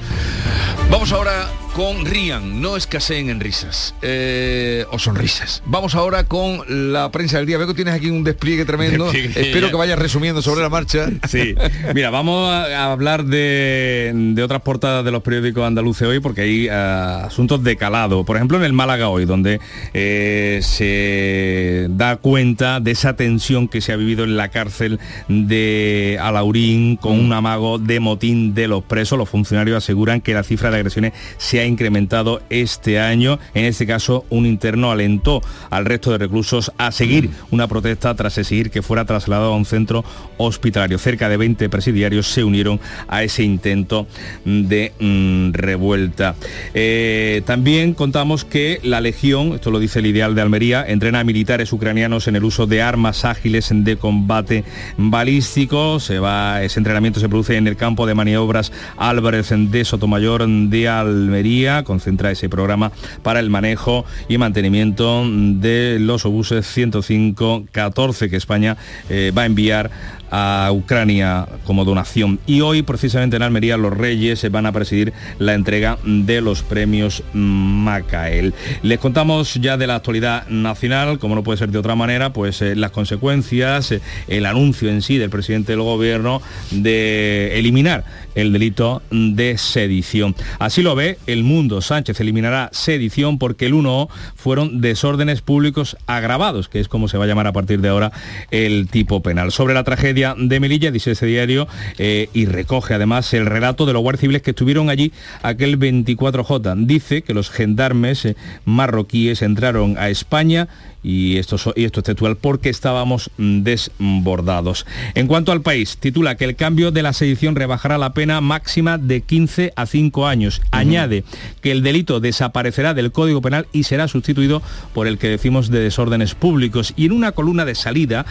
Vamos 0.89 1.11
ahora 1.11 1.47
con 1.75 2.05
Rian, 2.05 2.61
no 2.61 2.77
escaseen 2.77 3.29
en 3.29 3.41
risas 3.41 3.95
eh, 4.01 4.85
o 4.91 4.97
sonrisas. 4.97 5.61
Vamos 5.65 5.93
ahora 5.93 6.23
con 6.23 6.93
la 6.93 7.11
prensa 7.11 7.35
del 7.35 7.47
día. 7.47 7.57
Veo 7.57 7.67
que 7.67 7.73
tienes 7.73 7.93
aquí 7.93 8.09
un 8.09 8.23
despliegue 8.23 8.63
tremendo. 8.63 9.03
Despliegue, 9.11 9.47
Espero 9.47 9.69
que 9.69 9.75
vayas 9.75 9.99
resumiendo 9.99 10.41
sobre 10.41 10.61
la 10.61 10.69
marcha. 10.69 11.09
Sí, 11.27 11.53
mira, 11.93 12.11
vamos 12.11 12.49
a 12.49 12.91
hablar 12.91 13.25
de, 13.25 14.11
de 14.13 14.43
otras 14.43 14.61
portadas 14.61 15.03
de 15.03 15.11
los 15.11 15.21
periódicos 15.21 15.65
andaluces 15.65 16.07
hoy 16.07 16.19
porque 16.21 16.41
hay 16.41 16.69
ah, 16.69 17.25
asuntos 17.25 17.61
de 17.61 17.75
calado. 17.75 18.23
Por 18.23 18.37
ejemplo, 18.37 18.57
en 18.57 18.63
el 18.63 18.71
Málaga 18.71 19.09
hoy, 19.09 19.25
donde 19.25 19.59
eh, 19.93 20.59
se 20.61 21.87
da 21.89 22.15
cuenta 22.17 22.79
de 22.79 22.91
esa 22.91 23.17
tensión 23.17 23.67
que 23.67 23.81
se 23.81 23.91
ha 23.91 23.97
vivido 23.97 24.23
en 24.23 24.37
la 24.37 24.49
cárcel 24.49 24.99
de 25.27 26.17
Alaurín 26.21 26.95
con 26.95 27.19
un 27.19 27.33
amago 27.33 27.79
de 27.79 27.99
motín 27.99 28.53
de 28.53 28.69
los 28.69 28.83
presos. 28.83 29.17
Los 29.17 29.27
funcionarios 29.27 29.77
aseguran 29.77 30.21
que 30.21 30.33
la 30.33 30.43
cifra 30.43 30.69
de 30.69 30.77
agresiones 30.77 31.11
se 31.37 31.59
ha 31.59 31.64
incrementado 31.65 32.41
este 32.49 32.99
año. 32.99 33.39
En 33.53 33.65
este 33.65 33.85
caso, 33.85 34.25
un 34.29 34.45
interno 34.45 34.91
alentó 34.91 35.41
al 35.69 35.85
resto 35.85 36.11
de 36.11 36.17
reclusos 36.17 36.71
a 36.77 36.91
seguir 36.91 37.29
una 37.51 37.67
protesta 37.67 38.13
tras 38.15 38.37
exigir 38.37 38.71
que 38.71 38.81
fuera 38.81 39.05
trasladado 39.05 39.53
a 39.53 39.57
un 39.57 39.65
centro 39.65 40.03
hospitalario. 40.37 40.97
Cerca 40.97 41.29
de 41.29 41.37
20 41.37 41.69
presidiarios 41.69 42.27
se 42.27 42.43
unieron 42.43 42.79
a 43.07 43.23
ese 43.23 43.43
intento 43.43 44.07
de 44.45 44.93
mm, 44.99 45.53
revuelta. 45.53 46.35
Eh, 46.73 47.41
también 47.45 47.93
contamos 47.93 48.45
que 48.45 48.79
la 48.83 49.01
Legión, 49.01 49.53
esto 49.53 49.71
lo 49.71 49.79
dice 49.79 49.99
el 49.99 50.07
ideal 50.07 50.35
de 50.35 50.41
Almería, 50.41 50.85
entrena 50.87 51.19
a 51.19 51.23
militares 51.23 51.71
ucranianos 51.73 52.27
en 52.27 52.35
el 52.35 52.43
uso 52.43 52.67
de 52.67 52.81
armas 52.81 53.25
ágiles 53.25 53.69
de 53.71 53.97
combate 53.97 54.63
balístico. 54.97 55.99
Se 55.99 56.19
va, 56.19 56.63
ese 56.63 56.79
entrenamiento 56.79 57.19
se 57.19 57.29
produce 57.29 57.57
en 57.57 57.67
el 57.67 57.75
campo 57.75 58.05
de 58.05 58.15
maniobras 58.15 58.71
Álvarez 58.97 59.51
de 59.51 59.85
Sotomayor 59.85 60.47
de 60.47 60.87
Almería. 60.87 61.54
Concentra 61.85 62.31
ese 62.31 62.49
programa 62.49 62.91
para 63.23 63.39
el 63.39 63.49
manejo 63.49 64.05
y 64.27 64.37
mantenimiento 64.37 65.23
de 65.25 65.97
los 65.99 66.25
obuses 66.25 66.65
105-14 66.75 68.29
que 68.29 68.35
España 68.35 68.75
eh, 69.09 69.31
va 69.35 69.43
a 69.43 69.45
enviar 69.45 69.89
a 70.31 70.69
Ucrania 70.71 71.47
como 71.65 71.85
donación. 71.85 72.39
Y 72.45 72.61
hoy, 72.61 72.81
precisamente 72.81 73.35
en 73.35 73.43
Almería, 73.43 73.77
los 73.77 73.95
Reyes 73.95 74.39
se 74.39 74.49
van 74.49 74.65
a 74.65 74.71
presidir 74.71 75.13
la 75.39 75.53
entrega 75.53 75.97
de 76.05 76.41
los 76.41 76.63
premios 76.63 77.23
Macael. 77.33 78.53
Les 78.81 78.99
contamos 78.99 79.55
ya 79.55 79.77
de 79.77 79.87
la 79.87 79.95
actualidad 79.95 80.47
nacional, 80.47 81.19
como 81.19 81.35
no 81.35 81.43
puede 81.43 81.57
ser 81.57 81.69
de 81.69 81.77
otra 81.77 81.95
manera, 81.95 82.33
pues 82.33 82.61
eh, 82.61 82.75
las 82.75 82.91
consecuencias, 82.91 83.91
eh, 83.91 84.01
el 84.27 84.45
anuncio 84.45 84.89
en 84.89 85.01
sí 85.01 85.17
del 85.17 85.29
presidente 85.29 85.71
del 85.71 85.81
gobierno 85.81 86.41
de 86.71 87.57
eliminar 87.57 88.03
el 88.35 88.51
delito 88.51 89.01
de 89.11 89.57
sedición. 89.57 90.35
Así 90.59 90.81
lo 90.81 90.95
ve 90.95 91.17
el 91.27 91.43
mundo. 91.43 91.81
Sánchez 91.81 92.19
eliminará 92.19 92.69
sedición 92.73 93.37
porque 93.39 93.65
el 93.65 93.73
1 93.73 94.09
fueron 94.35 94.81
desórdenes 94.81 95.41
públicos 95.41 95.97
agravados, 96.05 96.67
que 96.67 96.79
es 96.79 96.87
como 96.87 97.07
se 97.07 97.17
va 97.17 97.23
a 97.25 97.27
llamar 97.27 97.47
a 97.47 97.53
partir 97.53 97.81
de 97.81 97.89
ahora 97.89 98.11
el 98.51 98.87
tipo 98.89 99.21
penal. 99.21 99.51
Sobre 99.51 99.73
la 99.73 99.83
tragedia 99.83 100.14
de 100.15 100.59
Melilla, 100.59 100.91
dice 100.91 101.11
ese 101.11 101.25
diario, 101.25 101.67
eh, 101.97 102.29
y 102.33 102.45
recoge 102.45 102.93
además 102.93 103.33
el 103.33 103.45
relato 103.45 103.85
de 103.85 103.93
los 103.93 104.01
guardias 104.01 104.21
civiles 104.21 104.41
que 104.41 104.51
estuvieron 104.51 104.89
allí 104.89 105.11
aquel 105.43 105.77
24J. 105.77 106.85
Dice 106.85 107.21
que 107.21 107.33
los 107.33 107.49
gendarmes 107.49 108.25
eh, 108.25 108.35
marroquíes 108.65 109.41
entraron 109.41 109.97
a 109.97 110.09
España 110.09 110.67
y 111.05 111.37
esto, 111.37 111.57
y 111.75 111.83
esto 111.83 111.99
es 111.99 112.03
textual 112.05 112.35
porque 112.35 112.69
estábamos 112.69 113.29
desbordados. 113.37 114.87
En 115.13 115.27
cuanto 115.27 115.51
al 115.51 115.61
país, 115.61 115.97
titula 115.97 116.35
que 116.35 116.45
el 116.45 116.55
cambio 116.55 116.91
de 116.91 117.03
la 117.03 117.13
sedición 117.13 117.55
rebajará 117.55 117.99
la 117.99 118.13
pena 118.13 118.41
máxima 118.41 118.97
de 118.97 119.21
15 119.21 119.73
a 119.75 119.85
5 119.85 120.25
años. 120.25 120.61
Añade 120.71 121.23
que 121.61 121.71
el 121.71 121.83
delito 121.83 122.19
desaparecerá 122.19 122.95
del 122.95 123.11
Código 123.11 123.41
Penal 123.41 123.67
y 123.71 123.83
será 123.83 124.07
sustituido 124.07 124.63
por 124.95 125.05
el 125.05 125.19
que 125.19 125.29
decimos 125.29 125.69
de 125.69 125.79
desórdenes 125.79 126.33
públicos. 126.33 126.93
Y 126.95 127.05
en 127.05 127.11
una 127.11 127.33
columna 127.33 127.65
de 127.65 127.75
salida 127.75 128.25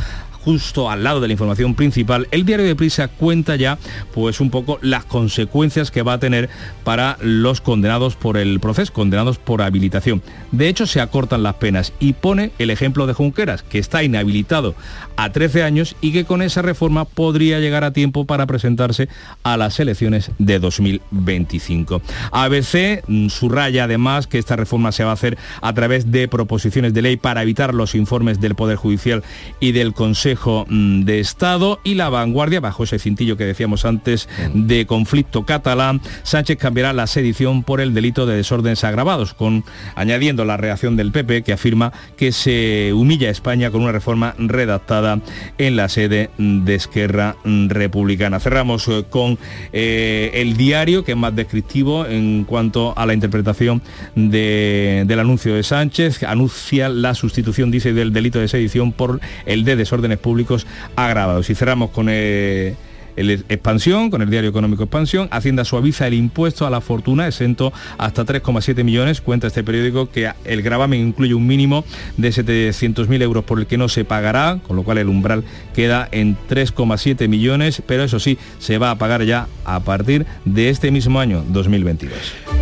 justo 0.45 0.90
al 0.90 1.05
lado 1.05 1.20
de 1.20 1.28
la 1.28 1.32
información 1.32 1.74
principal, 1.74 2.28
el 2.30 2.45
diario 2.45 2.66
de 2.66 2.76
Prisa 2.76 3.09
cuenta 3.09 3.57
ya 3.57 3.78
pues 4.12 4.40
un 4.40 4.51
poco 4.51 4.78
las 4.82 5.05
consecuencias 5.05 5.90
que 5.90 6.03
va 6.03 6.14
a 6.14 6.18
tener 6.18 6.51
para 6.84 7.16
los 7.20 7.61
condenados 7.61 8.14
por 8.14 8.36
el 8.36 8.61
proceso, 8.61 8.92
condenados 8.92 9.38
por 9.38 9.62
habilitación. 9.62 10.22
De 10.53 10.68
hecho, 10.68 10.86
se 10.86 11.01
acortan 11.01 11.42
las 11.42 11.55
penas 11.55 11.92
y 11.99 12.12
pone 12.12 12.53
el 12.59 12.70
ejemplo 12.70 13.07
de 13.07 13.14
Junqueras, 13.14 13.62
que 13.62 13.78
está 13.78 14.03
inhabilitado 14.03 14.74
a 15.17 15.31
13 15.31 15.62
años 15.62 15.97
y 16.01 16.12
que 16.12 16.25
con 16.25 16.43
esa 16.43 16.62
reforma 16.62 17.05
podría 17.05 17.61
llegar 17.61 17.85
a 17.85 17.93
tiempo 17.93 18.25
para 18.25 18.47
presentarse 18.47 19.09
a 19.43 19.57
las 19.57 19.79
elecciones 19.81 20.31
de 20.39 20.59
2025. 20.59 22.03
ABC 22.33 23.03
mm, 23.07 23.29
subraya 23.29 23.85
además 23.85 24.27
que 24.27 24.39
esta 24.39 24.57
reforma 24.57 24.93
se 24.93 25.05
va 25.05 25.11
a 25.11 25.15
hacer 25.15 25.39
a 25.61 25.73
través 25.73 26.11
de 26.11 26.29
proposiciones 26.29 26.95
de 26.95 27.03
ley 27.03 27.17
para 27.17 27.43
evitar 27.43 27.75
los 27.75 27.95
informes 27.95 28.41
del 28.41 28.55
Poder 28.55 28.77
Judicial 28.77 29.23
y 29.61 29.73
del 29.73 29.93
Consejo 29.93 30.67
mm, 30.69 31.03
de 31.03 31.21
Estado 31.21 31.81
y 31.85 31.95
la 31.95 32.09
vanguardia, 32.09 32.61
bajo 32.61 32.85
ese 32.85 32.99
cintillo 32.99 33.37
que 33.37 33.45
decíamos 33.45 33.85
antes 33.85 34.29
de 34.53 34.87
conflicto 34.87 35.45
catalán, 35.45 36.01
Sánchez 36.23 36.59
cambiará 36.59 36.93
la 36.93 37.07
sedición 37.07 37.62
por 37.62 37.81
el 37.81 37.95
delito 37.95 38.27
de 38.27 38.37
desórdenes 38.37 38.85
agravados, 38.85 39.35
con, 39.35 39.65
añadiendo 39.95 40.45
la 40.45 40.57
reacción 40.57 40.97
del 40.97 41.12
PP 41.12 41.43
que 41.43 41.53
afirma 41.53 41.93
que 42.17 42.33
se 42.33 42.93
humilla 42.95 43.29
a 43.29 43.31
España 43.31 43.71
con 43.71 43.83
una 43.83 43.93
reforma 43.93 44.35
redactada 44.39 45.04
en 45.59 45.77
la 45.77 45.89
sede 45.89 46.31
de 46.39 46.75
Esquerra 46.75 47.37
Republicana. 47.45 48.41
Cerramos 48.41 48.89
eh, 48.89 49.05
con 49.09 49.39
eh, 49.73 50.31
el 50.35 50.57
diario, 50.57 51.05
que 51.05 51.13
es 51.13 51.19
más 51.19 51.35
descriptivo 51.35 52.07
en 52.07 52.45
cuanto 52.45 52.97
a 52.97 53.07
la 53.07 53.15
interpretación 53.15 53.83
del 54.15 55.19
anuncio 55.19 55.55
de 55.55 55.63
Sánchez. 55.63 56.23
Anuncia 56.23 56.89
la 56.89 57.15
sustitución, 57.15 57.71
dice, 57.71 57.93
del 57.93 58.13
delito 58.13 58.39
de 58.39 58.49
sedición 58.49 58.93
por 58.93 59.21
el 59.47 59.65
de 59.65 59.77
desórdenes 59.77 60.19
públicos 60.19 60.67
agravados. 60.97 61.51
Y 61.51 61.55
cerramos 61.55 61.91
con... 61.91 62.09
Eh, 62.11 62.75
el 63.17 63.31
Expansión, 63.31 64.11
con 64.11 64.23
el 64.23 64.31
diario 64.31 64.51
económico 64.51 64.85
Expansión, 64.85 65.29
Hacienda 65.31 65.65
suaviza 65.65 66.07
el 66.07 66.15
impuesto 66.15 66.67
a 66.67 66.71
la 66.71 66.81
fortuna, 66.81 67.27
exento 67.27 67.73
hasta 67.99 68.25
3,7 68.25 68.85
millones, 68.85 69.21
cuenta 69.21 69.47
este 69.47 69.65
periódico 69.65 70.11
que 70.11 70.31
el 70.45 70.62
gravamen 70.62 71.01
incluye 71.09 71.35
un 71.35 71.47
mínimo 71.47 71.85
de 72.17 72.31
700.000 72.31 73.23
euros 73.23 73.45
por 73.45 73.59
el 73.59 73.67
que 73.67 73.79
no 73.79 73.89
se 73.89 74.05
pagará, 74.05 74.59
con 74.67 74.77
lo 74.77 74.83
cual 74.83 74.99
el 74.99 75.09
umbral 75.09 75.45
queda 75.75 76.09
en 76.11 76.37
3,7 76.49 77.29
millones, 77.29 77.83
pero 77.87 78.05
eso 78.05 78.19
sí, 78.19 78.39
se 78.59 78.79
va 78.79 78.91
a 78.91 78.99
pagar 78.99 79.25
ya 79.25 79.49
a 79.65 79.81
partir 79.81 80.27
de 80.45 80.71
este 80.71 80.91
mismo 80.91 81.21
año, 81.21 81.45
2022. 81.49 82.12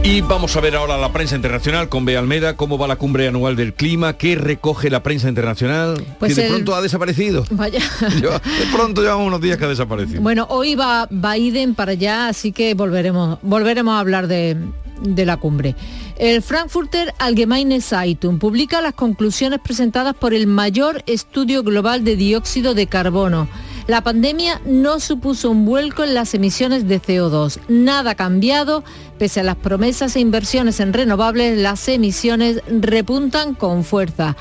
Y 0.04 0.20
vamos 0.20 0.56
a 0.56 0.60
ver 0.60 0.74
ahora 0.76 0.98
la 0.98 1.12
prensa 1.12 1.36
internacional 1.36 1.88
con 1.88 2.04
Bea 2.04 2.18
Almeda, 2.18 2.56
cómo 2.56 2.78
va 2.78 2.88
la 2.88 2.96
cumbre 2.96 3.28
anual 3.28 3.56
del 3.56 3.72
clima, 3.74 4.14
qué 4.14 4.34
recoge 4.34 4.90
la 4.90 5.02
prensa 5.02 5.28
internacional, 5.28 6.04
pues 6.18 6.34
que 6.34 6.42
de 6.42 6.48
pronto 6.48 6.74
ha 6.74 6.82
desaparecido. 6.82 7.44
Vaya. 7.50 7.80
de 8.00 8.66
pronto 8.72 9.02
llevamos 9.02 9.26
unos 9.26 9.40
días 9.40 9.58
que 9.58 9.64
ha 9.64 9.68
desaparecido. 9.68 10.20
Bueno, 10.20 10.41
hoy 10.48 10.74
va 10.74 11.08
Biden 11.10 11.74
para 11.74 11.92
allá, 11.92 12.28
así 12.28 12.52
que 12.52 12.74
volveremos, 12.74 13.38
volveremos 13.42 13.94
a 13.94 14.00
hablar 14.00 14.28
de, 14.28 14.56
de 15.02 15.26
la 15.26 15.36
cumbre. 15.36 15.74
El 16.18 16.42
Frankfurter 16.42 17.14
Allgemeine 17.18 17.80
Zeitung 17.80 18.38
publica 18.38 18.80
las 18.80 18.94
conclusiones 18.94 19.60
presentadas 19.60 20.14
por 20.14 20.34
el 20.34 20.46
mayor 20.46 21.02
estudio 21.06 21.62
global 21.62 22.04
de 22.04 22.16
dióxido 22.16 22.74
de 22.74 22.86
carbono. 22.86 23.48
La 23.88 24.02
pandemia 24.02 24.60
no 24.64 25.00
supuso 25.00 25.50
un 25.50 25.64
vuelco 25.64 26.04
en 26.04 26.14
las 26.14 26.34
emisiones 26.34 26.86
de 26.86 27.02
CO2. 27.02 27.58
Nada 27.68 28.14
cambiado. 28.14 28.84
Pese 29.18 29.40
a 29.40 29.42
las 29.42 29.56
promesas 29.56 30.14
e 30.14 30.20
inversiones 30.20 30.78
en 30.78 30.92
renovables, 30.92 31.58
las 31.58 31.88
emisiones 31.88 32.60
repuntan 32.68 33.54
con 33.54 33.82
fuerza. 33.82 34.36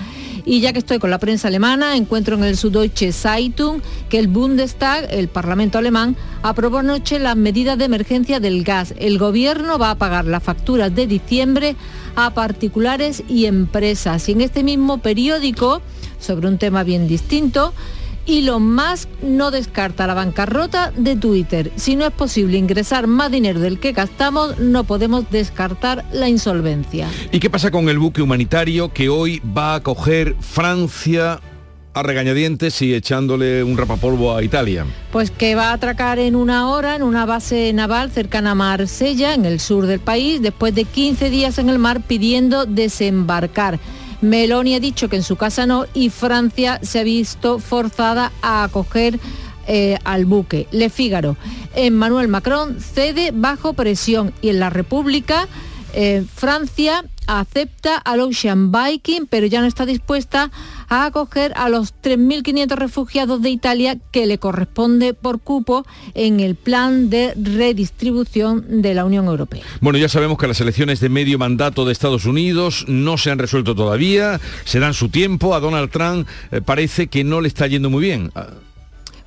Y 0.45 0.61
ya 0.61 0.73
que 0.73 0.79
estoy 0.79 0.99
con 0.99 1.09
la 1.09 1.19
prensa 1.19 1.47
alemana, 1.47 1.95
encuentro 1.95 2.35
en 2.35 2.43
el 2.43 2.57
Süddeutsche 2.57 3.11
Zeitung 3.11 3.81
que 4.09 4.19
el 4.19 4.27
Bundestag, 4.27 5.07
el 5.11 5.27
Parlamento 5.27 5.77
alemán, 5.77 6.15
aprobó 6.43 6.79
anoche 6.79 7.19
las 7.19 7.35
medidas 7.35 7.77
de 7.77 7.85
emergencia 7.85 8.39
del 8.39 8.63
gas. 8.63 8.93
El 8.97 9.17
gobierno 9.17 9.77
va 9.77 9.91
a 9.91 9.97
pagar 9.97 10.25
las 10.25 10.43
facturas 10.43 10.93
de 10.93 11.07
diciembre 11.07 11.75
a 12.15 12.33
particulares 12.33 13.23
y 13.27 13.45
empresas. 13.45 14.27
Y 14.29 14.33
en 14.33 14.41
este 14.41 14.63
mismo 14.63 14.97
periódico, 14.99 15.81
sobre 16.19 16.47
un 16.47 16.57
tema 16.57 16.83
bien 16.83 17.07
distinto, 17.07 17.73
Elon 18.27 18.75
Musk 18.75 19.09
no 19.21 19.51
descarta 19.51 20.07
la 20.07 20.13
bancarrota 20.13 20.91
de 20.95 21.15
Twitter. 21.15 21.71
Si 21.75 21.95
no 21.95 22.05
es 22.05 22.11
posible 22.11 22.57
ingresar 22.57 23.07
más 23.07 23.31
dinero 23.31 23.59
del 23.59 23.79
que 23.79 23.91
gastamos, 23.91 24.59
no 24.59 24.83
podemos 24.83 25.29
descartar 25.29 26.05
la 26.11 26.29
insolvencia. 26.29 27.07
¿Y 27.31 27.39
qué 27.39 27.49
pasa 27.49 27.71
con 27.71 27.89
el 27.89 27.99
buque 27.99 28.21
humanitario 28.21 28.93
que 28.93 29.09
hoy 29.09 29.41
va 29.55 29.75
a 29.75 29.83
coger 29.83 30.35
Francia 30.39 31.39
a 31.93 32.03
regañadientes 32.03 32.81
y 32.81 32.93
echándole 32.93 33.63
un 33.63 33.77
rapapolvo 33.77 34.35
a 34.35 34.43
Italia. 34.43 34.85
Pues 35.11 35.29
que 35.29 35.55
va 35.55 35.69
a 35.69 35.73
atracar 35.73 36.19
en 36.19 36.35
una 36.35 36.69
hora 36.69 36.95
en 36.95 37.03
una 37.03 37.25
base 37.25 37.71
naval 37.73 38.11
cercana 38.11 38.51
a 38.51 38.55
Marsella, 38.55 39.33
en 39.33 39.45
el 39.45 39.59
sur 39.59 39.87
del 39.87 39.99
país, 39.99 40.41
después 40.41 40.73
de 40.73 40.85
15 40.85 41.29
días 41.29 41.57
en 41.57 41.69
el 41.69 41.79
mar 41.79 42.01
pidiendo 42.01 42.65
desembarcar. 42.65 43.79
Meloni 44.21 44.75
ha 44.75 44.79
dicho 44.79 45.09
que 45.09 45.17
en 45.17 45.23
su 45.23 45.35
casa 45.35 45.65
no 45.65 45.85
y 45.93 46.09
Francia 46.09 46.79
se 46.81 46.99
ha 46.99 47.03
visto 47.03 47.59
forzada 47.59 48.31
a 48.41 48.63
acoger 48.63 49.19
eh, 49.67 49.97
al 50.03 50.25
buque. 50.25 50.67
Le 50.71 50.89
Figaro. 50.89 51.37
Emmanuel 51.75 52.27
Macron 52.27 52.79
cede 52.79 53.31
bajo 53.33 53.73
presión 53.73 54.33
y 54.41 54.49
en 54.49 54.59
la 54.59 54.69
República 54.69 55.47
eh, 55.93 56.23
Francia 56.33 57.03
acepta 57.27 57.97
al 57.97 58.21
Ocean 58.21 58.71
Viking, 58.71 59.25
pero 59.29 59.47
ya 59.47 59.61
no 59.61 59.67
está 59.67 59.85
dispuesta 59.85 60.51
a 60.91 61.05
acoger 61.05 61.53
a 61.55 61.69
los 61.69 61.93
3.500 62.03 62.75
refugiados 62.75 63.41
de 63.41 63.49
Italia 63.49 63.97
que 64.11 64.25
le 64.25 64.37
corresponde 64.37 65.13
por 65.13 65.39
cupo 65.39 65.85
en 66.15 66.41
el 66.41 66.55
plan 66.55 67.09
de 67.09 67.33
redistribución 67.33 68.81
de 68.81 68.93
la 68.93 69.05
Unión 69.05 69.25
Europea. 69.27 69.63
Bueno, 69.79 69.97
ya 69.97 70.09
sabemos 70.09 70.37
que 70.37 70.47
las 70.47 70.59
elecciones 70.59 70.99
de 70.99 71.07
medio 71.07 71.39
mandato 71.39 71.85
de 71.85 71.93
Estados 71.93 72.25
Unidos 72.25 72.83
no 72.89 73.17
se 73.17 73.31
han 73.31 73.39
resuelto 73.39 73.73
todavía, 73.73 74.41
se 74.65 74.79
dan 74.79 74.93
su 74.93 75.07
tiempo, 75.07 75.55
a 75.55 75.61
Donald 75.61 75.91
Trump 75.91 76.27
eh, 76.51 76.59
parece 76.59 77.07
que 77.07 77.23
no 77.23 77.39
le 77.39 77.47
está 77.47 77.67
yendo 77.67 77.89
muy 77.89 78.03
bien. 78.03 78.29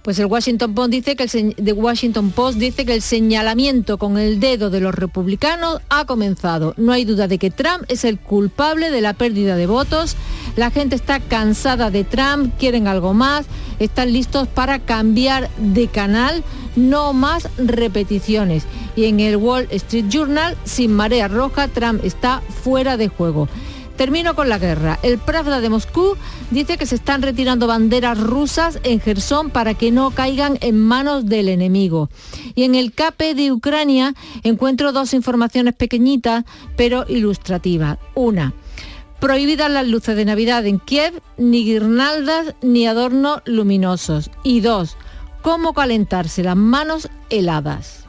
Pues 0.05 0.19
el 0.19 0.27
Washington 0.27 0.75
Post 0.75 0.91
dice 0.91 1.17
que 1.17 1.25
el 1.57 1.73
Washington 1.73 2.31
Post 2.31 2.59
dice 2.59 2.85
que 2.85 2.93
el 2.93 3.01
señalamiento 3.01 3.97
con 3.97 4.19
el 4.19 4.39
dedo 4.39 4.69
de 4.69 4.81
los 4.81 4.95
republicanos 4.95 5.81
ha 5.89 6.05
comenzado. 6.05 6.75
No 6.77 6.93
hay 6.93 7.07
duda 7.07 7.27
de 7.27 7.39
que 7.39 7.51
Trump 7.51 7.85
es 7.89 8.05
el 8.05 8.19
culpable 8.19 8.91
de 8.91 9.01
la 9.01 9.15
pérdida 9.15 9.57
de 9.57 9.67
votos. 9.67 10.15
La 10.57 10.71
gente 10.71 10.95
está 10.95 11.21
cansada 11.21 11.91
de 11.91 12.05
Trump, 12.05 12.53
quieren 12.59 12.87
algo 12.87 13.15
más, 13.15 13.47
están 13.79 14.13
listos 14.13 14.47
para 14.47 14.79
cambiar 14.79 15.49
de 15.57 15.89
canal, 15.89 16.45
no 16.77 17.15
más 17.15 17.49
repeticiones. 17.57 18.65
Y 18.97 19.07
en 19.07 19.21
el 19.21 19.39
Wall 19.39 19.69
Street 19.71 20.11
Journal, 20.11 20.55
sin 20.65 20.93
marea 20.93 21.29
roja, 21.29 21.69
Trump 21.69 22.05
está 22.05 22.43
fuera 22.63 22.99
de 22.99 23.09
juego. 23.09 23.49
Termino 23.97 24.35
con 24.35 24.49
la 24.49 24.59
guerra. 24.59 24.99
El 25.03 25.19
Pravda 25.19 25.61
de 25.61 25.69
Moscú 25.69 26.17
dice 26.51 26.77
que 26.77 26.87
se 26.87 26.97
están 26.97 27.23
retirando 27.23 27.69
banderas 27.69 28.19
rusas 28.19 28.81
en 28.83 29.01
Gerson 29.01 29.51
para 29.51 29.75
que 29.75 29.93
no 29.93 30.11
caigan 30.11 30.59
en 30.63 30.81
manos 30.81 31.27
del 31.27 31.49
enemigo. 31.49 32.11
Y 32.57 32.65
en 32.65 32.75
el 32.75 32.93
CAPE 32.93 33.35
de 33.35 33.53
Ucrania 33.53 34.15
encuentro 34.43 34.93
dos 34.93 35.15
informaciones 35.15 35.75
pequeñitas 35.75 36.45
pero 36.77 37.05
ilustrativas. 37.09 37.99
Una, 38.15 38.53
prohibidas 39.21 39.71
las 39.71 39.87
luces 39.87 40.17
de 40.17 40.25
Navidad 40.25 40.67
en 40.67 40.81
Kiev, 40.81 41.23
ni 41.39 41.65
guirnaldas 41.65 42.57
ni 42.63 42.87
adornos 42.89 43.43
luminosos. 43.45 44.31
Y 44.43 44.61
dos, 44.61 44.97
cómo 45.41 45.73
calentarse 45.73 46.43
las 46.43 46.57
manos 46.57 47.09
heladas. 47.31 48.07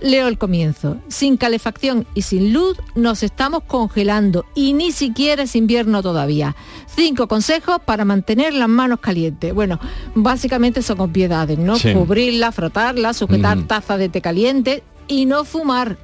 Leo 0.00 0.28
el 0.28 0.38
comienzo. 0.38 0.96
Sin 1.08 1.36
calefacción 1.36 2.06
y 2.14 2.22
sin 2.22 2.52
luz 2.52 2.78
nos 2.94 3.22
estamos 3.22 3.62
congelando 3.64 4.46
y 4.54 4.72
ni 4.72 4.92
siquiera 4.92 5.42
es 5.42 5.54
invierno 5.54 6.02
todavía. 6.02 6.56
Cinco 6.86 7.28
consejos 7.28 7.80
para 7.84 8.04
mantener 8.04 8.54
las 8.54 8.68
manos 8.68 9.00
calientes. 9.00 9.52
Bueno, 9.54 9.78
básicamente 10.14 10.82
son 10.82 11.00
obviedades, 11.00 11.58
¿no? 11.58 11.74
Cubrirla, 11.78 12.52
frotarla, 12.52 13.12
sujetar 13.12 13.62
taza 13.66 13.96
de 13.96 14.08
té 14.08 14.20
caliente 14.20 14.82
y 15.06 15.26
no 15.26 15.44
fumar 15.44 15.98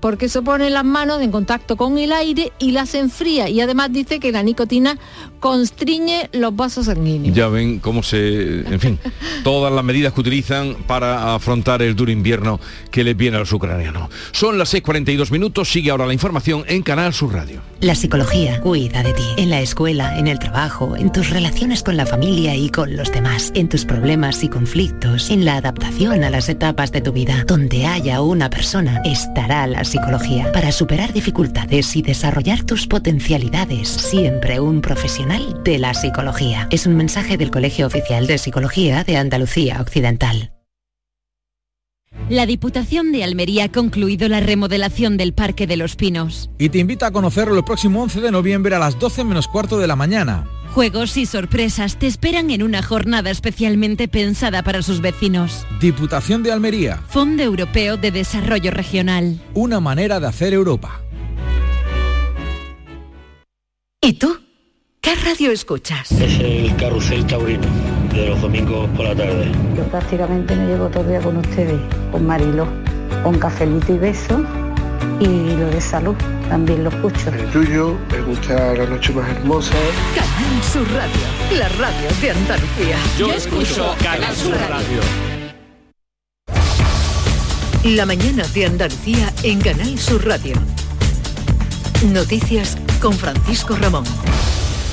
porque 0.00 0.28
se 0.28 0.42
pone 0.42 0.70
las 0.70 0.84
manos 0.84 1.20
en 1.20 1.30
contacto 1.30 1.76
con 1.76 1.98
el 1.98 2.12
aire 2.12 2.52
y 2.58 2.72
las 2.72 2.94
enfría. 2.94 3.48
Y 3.48 3.60
además 3.60 3.92
dice 3.92 4.18
que 4.18 4.32
la 4.32 4.42
nicotina 4.42 4.98
constriñe 5.40 6.28
los 6.32 6.54
vasos 6.54 6.86
sanguíneos. 6.86 7.34
Ya 7.34 7.48
ven 7.48 7.80
cómo 7.80 8.02
se, 8.02 8.60
en 8.60 8.78
fin, 8.78 8.98
todas 9.42 9.72
las 9.72 9.82
medidas 9.82 10.12
que 10.12 10.20
utilizan 10.20 10.76
para 10.86 11.34
afrontar 11.34 11.82
el 11.82 11.96
duro 11.96 12.12
invierno 12.12 12.60
que 12.90 13.02
les 13.02 13.16
viene 13.16 13.38
a 13.38 13.40
los 13.40 13.52
ucranianos. 13.52 14.10
Son 14.32 14.58
las 14.58 14.72
6.42 14.72 15.30
minutos, 15.32 15.72
sigue 15.72 15.90
ahora 15.90 16.06
la 16.06 16.12
información 16.12 16.64
en 16.68 16.82
Canal 16.82 17.14
Sur 17.14 17.32
Radio. 17.32 17.62
La 17.80 17.94
psicología 17.94 18.60
cuida 18.60 19.02
de 19.02 19.14
ti, 19.14 19.24
en 19.38 19.48
la 19.48 19.60
escuela, 19.62 20.18
en 20.18 20.26
el 20.28 20.38
trabajo, 20.38 20.96
en 20.96 21.10
tus 21.10 21.30
relaciones 21.30 21.82
con 21.82 21.96
la 21.96 22.04
familia 22.04 22.54
y 22.54 22.68
con 22.68 22.94
los 22.94 23.10
demás, 23.10 23.52
en 23.54 23.70
tus 23.70 23.86
problemas 23.86 24.44
y 24.44 24.48
conflictos, 24.48 25.30
en 25.30 25.46
la 25.46 25.56
adaptación 25.56 26.22
a 26.22 26.28
las 26.28 26.50
etapas 26.50 26.92
de 26.92 27.00
tu 27.00 27.12
vida. 27.12 27.44
Donde 27.46 27.86
haya 27.86 28.20
una 28.20 28.50
persona, 28.50 29.00
estará 29.06 29.66
la 29.66 29.84
psicología. 29.84 30.52
Para 30.52 30.72
superar 30.72 31.14
dificultades 31.14 31.96
y 31.96 32.02
desarrollar 32.02 32.64
tus 32.64 32.86
potencialidades, 32.86 33.88
siempre 33.88 34.60
un 34.60 34.82
profesional 34.82 35.29
de 35.38 35.78
la 35.78 35.94
psicología. 35.94 36.66
Es 36.72 36.86
un 36.86 36.96
mensaje 36.96 37.36
del 37.36 37.52
Colegio 37.52 37.86
Oficial 37.86 38.26
de 38.26 38.36
Psicología 38.36 39.04
de 39.04 39.16
Andalucía 39.16 39.80
Occidental. 39.80 40.52
La 42.28 42.46
Diputación 42.46 43.12
de 43.12 43.22
Almería 43.22 43.64
ha 43.64 43.68
concluido 43.72 44.28
la 44.28 44.40
remodelación 44.40 45.16
del 45.16 45.32
Parque 45.32 45.68
de 45.68 45.76
los 45.76 45.94
Pinos. 45.94 46.50
Y 46.58 46.68
te 46.68 46.78
invita 46.78 47.06
a 47.06 47.10
conocerlo 47.12 47.56
el 47.56 47.64
próximo 47.64 48.02
11 48.02 48.20
de 48.20 48.30
noviembre 48.32 48.74
a 48.74 48.80
las 48.80 48.98
12 48.98 49.22
menos 49.22 49.46
cuarto 49.46 49.78
de 49.78 49.86
la 49.86 49.94
mañana. 49.94 50.48
Juegos 50.74 51.16
y 51.16 51.26
sorpresas 51.26 51.96
te 51.96 52.08
esperan 52.08 52.50
en 52.50 52.64
una 52.64 52.82
jornada 52.82 53.30
especialmente 53.30 54.08
pensada 54.08 54.64
para 54.64 54.82
sus 54.82 55.00
vecinos. 55.00 55.64
Diputación 55.80 56.42
de 56.42 56.50
Almería. 56.50 56.96
Fondo 57.08 57.44
Europeo 57.44 57.96
de 57.96 58.10
Desarrollo 58.10 58.72
Regional. 58.72 59.40
Una 59.54 59.78
manera 59.78 60.18
de 60.18 60.26
hacer 60.26 60.54
Europa. 60.54 61.02
¿Y 64.02 64.14
tú? 64.14 64.49
¿Qué 65.00 65.14
radio 65.14 65.50
escuchas? 65.50 66.12
Es 66.12 66.38
el 66.40 66.76
Carrusel 66.76 67.26
Taurino, 67.26 67.66
de 68.12 68.28
los 68.28 68.40
domingos 68.42 68.86
por 68.90 69.06
la 69.06 69.14
tarde. 69.14 69.50
Yo 69.74 69.84
prácticamente 69.84 70.54
me 70.54 70.66
llevo 70.66 70.88
todo 70.88 71.02
el 71.04 71.08
día 71.08 71.20
con 71.20 71.38
ustedes, 71.38 71.80
con 72.12 72.26
Marilo, 72.26 72.66
con 73.24 73.38
cafelito 73.38 73.94
y 73.94 73.98
beso 73.98 74.44
y 75.18 75.56
lo 75.56 75.70
de 75.70 75.80
salud 75.80 76.14
también 76.50 76.84
lo 76.84 76.90
escucho. 76.90 77.30
El 77.30 77.50
tuyo, 77.50 77.98
me 78.10 78.20
gusta 78.22 78.74
la 78.74 78.84
noche 78.84 79.12
más 79.12 79.30
hermosa. 79.30 79.72
Canal 80.14 80.62
Sur 80.70 80.86
Radio, 80.92 81.58
la 81.58 81.68
radio 81.70 82.08
de 82.20 82.30
Andalucía. 82.32 82.96
Yo 83.18 83.32
escucho 83.32 83.94
Canal 84.02 84.36
Sur 84.36 84.56
Radio. 84.68 85.00
La 87.84 88.04
mañana 88.04 88.46
de 88.48 88.66
Andalucía 88.66 89.32
en 89.44 89.60
Canal 89.62 89.98
Sur 89.98 90.26
Radio. 90.26 90.56
Noticias 92.12 92.76
con 93.00 93.14
Francisco 93.14 93.76
Ramón. 93.76 94.04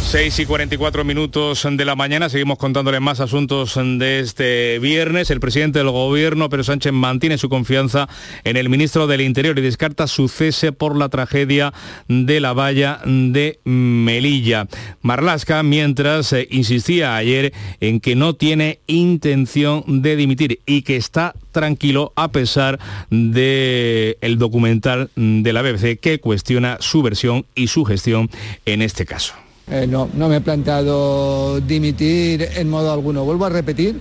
6 0.07 0.39
y 0.39 0.45
44 0.45 1.03
minutos 1.03 1.67
de 1.69 1.83
la 1.83 1.97
mañana, 1.97 2.29
seguimos 2.29 2.57
contándoles 2.57 3.01
más 3.01 3.19
asuntos 3.19 3.75
de 3.75 4.21
este 4.21 4.79
viernes. 4.79 5.29
El 5.31 5.41
presidente 5.41 5.79
del 5.79 5.89
gobierno, 5.89 6.47
Pedro 6.47 6.63
Sánchez, 6.63 6.93
mantiene 6.93 7.37
su 7.37 7.49
confianza 7.49 8.07
en 8.45 8.55
el 8.55 8.69
ministro 8.69 9.05
del 9.05 9.19
Interior 9.19 9.59
y 9.59 9.61
descarta 9.61 10.07
su 10.07 10.29
cese 10.29 10.71
por 10.71 10.95
la 10.95 11.09
tragedia 11.09 11.73
de 12.07 12.39
la 12.39 12.53
valla 12.53 13.01
de 13.03 13.59
Melilla. 13.65 14.67
Marlasca, 15.01 15.61
mientras 15.61 16.31
eh, 16.31 16.47
insistía 16.51 17.17
ayer 17.17 17.51
en 17.81 17.99
que 17.99 18.15
no 18.15 18.33
tiene 18.33 18.79
intención 18.87 19.83
de 20.01 20.15
dimitir 20.15 20.61
y 20.65 20.83
que 20.83 20.95
está 20.95 21.35
tranquilo 21.51 22.13
a 22.15 22.29
pesar 22.29 22.79
de 23.09 24.17
el 24.21 24.37
documental 24.37 25.09
de 25.17 25.51
la 25.51 25.61
BBC 25.63 25.99
que 25.99 26.19
cuestiona 26.19 26.77
su 26.79 27.01
versión 27.01 27.45
y 27.55 27.67
su 27.67 27.83
gestión 27.83 28.29
en 28.65 28.81
este 28.81 29.05
caso. 29.05 29.33
Eh, 29.69 29.85
no, 29.85 30.09
no 30.13 30.29
me 30.29 30.37
he 30.37 30.41
planteado 30.41 31.59
dimitir 31.59 32.47
en 32.55 32.69
modo 32.69 32.91
alguno. 32.91 33.25
Vuelvo 33.25 33.45
a 33.45 33.49
repetir 33.49 33.99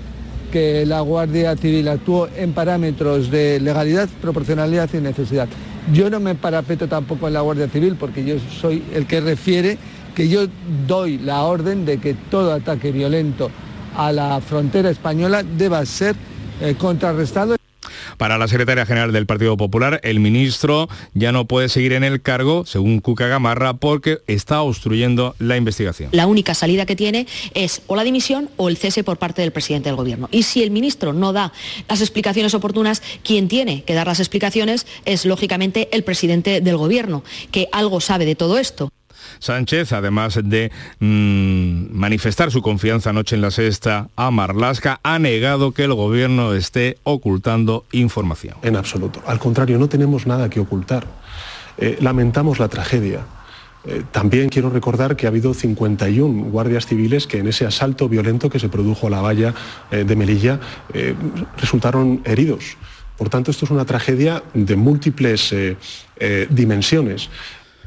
que 0.52 0.86
la 0.86 1.00
Guardia 1.00 1.56
Civil 1.56 1.88
actuó 1.88 2.28
en 2.36 2.52
parámetros 2.52 3.32
de 3.32 3.58
legalidad, 3.58 4.08
proporcionalidad 4.22 4.88
y 4.94 4.98
necesidad. 4.98 5.48
Yo 5.92 6.08
no 6.08 6.20
me 6.20 6.36
parapeto 6.36 6.86
tampoco 6.86 7.26
en 7.26 7.34
la 7.34 7.40
Guardia 7.40 7.68
Civil 7.68 7.96
porque 7.98 8.24
yo 8.24 8.36
soy 8.60 8.82
el 8.94 9.06
que 9.06 9.20
refiere 9.20 9.76
que 10.14 10.28
yo 10.28 10.46
doy 10.86 11.18
la 11.18 11.42
orden 11.42 11.84
de 11.84 11.98
que 11.98 12.14
todo 12.14 12.52
ataque 12.52 12.92
violento 12.92 13.50
a 13.96 14.12
la 14.12 14.40
frontera 14.40 14.90
española 14.90 15.42
deba 15.42 15.84
ser 15.84 16.14
eh, 16.60 16.76
contrarrestado. 16.78 17.56
Para 18.16 18.38
la 18.38 18.48
secretaria 18.48 18.86
general 18.86 19.12
del 19.12 19.26
Partido 19.26 19.56
Popular, 19.56 20.00
el 20.02 20.20
ministro 20.20 20.88
ya 21.14 21.32
no 21.32 21.46
puede 21.46 21.68
seguir 21.68 21.92
en 21.92 22.04
el 22.04 22.22
cargo, 22.22 22.64
según 22.66 23.00
Cuca 23.00 23.26
Gamarra, 23.26 23.74
porque 23.74 24.18
está 24.26 24.62
obstruyendo 24.62 25.34
la 25.38 25.56
investigación. 25.56 26.10
La 26.12 26.26
única 26.26 26.54
salida 26.54 26.86
que 26.86 26.96
tiene 26.96 27.26
es 27.54 27.82
o 27.86 27.96
la 27.96 28.04
dimisión 28.04 28.48
o 28.56 28.68
el 28.68 28.76
cese 28.76 29.04
por 29.04 29.18
parte 29.18 29.42
del 29.42 29.52
presidente 29.52 29.88
del 29.88 29.96
Gobierno. 29.96 30.28
Y 30.30 30.44
si 30.44 30.62
el 30.62 30.70
ministro 30.70 31.12
no 31.12 31.32
da 31.32 31.52
las 31.88 32.00
explicaciones 32.00 32.54
oportunas, 32.54 33.02
quien 33.22 33.48
tiene 33.48 33.82
que 33.84 33.94
dar 33.94 34.06
las 34.06 34.20
explicaciones 34.20 34.86
es, 35.04 35.26
lógicamente, 35.26 35.88
el 35.92 36.04
presidente 36.04 36.60
del 36.60 36.76
Gobierno, 36.76 37.22
que 37.50 37.68
algo 37.72 38.00
sabe 38.00 38.24
de 38.24 38.34
todo 38.34 38.58
esto. 38.58 38.90
Sánchez, 39.39 39.93
además 39.93 40.41
de 40.43 40.70
mmm, 41.01 41.87
manifestar 41.93 42.51
su 42.51 42.62
confianza 42.62 43.11
anoche 43.11 43.37
en 43.37 43.43
la 43.43 43.51
sexta 43.51 44.09
a 44.16 44.30
Marlasca, 44.30 45.01
ha 45.03 45.18
negado 45.18 45.72
que 45.72 45.84
el 45.84 45.95
gobierno 45.95 46.55
esté 46.55 46.99
ocultando 47.03 47.84
información. 47.93 48.57
En 48.62 48.76
absoluto. 48.76 49.22
Al 49.26 49.39
contrario, 49.39 49.78
no 49.78 49.89
tenemos 49.89 50.26
nada 50.26 50.49
que 50.49 50.61
ocultar. 50.61 51.07
Eh, 51.78 51.99
lamentamos 52.01 52.59
la 52.59 52.68
tragedia. 52.68 53.20
Eh, 53.84 54.03
también 54.11 54.49
quiero 54.49 54.70
recordar 54.70 55.14
que 55.16 55.26
ha 55.26 55.28
habido 55.28 55.55
51 55.55 56.51
guardias 56.51 56.87
civiles 56.87 57.26
que 57.26 57.39
en 57.39 57.49
ese 57.49 57.66
asalto 57.66 58.09
violento 58.09 58.51
que 58.51 58.59
se 58.59 58.68
produjo 58.68 59.07
a 59.07 59.11
la 59.11 59.20
valla 59.20 59.55
eh, 59.91 60.05
de 60.05 60.16
Melilla 60.16 60.59
resultaron 61.59 62.22
heridos. 62.24 62.76
Por 63.16 63.28
tanto, 63.28 63.51
esto 63.51 63.64
es 63.64 63.70
una 63.70 63.87
tragedia 63.87 64.43
de 64.53 64.76
múltiples 64.76 65.55
dimensiones. 66.51 67.30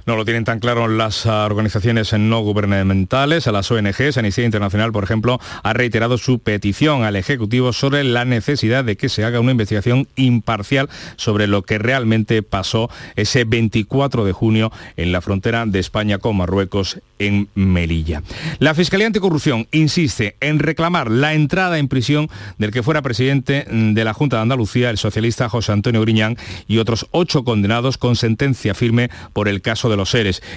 No 0.10 0.16
lo 0.16 0.26
tienen 0.26 0.43
tan 0.43 0.60
claro 0.60 0.88
las 0.88 1.28
organizaciones 1.28 2.14
no 2.14 2.39
gubernamentales, 2.41 3.45
a 3.45 3.51
las 3.51 3.70
ONGs. 3.70 4.18
Amnistía 4.18 4.43
Internacional, 4.43 4.91
por 4.91 5.03
ejemplo, 5.03 5.39
ha 5.62 5.74
reiterado 5.74 6.18
su 6.18 6.39
petición 6.39 7.03
al 7.03 7.16
Ejecutivo 7.16 7.74
sobre 7.74 8.03
la 8.03 8.26
necesidad 8.26 8.84
de 8.84 8.97
que 8.97 9.07
se 9.07 9.24
haga 9.24 9.39
una 9.39 9.51
investigación 9.51 10.07
imparcial 10.16 10.89
sobre 11.16 11.45
lo 11.45 11.62
que 11.62 11.78
realmente 11.78 12.41
pasó 12.41 12.89
ese 13.18 13.43
24 13.43 14.26
de 14.26 14.32
junio 14.32 14.72
en 14.97 15.12
la 15.12 15.22
frontera 15.22 15.68
de 15.68 15.78
España 15.78 16.18
con 16.18 16.38
Marruecos 16.38 16.99
en 17.20 17.49
Melilla. 17.53 18.24
La 18.57 18.74
Fiscalía 18.74 19.05
Anticorrupción 19.05 19.68
insiste 19.72 20.38
en 20.39 20.57
reclamar 20.57 21.12
la 21.12 21.36
entrada 21.36 21.78
en 21.78 21.88
prisión 21.88 22.30
del 22.57 22.72
que 22.72 22.82
fuera 22.82 23.03
presidente 23.03 23.68
de 23.70 24.03
la 24.03 24.14
Junta 24.14 24.38
de 24.38 24.41
Andalucía, 24.41 24.89
el 24.89 24.97
socialista 24.97 25.49
José 25.49 25.74
Antonio 25.74 26.01
Griñán, 26.01 26.38
y 26.68 26.80
otros 26.80 27.05
ocho 27.12 27.43
condenados 27.43 27.97
con 27.97 28.16
sentencia 28.16 28.74
firme 28.74 29.12
por 29.34 29.47
el 29.47 29.62
caso 29.62 29.89
de 29.89 29.99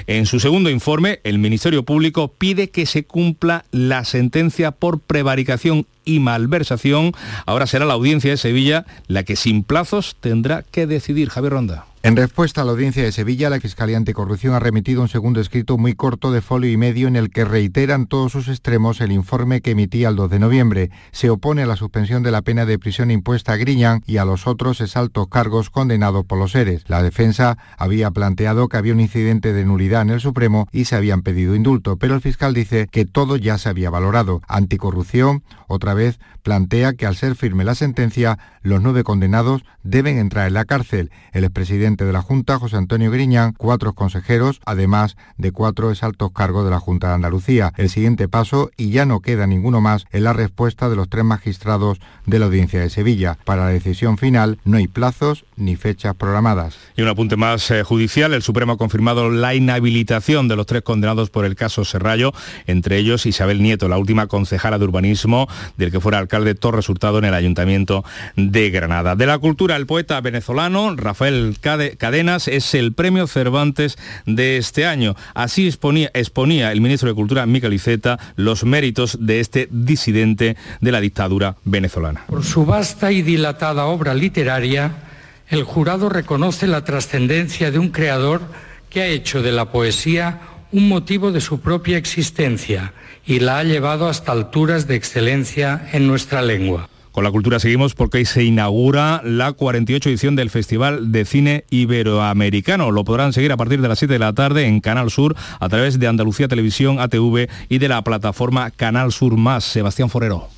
En 0.06 0.26
su 0.26 0.40
segundo 0.40 0.70
informe, 0.70 1.20
el 1.24 1.38
Ministerio 1.38 1.82
Público 1.82 2.28
pide 2.28 2.70
que 2.70 2.86
se 2.86 3.04
cumpla 3.04 3.64
la 3.70 4.04
sentencia 4.04 4.70
por 4.70 5.00
prevaricación 5.00 5.86
y 6.04 6.20
malversación. 6.20 7.12
Ahora 7.46 7.66
será 7.66 7.84
la 7.84 7.94
audiencia 7.94 8.30
de 8.30 8.36
Sevilla 8.36 8.86
la 9.06 9.22
que 9.22 9.36
sin 9.36 9.62
plazos 9.62 10.16
tendrá 10.20 10.62
que 10.62 10.86
decidir. 10.86 11.28
Javier 11.28 11.52
Ronda. 11.52 11.86
En 12.04 12.16
respuesta 12.16 12.62
a 12.62 12.64
la 12.64 12.72
audiencia 12.72 13.04
de 13.04 13.12
Sevilla, 13.12 13.48
la 13.48 13.60
Fiscalía 13.60 13.96
Anticorrupción 13.96 14.54
ha 14.54 14.58
remitido 14.58 15.02
un 15.02 15.08
segundo 15.08 15.40
escrito 15.40 15.78
muy 15.78 15.94
corto 15.94 16.32
de 16.32 16.40
folio 16.40 16.68
y 16.68 16.76
medio 16.76 17.06
en 17.06 17.14
el 17.14 17.30
que 17.30 17.44
reiteran 17.44 18.08
todos 18.08 18.32
sus 18.32 18.48
extremos 18.48 19.00
el 19.00 19.12
informe 19.12 19.60
que 19.60 19.70
emitía 19.70 20.08
el 20.08 20.16
2 20.16 20.28
de 20.28 20.40
noviembre. 20.40 20.90
Se 21.12 21.30
opone 21.30 21.62
a 21.62 21.66
la 21.66 21.76
suspensión 21.76 22.24
de 22.24 22.32
la 22.32 22.42
pena 22.42 22.66
de 22.66 22.76
prisión 22.76 23.12
impuesta 23.12 23.52
a 23.52 23.56
Griñán 23.56 24.02
y 24.04 24.16
a 24.16 24.24
los 24.24 24.48
otros 24.48 24.80
exaltos 24.80 25.28
cargos 25.28 25.70
condenados 25.70 26.26
por 26.26 26.40
los 26.40 26.50
seres. 26.50 26.82
La 26.88 27.04
defensa 27.04 27.56
había 27.78 28.10
planteado 28.10 28.68
que 28.68 28.78
había 28.78 28.94
un 28.94 29.00
incidente 29.00 29.52
de 29.52 29.64
nulidad 29.64 30.02
en 30.02 30.10
el 30.10 30.20
Supremo 30.20 30.66
y 30.72 30.86
se 30.86 30.96
habían 30.96 31.22
pedido 31.22 31.54
indulto, 31.54 31.98
pero 31.98 32.16
el 32.16 32.20
fiscal 32.20 32.52
dice 32.52 32.88
que 32.90 33.04
todo 33.04 33.36
ya 33.36 33.58
se 33.58 33.68
había 33.68 33.90
valorado. 33.90 34.42
Anticorrupción, 34.48 35.44
otra 35.68 35.91
vez, 35.94 36.18
plantea 36.42 36.94
que 36.94 37.06
al 37.06 37.16
ser 37.16 37.36
firme 37.36 37.64
la 37.64 37.74
sentencia, 37.74 38.38
los 38.62 38.82
nueve 38.82 39.04
condenados 39.04 39.62
deben 39.82 40.18
entrar 40.18 40.46
en 40.46 40.54
la 40.54 40.64
cárcel. 40.64 41.10
El 41.32 41.44
expresidente 41.44 42.04
de 42.04 42.12
la 42.12 42.22
Junta, 42.22 42.58
José 42.58 42.76
Antonio 42.76 43.10
Griñán, 43.10 43.54
cuatro 43.56 43.92
consejeros, 43.92 44.60
además 44.64 45.16
de 45.38 45.52
cuatro 45.52 45.90
exaltos 45.90 46.30
cargos 46.32 46.64
de 46.64 46.70
la 46.70 46.78
Junta 46.78 47.08
de 47.08 47.14
Andalucía. 47.14 47.72
El 47.76 47.90
siguiente 47.90 48.28
paso, 48.28 48.70
y 48.76 48.90
ya 48.90 49.06
no 49.06 49.20
queda 49.20 49.46
ninguno 49.46 49.80
más, 49.80 50.06
es 50.10 50.22
la 50.22 50.32
respuesta 50.32 50.88
de 50.88 50.96
los 50.96 51.08
tres 51.08 51.24
magistrados 51.24 51.98
de 52.26 52.38
la 52.38 52.46
Audiencia 52.46 52.80
de 52.80 52.90
Sevilla. 52.90 53.38
Para 53.44 53.64
la 53.64 53.70
decisión 53.70 54.18
final 54.18 54.58
no 54.64 54.76
hay 54.76 54.86
plazos 54.86 55.44
ni 55.56 55.76
fechas 55.76 56.14
programadas. 56.14 56.76
Y 56.96 57.02
un 57.02 57.08
apunte 57.08 57.36
más 57.36 57.70
eh, 57.70 57.82
judicial, 57.82 58.34
el 58.34 58.42
Supremo 58.42 58.72
ha 58.72 58.76
confirmado 58.76 59.30
la 59.30 59.54
inhabilitación 59.54 60.48
de 60.48 60.56
los 60.56 60.66
tres 60.66 60.82
condenados 60.82 61.30
por 61.30 61.44
el 61.44 61.56
caso 61.56 61.84
Serrallo, 61.84 62.32
entre 62.66 62.98
ellos 62.98 63.26
Isabel 63.26 63.62
Nieto, 63.62 63.88
la 63.88 63.98
última 63.98 64.26
concejala 64.26 64.78
de 64.78 64.84
urbanismo 64.84 65.48
que 65.90 66.00
fuera 66.00 66.18
alcalde 66.18 66.54
todo 66.54 66.72
resultado 66.72 67.18
en 67.18 67.24
el 67.24 67.34
Ayuntamiento 67.34 68.04
de 68.36 68.70
Granada. 68.70 69.16
De 69.16 69.26
la 69.26 69.38
cultura, 69.38 69.76
el 69.76 69.86
poeta 69.86 70.20
venezolano 70.20 70.94
Rafael 70.96 71.56
Cade 71.60 71.96
Cadenas 71.96 72.48
es 72.48 72.74
el 72.74 72.92
premio 72.92 73.26
Cervantes 73.26 73.98
de 74.26 74.56
este 74.56 74.86
año. 74.86 75.16
Así 75.34 75.66
exponía, 75.66 76.10
exponía 76.14 76.72
el 76.72 76.80
ministro 76.80 77.08
de 77.08 77.14
Cultura, 77.14 77.46
Miquel 77.46 77.72
Iceta, 77.72 78.18
los 78.36 78.64
méritos 78.64 79.18
de 79.20 79.40
este 79.40 79.68
disidente 79.70 80.56
de 80.80 80.92
la 80.92 81.00
dictadura 81.00 81.56
venezolana. 81.64 82.24
Por 82.26 82.44
su 82.44 82.64
vasta 82.64 83.12
y 83.12 83.22
dilatada 83.22 83.86
obra 83.86 84.14
literaria, 84.14 84.92
el 85.48 85.64
jurado 85.64 86.08
reconoce 86.08 86.66
la 86.66 86.84
trascendencia 86.84 87.70
de 87.70 87.78
un 87.78 87.90
creador 87.90 88.40
que 88.88 89.02
ha 89.02 89.06
hecho 89.06 89.42
de 89.42 89.52
la 89.52 89.70
poesía 89.70 90.40
un 90.72 90.88
motivo 90.88 91.32
de 91.32 91.40
su 91.40 91.60
propia 91.60 91.98
existencia 91.98 92.92
y 93.26 93.40
la 93.40 93.58
ha 93.58 93.64
llevado 93.64 94.08
hasta 94.08 94.32
alturas 94.32 94.86
de 94.86 94.96
excelencia 94.96 95.88
en 95.92 96.06
nuestra 96.06 96.42
lengua. 96.42 96.88
Con 97.12 97.24
la 97.24 97.30
cultura 97.30 97.60
seguimos 97.60 97.94
porque 97.94 98.18
hoy 98.18 98.24
se 98.24 98.42
inaugura 98.42 99.20
la 99.22 99.52
48 99.52 100.08
edición 100.08 100.34
del 100.34 100.48
Festival 100.48 101.12
de 101.12 101.26
Cine 101.26 101.64
Iberoamericano. 101.68 102.90
Lo 102.90 103.04
podrán 103.04 103.34
seguir 103.34 103.52
a 103.52 103.58
partir 103.58 103.82
de 103.82 103.88
las 103.88 103.98
7 103.98 104.14
de 104.14 104.18
la 104.18 104.32
tarde 104.32 104.66
en 104.66 104.80
Canal 104.80 105.10
Sur 105.10 105.36
a 105.60 105.68
través 105.68 105.98
de 105.98 106.08
Andalucía 106.08 106.48
Televisión, 106.48 106.98
ATV 106.98 107.50
y 107.68 107.78
de 107.78 107.88
la 107.88 108.02
plataforma 108.02 108.70
Canal 108.70 109.12
Sur 109.12 109.36
Más. 109.36 109.64
Sebastián 109.64 110.08
Forero. 110.08 110.48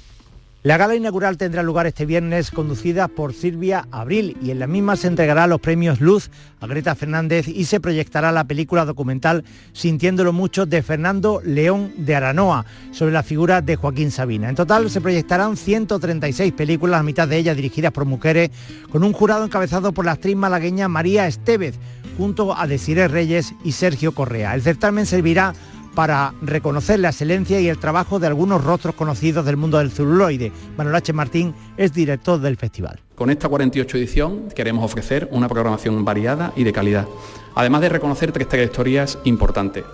La 0.64 0.78
gala 0.78 0.96
inaugural 0.96 1.36
tendrá 1.36 1.62
lugar 1.62 1.86
este 1.86 2.06
viernes 2.06 2.50
conducida 2.50 3.08
por 3.08 3.34
Silvia 3.34 3.86
Abril 3.90 4.34
y 4.40 4.50
en 4.50 4.58
la 4.58 4.66
misma 4.66 4.96
se 4.96 5.08
entregará 5.08 5.46
los 5.46 5.60
premios 5.60 6.00
Luz 6.00 6.30
a 6.58 6.66
Greta 6.66 6.94
Fernández 6.94 7.48
y 7.48 7.66
se 7.66 7.80
proyectará 7.80 8.32
la 8.32 8.44
película 8.44 8.86
documental 8.86 9.44
Sintiéndolo 9.74 10.32
mucho 10.32 10.64
de 10.64 10.82
Fernando 10.82 11.42
León 11.44 11.92
de 11.98 12.14
Aranoa 12.14 12.64
sobre 12.92 13.12
la 13.12 13.22
figura 13.22 13.60
de 13.60 13.76
Joaquín 13.76 14.10
Sabina. 14.10 14.48
En 14.48 14.54
total 14.54 14.88
se 14.88 15.02
proyectarán 15.02 15.58
136 15.58 16.54
películas, 16.54 17.00
la 17.00 17.02
mitad 17.02 17.28
de 17.28 17.36
ellas 17.36 17.56
dirigidas 17.56 17.92
por 17.92 18.06
mujeres, 18.06 18.50
con 18.90 19.04
un 19.04 19.12
jurado 19.12 19.44
encabezado 19.44 19.92
por 19.92 20.06
la 20.06 20.12
actriz 20.12 20.34
malagueña 20.34 20.88
María 20.88 21.26
Estevez, 21.26 21.74
junto 22.16 22.56
a 22.56 22.66
Desiree 22.66 23.08
Reyes 23.08 23.54
y 23.64 23.72
Sergio 23.72 24.12
Correa. 24.12 24.54
El 24.54 24.62
certamen 24.62 25.04
servirá 25.04 25.52
para 25.94 26.34
reconocer 26.42 26.98
la 27.00 27.10
excelencia 27.10 27.60
y 27.60 27.68
el 27.68 27.78
trabajo 27.78 28.18
de 28.18 28.26
algunos 28.26 28.64
rostros 28.64 28.94
conocidos 28.94 29.44
del 29.44 29.56
mundo 29.56 29.78
del 29.78 29.90
celuloide. 29.90 30.52
Manuel 30.76 30.96
H. 30.96 31.12
Martín 31.12 31.54
es 31.76 31.92
director 31.92 32.40
del 32.40 32.56
festival. 32.56 33.00
Con 33.14 33.30
esta 33.30 33.48
48 33.48 33.96
edición 33.96 34.48
queremos 34.54 34.84
ofrecer 34.84 35.28
una 35.30 35.48
programación 35.48 36.04
variada 36.04 36.52
y 36.56 36.64
de 36.64 36.72
calidad, 36.72 37.06
además 37.54 37.80
de 37.80 37.88
reconocer 37.88 38.32
tres 38.32 38.48
trayectorias 38.48 39.18
importantes. 39.24 39.84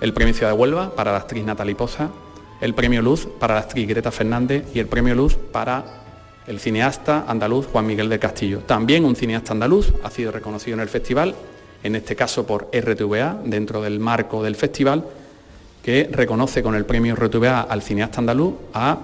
El 0.00 0.14
premio 0.14 0.32
Ciudad 0.32 0.52
de 0.52 0.58
Huelva 0.58 0.94
para 0.94 1.12
la 1.12 1.18
actriz 1.18 1.44
Natalie 1.44 1.74
Poza, 1.74 2.08
el 2.60 2.74
premio 2.74 3.02
Luz 3.02 3.28
para 3.38 3.54
la 3.54 3.60
actriz 3.60 3.86
Greta 3.86 4.10
Fernández 4.10 4.64
y 4.74 4.78
el 4.78 4.86
premio 4.86 5.14
Luz 5.14 5.36
para 5.36 5.84
el 6.46 6.58
cineasta 6.58 7.24
andaluz 7.28 7.66
Juan 7.66 7.86
Miguel 7.86 8.08
del 8.08 8.18
Castillo. 8.18 8.60
También 8.60 9.04
un 9.04 9.14
cineasta 9.14 9.52
andaluz 9.52 9.92
ha 10.02 10.10
sido 10.10 10.32
reconocido 10.32 10.74
en 10.74 10.80
el 10.80 10.88
festival, 10.88 11.34
en 11.82 11.96
este 11.96 12.16
caso 12.16 12.46
por 12.46 12.70
RTVA, 12.72 13.40
dentro 13.44 13.82
del 13.82 14.00
marco 14.00 14.42
del 14.42 14.56
festival, 14.56 15.04
que 15.82 16.08
reconoce 16.12 16.62
con 16.62 16.74
el 16.74 16.84
premio 16.84 17.14
RTVA 17.16 17.60
al 17.62 17.82
cineasta 17.82 18.18
andaluz 18.18 18.54
a 18.74 18.98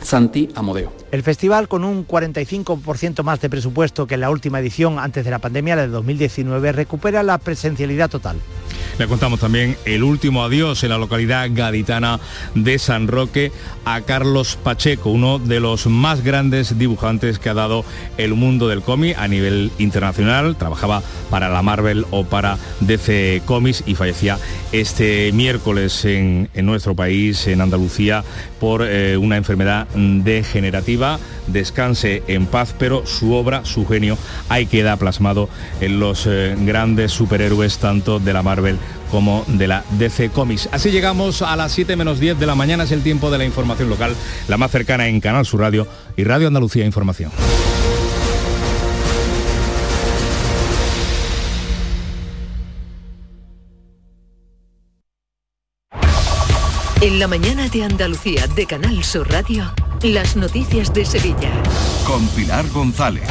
Santi 0.00 0.50
Amodeo. 0.54 0.92
El 1.10 1.22
festival, 1.22 1.68
con 1.68 1.84
un 1.84 2.06
45% 2.06 3.22
más 3.22 3.40
de 3.40 3.50
presupuesto 3.50 4.06
que 4.06 4.14
en 4.14 4.20
la 4.20 4.30
última 4.30 4.60
edición 4.60 4.98
antes 4.98 5.24
de 5.24 5.30
la 5.30 5.38
pandemia, 5.38 5.76
la 5.76 5.82
de 5.82 5.88
2019, 5.88 6.72
recupera 6.72 7.22
la 7.22 7.38
presencialidad 7.38 8.10
total. 8.10 8.36
Le 8.98 9.06
contamos 9.08 9.40
también 9.40 9.76
el 9.84 10.02
último 10.02 10.42
adiós 10.42 10.82
en 10.82 10.88
la 10.88 10.96
localidad 10.96 11.50
gaditana 11.52 12.18
de 12.54 12.78
San 12.78 13.08
Roque 13.08 13.52
a 13.84 14.00
Carlos 14.00 14.56
Pacheco, 14.62 15.10
uno 15.10 15.38
de 15.38 15.60
los 15.60 15.86
más 15.86 16.24
grandes 16.24 16.78
dibujantes 16.78 17.38
que 17.38 17.50
ha 17.50 17.54
dado 17.54 17.84
el 18.16 18.32
mundo 18.32 18.68
del 18.68 18.80
cómic 18.80 19.18
a 19.18 19.28
nivel 19.28 19.70
internacional. 19.78 20.56
Trabajaba 20.56 21.02
para 21.28 21.50
la 21.50 21.60
Marvel 21.60 22.06
o 22.10 22.24
para 22.24 22.56
DC 22.80 23.42
Comics 23.44 23.84
y 23.84 23.96
fallecía 23.96 24.38
este 24.72 25.30
miércoles 25.32 26.06
en, 26.06 26.48
nuestro 26.54 26.94
país, 26.94 27.46
en 27.48 27.60
Andalucía, 27.60 28.24
por 28.58 28.82
eh, 28.82 29.18
una 29.18 29.36
enfermedad 29.36 29.88
degenerativa. 29.94 31.18
Descanse 31.48 32.22
en 32.28 32.46
paz, 32.46 32.74
pero 32.78 33.06
su 33.06 33.34
obra, 33.34 33.66
su 33.66 33.86
genio, 33.86 34.16
ahí 34.48 34.64
queda 34.64 34.96
plasmado 34.96 35.50
en 35.82 36.00
los 36.00 36.26
eh, 36.26 36.56
grandes 36.58 37.12
superhéroes 37.12 37.76
tanto 37.78 38.18
de 38.18 38.32
la 38.32 38.42
Marvel 38.42 38.78
como 39.10 39.44
de 39.46 39.68
la 39.68 39.84
DC 39.98 40.30
Comics. 40.30 40.68
Así 40.72 40.90
llegamos 40.90 41.42
a 41.42 41.56
las 41.56 41.72
7 41.72 41.96
menos 41.96 42.20
10 42.20 42.38
de 42.38 42.46
la 42.46 42.54
mañana, 42.54 42.84
es 42.84 42.92
el 42.92 43.02
tiempo 43.02 43.30
de 43.30 43.38
la 43.38 43.44
información 43.44 43.88
local, 43.88 44.14
la 44.48 44.56
más 44.56 44.70
cercana 44.70 45.08
en 45.08 45.20
Canal 45.20 45.46
Sur 45.46 45.60
Radio 45.60 45.86
y 46.16 46.24
Radio 46.24 46.48
Andalucía 46.48 46.84
Información. 46.84 47.30
En 57.02 57.18
la 57.18 57.28
mañana 57.28 57.68
de 57.68 57.84
Andalucía 57.84 58.46
de 58.46 58.64
Canal 58.64 59.04
Sur 59.04 59.30
Radio. 59.30 59.70
Las 60.02 60.34
noticias 60.34 60.94
de 60.94 61.04
Sevilla. 61.04 61.52
Con 62.06 62.26
Pilar 62.28 62.66
González. 62.70 63.24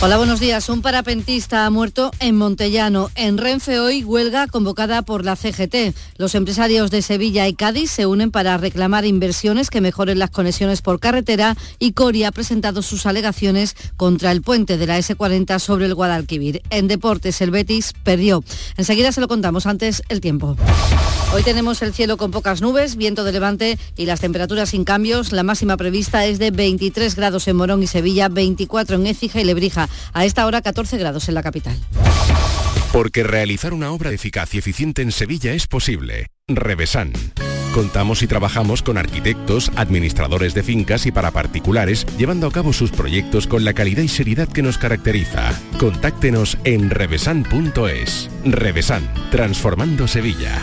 Hola, 0.00 0.16
buenos 0.16 0.40
días. 0.40 0.68
Un 0.68 0.82
parapentista 0.82 1.64
ha 1.64 1.70
muerto 1.70 2.10
en 2.18 2.36
Montellano. 2.36 3.10
En 3.14 3.38
Renfe 3.38 3.78
hoy 3.78 4.02
huelga 4.02 4.48
convocada 4.48 5.02
por 5.02 5.24
la 5.24 5.36
CGT. 5.36 5.94
Los 6.16 6.34
empresarios 6.34 6.90
de 6.90 7.02
Sevilla 7.02 7.46
y 7.46 7.54
Cádiz 7.54 7.92
se 7.92 8.06
unen 8.06 8.32
para 8.32 8.56
reclamar 8.56 9.04
inversiones 9.04 9.70
que 9.70 9.80
mejoren 9.80 10.18
las 10.18 10.30
conexiones 10.30 10.82
por 10.82 10.98
carretera 10.98 11.56
y 11.78 11.92
Cori 11.92 12.24
ha 12.24 12.32
presentado 12.32 12.82
sus 12.82 13.06
alegaciones 13.06 13.76
contra 13.96 14.32
el 14.32 14.42
puente 14.42 14.78
de 14.78 14.86
la 14.86 14.98
S40 14.98 15.60
sobre 15.60 15.86
el 15.86 15.94
Guadalquivir. 15.94 16.62
En 16.70 16.88
deportes 16.88 17.40
el 17.40 17.52
Betis 17.52 17.92
perdió. 18.02 18.42
Enseguida 18.76 19.12
se 19.12 19.20
lo 19.20 19.28
contamos 19.28 19.66
antes 19.66 20.02
el 20.08 20.20
tiempo. 20.20 20.56
Hoy 21.34 21.42
tenemos 21.42 21.80
el 21.80 21.94
cielo 21.94 22.18
con 22.18 22.30
pocas 22.30 22.60
nubes, 22.60 22.96
de 23.14 23.32
levante 23.32 23.78
y 23.96 24.06
las 24.06 24.20
temperaturas 24.20 24.70
sin 24.70 24.84
cambios. 24.84 25.32
La 25.32 25.42
máxima 25.42 25.76
prevista 25.76 26.24
es 26.24 26.38
de 26.38 26.50
23 26.50 27.14
grados 27.14 27.46
en 27.48 27.56
Morón 27.56 27.82
y 27.82 27.86
Sevilla, 27.86 28.28
24 28.28 28.96
en 28.96 29.06
Écija 29.06 29.40
y 29.40 29.44
Lebrija. 29.44 29.88
A 30.14 30.24
esta 30.24 30.46
hora 30.46 30.62
14 30.62 30.96
grados 30.96 31.28
en 31.28 31.34
la 31.34 31.42
capital. 31.42 31.76
Porque 32.92 33.22
realizar 33.22 33.74
una 33.74 33.90
obra 33.92 34.10
eficaz 34.10 34.54
y 34.54 34.58
eficiente 34.58 35.02
en 35.02 35.12
Sevilla 35.12 35.52
es 35.52 35.66
posible. 35.66 36.28
Revesan. 36.48 37.12
Contamos 37.72 38.22
y 38.22 38.26
trabajamos 38.26 38.82
con 38.82 38.98
arquitectos, 38.98 39.72
administradores 39.76 40.52
de 40.52 40.62
fincas 40.62 41.06
y 41.06 41.12
para 41.12 41.30
particulares, 41.30 42.06
llevando 42.18 42.46
a 42.46 42.52
cabo 42.52 42.74
sus 42.74 42.90
proyectos 42.90 43.46
con 43.46 43.64
la 43.64 43.72
calidad 43.72 44.02
y 44.02 44.08
seriedad 44.08 44.46
que 44.46 44.62
nos 44.62 44.76
caracteriza. 44.76 45.58
Contáctenos 45.78 46.58
en 46.64 46.90
revesan.es. 46.90 48.28
Revesan, 48.44 49.10
transformando 49.30 50.06
Sevilla. 50.06 50.62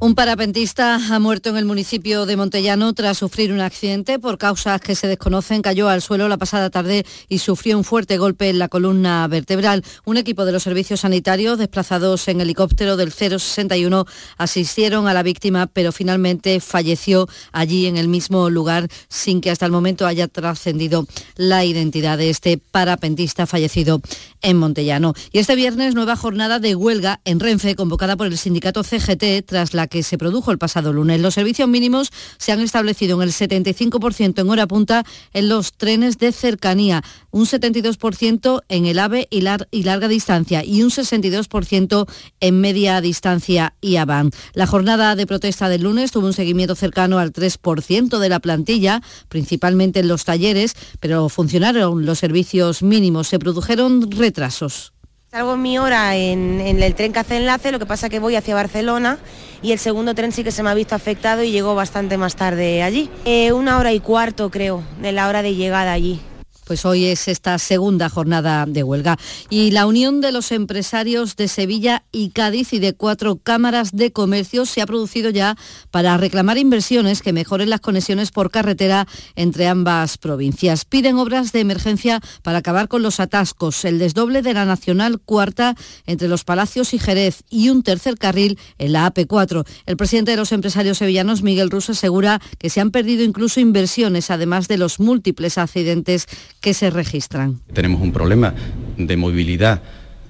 Un 0.00 0.14
parapentista 0.14 0.94
ha 0.94 1.18
muerto 1.18 1.50
en 1.50 1.56
el 1.56 1.64
municipio 1.64 2.24
de 2.24 2.36
Montellano 2.36 2.92
tras 2.92 3.18
sufrir 3.18 3.52
un 3.52 3.60
accidente 3.60 4.20
por 4.20 4.38
causas 4.38 4.80
que 4.80 4.94
se 4.94 5.08
desconocen. 5.08 5.60
Cayó 5.60 5.88
al 5.88 6.02
suelo 6.02 6.28
la 6.28 6.36
pasada 6.36 6.70
tarde 6.70 7.04
y 7.28 7.38
sufrió 7.38 7.76
un 7.76 7.82
fuerte 7.82 8.16
golpe 8.16 8.48
en 8.48 8.60
la 8.60 8.68
columna 8.68 9.26
vertebral. 9.26 9.82
Un 10.04 10.16
equipo 10.16 10.44
de 10.44 10.52
los 10.52 10.62
servicios 10.62 11.00
sanitarios 11.00 11.58
desplazados 11.58 12.28
en 12.28 12.40
helicóptero 12.40 12.96
del 12.96 13.10
061 13.10 14.04
asistieron 14.36 15.08
a 15.08 15.14
la 15.14 15.24
víctima, 15.24 15.66
pero 15.66 15.90
finalmente 15.90 16.60
falleció 16.60 17.26
allí 17.50 17.86
en 17.86 17.96
el 17.96 18.06
mismo 18.06 18.50
lugar 18.50 18.86
sin 19.08 19.40
que 19.40 19.50
hasta 19.50 19.66
el 19.66 19.72
momento 19.72 20.06
haya 20.06 20.28
trascendido 20.28 21.08
la 21.34 21.64
identidad 21.64 22.18
de 22.18 22.30
este 22.30 22.56
parapentista 22.56 23.48
fallecido 23.48 24.00
en 24.42 24.58
Montellano. 24.58 25.14
Y 25.32 25.40
este 25.40 25.56
viernes 25.56 25.96
nueva 25.96 26.14
jornada 26.14 26.60
de 26.60 26.76
huelga 26.76 27.20
en 27.24 27.40
Renfe 27.40 27.74
convocada 27.74 28.16
por 28.16 28.28
el 28.28 28.38
sindicato 28.38 28.84
CGT 28.84 29.44
tras 29.44 29.74
la 29.74 29.87
que 29.88 30.02
se 30.02 30.18
produjo 30.18 30.52
el 30.52 30.58
pasado 30.58 30.92
lunes. 30.92 31.20
Los 31.20 31.34
servicios 31.34 31.68
mínimos 31.68 32.10
se 32.38 32.52
han 32.52 32.60
establecido 32.60 33.20
en 33.20 33.28
el 33.28 33.34
75% 33.34 34.40
en 34.40 34.50
hora 34.50 34.66
punta 34.66 35.04
en 35.32 35.48
los 35.48 35.72
trenes 35.72 36.18
de 36.18 36.32
cercanía, 36.32 37.02
un 37.30 37.46
72% 37.46 38.62
en 38.68 38.86
el 38.86 38.98
AVE 38.98 39.28
y, 39.30 39.40
larga 39.40 40.08
distancia 40.08 40.64
y 40.64 40.82
un 40.82 40.90
62% 40.90 42.06
en 42.40 42.60
media 42.60 43.00
distancia 43.00 43.74
y 43.80 43.96
AVAN. 43.96 44.30
La 44.54 44.66
jornada 44.66 45.16
de 45.16 45.26
protesta 45.26 45.68
del 45.68 45.82
lunes 45.82 46.12
tuvo 46.12 46.26
un 46.26 46.32
seguimiento 46.32 46.74
cercano 46.74 47.18
al 47.18 47.32
3% 47.32 48.18
de 48.18 48.28
la 48.28 48.40
plantilla, 48.40 49.02
principalmente 49.28 50.00
en 50.00 50.08
los 50.08 50.24
talleres, 50.24 50.74
pero 51.00 51.28
funcionaron 51.28 52.04
los 52.04 52.18
servicios 52.18 52.82
mínimos. 52.82 53.28
Se 53.28 53.38
produjeron 53.38 54.10
retrasos. 54.10 54.92
Salgo 55.30 55.58
mi 55.58 55.76
hora 55.76 56.16
en, 56.16 56.58
el 56.58 56.94
tren 56.94 57.12
que 57.12 57.18
hace 57.18 57.36
enlace, 57.36 57.70
lo 57.70 57.78
que 57.78 57.84
pasa 57.84 58.08
que 58.08 58.18
voy 58.18 58.34
hacia 58.34 58.54
Barcelona 58.54 59.18
y 59.60 59.72
el 59.72 59.78
segundo 59.78 60.14
tren 60.14 60.32
sí 60.32 60.42
que 60.42 60.52
se 60.52 60.62
me 60.62 60.70
ha 60.70 60.74
visto 60.74 60.94
afectado 60.94 61.42
y 61.42 61.50
llegó 61.50 61.74
bastante 61.74 62.16
más 62.16 62.34
tarde 62.34 62.82
allí. 62.82 63.10
Eh, 63.26 63.52
una 63.52 63.76
hora 63.76 63.92
y 63.92 64.00
cuarto 64.00 64.50
creo 64.50 64.82
de 65.02 65.12
la 65.12 65.28
hora 65.28 65.42
de 65.42 65.54
llegada 65.54 65.92
allí 65.92 66.22
pues 66.68 66.84
hoy 66.84 67.06
es 67.06 67.28
esta 67.28 67.58
segunda 67.58 68.10
jornada 68.10 68.66
de 68.66 68.82
huelga. 68.82 69.18
Y 69.48 69.70
la 69.70 69.86
unión 69.86 70.20
de 70.20 70.32
los 70.32 70.52
empresarios 70.52 71.34
de 71.34 71.48
Sevilla 71.48 72.04
y 72.12 72.28
Cádiz 72.28 72.74
y 72.74 72.78
de 72.78 72.92
cuatro 72.92 73.36
cámaras 73.36 73.92
de 73.92 74.12
comercio 74.12 74.66
se 74.66 74.82
ha 74.82 74.86
producido 74.86 75.30
ya 75.30 75.56
para 75.90 76.18
reclamar 76.18 76.58
inversiones 76.58 77.22
que 77.22 77.32
mejoren 77.32 77.70
las 77.70 77.80
conexiones 77.80 78.32
por 78.32 78.50
carretera 78.50 79.08
entre 79.34 79.66
ambas 79.66 80.18
provincias. 80.18 80.84
Piden 80.84 81.16
obras 81.16 81.52
de 81.52 81.60
emergencia 81.60 82.20
para 82.42 82.58
acabar 82.58 82.88
con 82.88 83.00
los 83.00 83.18
atascos, 83.18 83.86
el 83.86 83.98
desdoble 83.98 84.42
de 84.42 84.52
la 84.52 84.66
Nacional 84.66 85.20
Cuarta 85.20 85.74
entre 86.04 86.28
los 86.28 86.44
Palacios 86.44 86.92
y 86.92 86.98
Jerez 86.98 87.44
y 87.48 87.70
un 87.70 87.82
tercer 87.82 88.18
carril 88.18 88.58
en 88.76 88.92
la 88.92 89.10
AP4. 89.10 89.64
El 89.86 89.96
presidente 89.96 90.32
de 90.32 90.36
los 90.36 90.52
empresarios 90.52 90.98
sevillanos, 90.98 91.42
Miguel 91.42 91.70
Russo, 91.70 91.92
asegura 91.92 92.42
que 92.58 92.68
se 92.68 92.82
han 92.82 92.90
perdido 92.90 93.24
incluso 93.24 93.58
inversiones, 93.58 94.30
además 94.30 94.68
de 94.68 94.76
los 94.76 95.00
múltiples 95.00 95.56
accidentes 95.56 96.26
que 96.60 96.74
se 96.74 96.90
registran. 96.90 97.60
Tenemos 97.72 98.00
un 98.00 98.12
problema 98.12 98.54
de 98.96 99.16
movilidad 99.16 99.82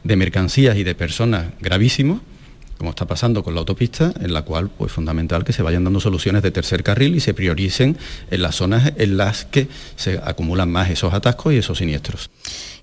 de 0.05 0.17
mercancías 0.17 0.77
y 0.77 0.85
de 0.85 0.95
personas 0.95 1.47
gravísimo 1.61 2.21
como 2.79 2.91
está 2.91 3.07
pasando 3.07 3.43
con 3.43 3.55
la 3.55 3.61
autopista, 3.61 4.15
en 4.21 4.33
la 4.33 4.43
cual 4.43 4.71
pues 4.71 4.93
fundamental 4.93 5.45
que 5.45 5.53
se 5.53 5.63
vayan 5.63 5.85
dando 5.85 5.99
soluciones 5.99 6.43
de 6.43 6.53
tercer 6.53 6.85
carril 6.85 7.17
y 7.17 7.21
se 7.21 7.35
prioricen 7.35 7.99
en 8.31 8.43
las 8.43 8.55
zonas 8.55 8.93
en 8.97 9.17
las 9.17 9.45
que 9.45 9.69
se 9.97 10.21
acumulan 10.23 10.71
más 10.71 10.89
esos 10.89 11.13
atascos 11.13 11.53
y 11.53 11.57
esos 11.57 11.79
siniestros. 11.79 12.31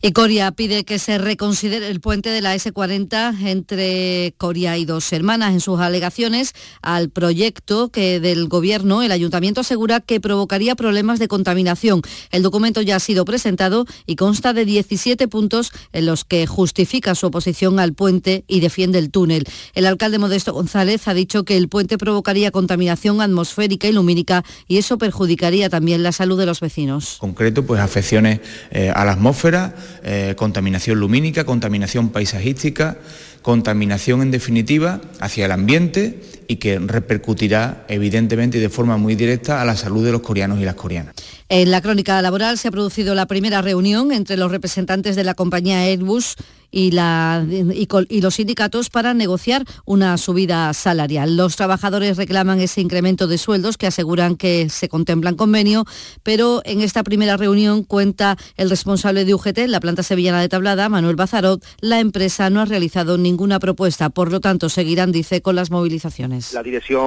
Y 0.06 0.12
Coria 0.12 0.52
pide 0.52 0.86
que 0.86 1.00
se 1.00 1.18
reconsidere 1.18 1.88
el 1.88 2.00
puente 2.00 2.30
de 2.30 2.40
la 2.40 2.56
S40 2.56 3.42
entre 3.48 4.36
Coria 4.38 4.78
y 4.78 4.86
dos 4.86 5.12
hermanas. 5.12 5.52
En 5.54 5.62
sus 5.62 5.80
alegaciones 5.80 6.54
al 6.84 7.10
proyecto 7.10 7.90
que 7.90 8.20
del 8.20 8.48
gobierno, 8.48 9.02
el 9.02 9.12
ayuntamiento 9.12 9.62
asegura 9.62 10.02
que 10.02 10.20
provocaría 10.20 10.76
problemas 10.76 11.18
de 11.18 11.28
contaminación. 11.28 12.04
El 12.30 12.44
documento 12.44 12.84
ya 12.84 12.98
ha 12.98 13.00
sido 13.00 13.26
presentado 13.26 13.88
y 14.06 14.16
consta 14.16 14.54
de 14.54 14.66
17 14.66 15.28
puntos 15.28 15.72
en 15.92 16.06
los 16.06 16.24
que 16.24 16.46
justifica 16.46 17.16
su 17.16 17.26
oposición 17.26 17.80
al 17.80 17.96
puente 17.96 18.44
y 18.48 18.60
defiende 18.60 19.00
el 19.00 19.10
túnel. 19.10 19.46
El 19.74 19.88
alcalde 19.88 20.20
Modesto 20.20 20.54
González 20.54 21.08
ha 21.08 21.16
dicho 21.16 21.46
que 21.46 21.58
el 21.58 21.68
puente 21.68 21.98
provocaría 21.98 22.52
contaminación 22.52 23.22
atmosférica 23.22 23.88
y 23.88 23.94
lumínica 23.94 24.46
y 24.68 24.78
eso 24.78 25.00
perjudicaría 25.00 25.72
también 25.72 26.04
la 26.04 26.12
salud 26.12 26.38
de 26.38 26.46
los 26.46 26.60
vecinos. 26.60 27.16
Concreto, 27.18 27.66
pues 27.66 27.82
afecciones 27.82 28.42
eh, 28.70 28.92
a 28.94 29.04
la 29.04 29.14
atmósfera, 29.14 29.74
eh, 30.04 30.34
contaminación 30.38 31.00
lumínica, 31.00 31.44
contaminación 31.44 32.10
paisajística, 32.10 32.98
contaminación 33.42 34.22
en 34.22 34.32
definitiva 34.32 35.02
hacia 35.20 35.46
el 35.46 35.52
ambiente 35.52 36.20
y 36.48 36.56
que 36.58 36.80
repercutirá 36.80 37.86
evidentemente 37.88 38.58
y 38.58 38.62
de 38.62 38.70
forma 38.70 38.98
muy 38.98 39.16
directa 39.16 39.62
a 39.62 39.66
la 39.66 39.76
salud 39.76 40.04
de 40.04 40.12
los 40.12 40.22
coreanos 40.22 40.60
y 40.60 40.66
las 40.66 40.76
coreanas. 40.76 41.16
En 41.48 41.70
la 41.70 41.82
crónica 41.82 42.22
laboral 42.22 42.58
se 42.58 42.70
ha 42.70 42.72
producido 42.72 43.14
la 43.14 43.28
primera 43.28 43.62
reunión 43.62 44.12
entre 44.12 44.36
los 44.36 44.52
representantes 44.52 45.16
de 45.16 45.24
la 45.24 45.36
compañía 45.36 45.84
Airbus 45.84 46.36
y, 46.76 48.22
los 48.22 48.36
sindicatos 48.36 48.90
para 48.90 49.14
negociar 49.14 49.64
una 49.86 50.18
subida 50.18 50.74
salarial. 50.74 51.38
Los 51.38 51.56
trabajadores 51.56 52.18
reclaman 52.18 52.60
ese 52.60 52.82
incremento 52.82 53.28
de 53.28 53.38
sueldos 53.38 53.78
que 53.78 53.88
aseguran 53.88 54.36
que 54.36 54.68
se 54.70 54.90
contemplan 54.90 55.36
convenio, 55.36 55.86
pero 56.22 56.62
en 56.66 56.82
esta 56.82 57.04
primera 57.04 57.38
reunión 57.38 57.84
cuenta 57.84 58.36
el 58.58 58.70
responsable 58.70 59.24
de 59.24 59.34
UGT, 59.34 59.68
la 59.68 59.80
planta 59.80 60.04
sevillana 60.04 60.42
de 60.42 60.50
Tablada, 60.50 60.90
Manuel 60.90 61.16
Bazarot, 61.16 61.64
la 61.80 62.02
empresa 62.02 62.50
no 62.50 62.60
ha 62.60 62.66
realizado 62.66 63.18
ninguna 63.18 63.60
propuesta, 63.60 64.10
por 64.10 64.32
lo 64.32 64.42
tanto 64.42 64.68
seguirán, 64.68 65.14
dice, 65.14 65.42
con 65.42 65.56
las 65.56 65.72
movilizaciones. 65.72 66.52
La 66.54 66.64
dirección 66.64 67.00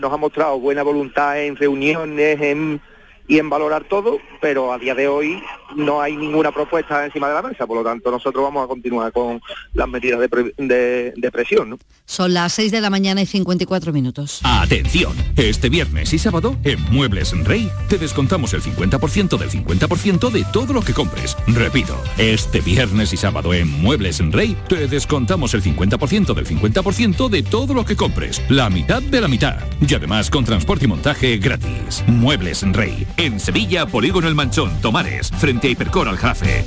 nos 0.00 0.12
ha 0.12 0.16
mostrado 0.16 0.58
buena 0.58 0.82
voluntad 0.82 1.40
en 1.40 1.54
reuniones, 1.54 2.80
y 3.28 3.38
en 3.38 3.50
valorar 3.50 3.84
todo, 3.84 4.18
pero 4.40 4.72
a 4.72 4.78
día 4.78 4.94
de 4.94 5.08
hoy 5.08 5.42
no 5.74 6.00
hay 6.00 6.16
ninguna 6.16 6.52
propuesta 6.52 7.04
encima 7.04 7.28
de 7.28 7.34
la 7.34 7.42
mesa, 7.42 7.66
por 7.66 7.76
lo 7.78 7.84
tanto 7.84 8.10
nosotros 8.10 8.44
vamos 8.44 8.64
a 8.64 8.68
continuar 8.68 9.12
con 9.12 9.40
las 9.74 9.88
medidas 9.88 10.20
de, 10.20 11.30
presión. 11.32 11.78
Son 12.04 12.32
las 12.32 12.52
6 12.54 12.70
de 12.72 12.80
la 12.80 12.88
mañana 12.88 13.20
y 13.20 13.26
54 13.26 13.92
minutos. 13.92 14.40
Atención, 14.44 15.12
este 15.36 15.68
viernes 15.68 16.12
y 16.12 16.18
sábado 16.18 16.56
en 16.64 16.80
Muebles 16.92 17.32
en 17.32 17.44
Rey 17.44 17.70
te 17.88 17.98
descontamos 17.98 18.54
el 18.54 18.62
50% 18.62 19.36
del 19.36 19.50
50% 19.50 20.30
de 20.30 20.44
todo 20.52 20.72
lo 20.72 20.82
que 20.82 20.94
compres. 20.94 21.36
Repito, 21.48 21.96
este 22.16 22.60
viernes 22.60 23.12
y 23.12 23.16
sábado 23.16 23.52
en 23.52 23.68
Muebles 23.82 24.20
en 24.20 24.32
Rey 24.32 24.56
te 24.68 24.86
descontamos 24.86 25.52
el 25.54 25.62
50% 25.62 26.32
del 26.32 26.46
50% 26.46 27.28
de 27.28 27.42
todo 27.42 27.74
lo 27.74 27.84
que 27.84 27.96
compres, 27.96 28.42
la 28.48 28.70
mitad 28.70 29.02
de 29.02 29.20
la 29.20 29.28
mitad. 29.28 29.58
Y 29.86 29.94
además 29.94 30.30
con 30.30 30.44
transporte 30.44 30.84
y 30.84 30.88
montaje 30.88 31.36
gratis. 31.38 32.04
Muebles 32.06 32.62
en 32.62 32.72
Rey 32.72 33.06
en 33.16 33.40
Sevilla, 33.40 33.86
Polígono 33.86 34.28
El 34.28 34.34
Manchón, 34.34 34.70
Tomares, 34.80 35.30
frente 35.30 35.68
a 35.68 35.70
Hipercor 35.70 36.08
al 36.08 36.16
Jafe. 36.16 36.66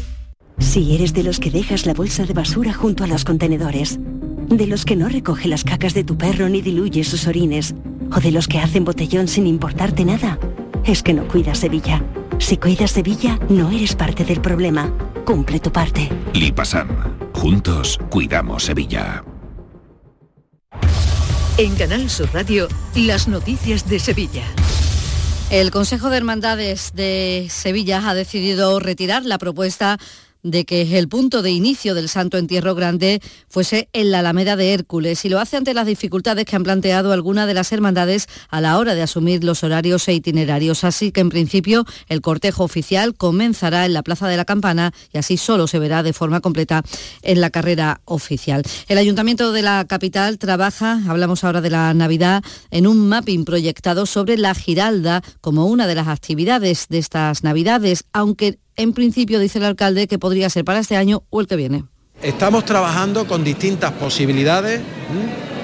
Si 0.59 0.93
eres 0.93 1.13
de 1.13 1.23
los 1.23 1.39
que 1.39 1.51
dejas 1.51 1.85
la 1.85 1.93
bolsa 1.93 2.25
de 2.25 2.33
basura 2.33 2.73
junto 2.73 3.03
a 3.03 3.07
los 3.07 3.23
contenedores, 3.23 3.97
de 3.99 4.67
los 4.67 4.83
que 4.83 4.95
no 4.95 5.07
recoge 5.07 5.47
las 5.47 5.63
cacas 5.63 5.93
de 5.93 6.03
tu 6.03 6.17
perro 6.17 6.49
ni 6.49 6.61
diluye 6.61 7.03
sus 7.03 7.27
orines, 7.27 7.75
o 8.15 8.19
de 8.19 8.31
los 8.31 8.47
que 8.47 8.59
hacen 8.59 8.83
botellón 8.83 9.27
sin 9.27 9.47
importarte 9.47 10.03
nada, 10.05 10.39
es 10.85 11.03
que 11.03 11.13
no 11.13 11.27
cuidas 11.27 11.59
Sevilla. 11.59 12.03
Si 12.39 12.57
cuidas 12.57 12.91
Sevilla, 12.91 13.39
no 13.49 13.69
eres 13.69 13.95
parte 13.95 14.23
del 14.23 14.41
problema. 14.41 14.93
Cumple 15.25 15.59
tu 15.59 15.71
parte. 15.71 16.09
Lipasam. 16.33 16.87
Juntos 17.33 17.99
cuidamos 18.09 18.63
Sevilla. 18.63 19.23
En 21.57 21.75
Canal 21.75 22.09
Sur 22.09 22.29
Radio, 22.33 22.67
las 22.95 23.27
noticias 23.27 23.87
de 23.87 23.99
Sevilla. 23.99 24.43
El 25.49 25.71
Consejo 25.71 26.11
de 26.11 26.17
Hermandades 26.17 26.91
de 26.93 27.47
Sevilla 27.49 28.07
ha 28.07 28.13
decidido 28.13 28.79
retirar 28.79 29.25
la 29.25 29.39
propuesta 29.39 29.97
de 30.43 30.65
que 30.65 30.97
el 30.97 31.09
punto 31.09 31.41
de 31.41 31.51
inicio 31.51 31.95
del 31.95 32.09
Santo 32.09 32.37
Entierro 32.37 32.75
Grande 32.75 33.21
fuese 33.47 33.89
en 33.93 34.11
la 34.11 34.19
Alameda 34.19 34.55
de 34.55 34.73
Hércules 34.73 35.25
y 35.25 35.29
lo 35.29 35.39
hace 35.39 35.57
ante 35.57 35.73
las 35.73 35.85
dificultades 35.85 36.45
que 36.45 36.55
han 36.55 36.63
planteado 36.63 37.11
algunas 37.11 37.47
de 37.47 37.53
las 37.53 37.71
hermandades 37.71 38.27
a 38.49 38.61
la 38.61 38.77
hora 38.77 38.95
de 38.95 39.01
asumir 39.01 39.43
los 39.43 39.63
horarios 39.63 40.07
e 40.07 40.13
itinerarios. 40.13 40.83
Así 40.83 41.11
que 41.11 41.21
en 41.21 41.29
principio 41.29 41.85
el 42.07 42.21
cortejo 42.21 42.63
oficial 42.63 43.15
comenzará 43.15 43.85
en 43.85 43.93
la 43.93 44.03
Plaza 44.03 44.27
de 44.27 44.37
la 44.37 44.45
Campana 44.45 44.93
y 45.13 45.17
así 45.17 45.37
solo 45.37 45.67
se 45.67 45.79
verá 45.79 46.03
de 46.03 46.13
forma 46.13 46.41
completa 46.41 46.83
en 47.21 47.41
la 47.41 47.49
carrera 47.49 48.01
oficial. 48.05 48.63
El 48.87 48.97
Ayuntamiento 48.97 49.51
de 49.51 49.61
la 49.61 49.85
capital 49.85 50.37
trabaja, 50.37 51.01
hablamos 51.07 51.43
ahora 51.43 51.61
de 51.61 51.69
la 51.69 51.93
Navidad, 51.93 52.43
en 52.71 52.87
un 52.87 53.07
mapping 53.09 53.45
proyectado 53.45 54.05
sobre 54.05 54.37
la 54.37 54.55
Giralda 54.55 55.21
como 55.41 55.65
una 55.65 55.87
de 55.87 55.95
las 55.95 56.07
actividades 56.07 56.87
de 56.89 56.99
estas 56.99 57.43
Navidades, 57.43 58.05
aunque 58.13 58.59
en 58.79 58.93
principio 58.93 59.39
dice 59.39 59.59
el 59.59 59.65
alcalde 59.65 60.07
que 60.07 60.17
podría 60.17 60.49
ser 60.49 60.63
para 60.63 60.79
este 60.79 60.95
año 60.95 61.23
o 61.29 61.41
el 61.41 61.47
que 61.47 61.57
viene. 61.57 61.83
Estamos 62.21 62.63
trabajando 62.63 63.27
con 63.27 63.43
distintas 63.43 63.91
posibilidades 63.91 64.79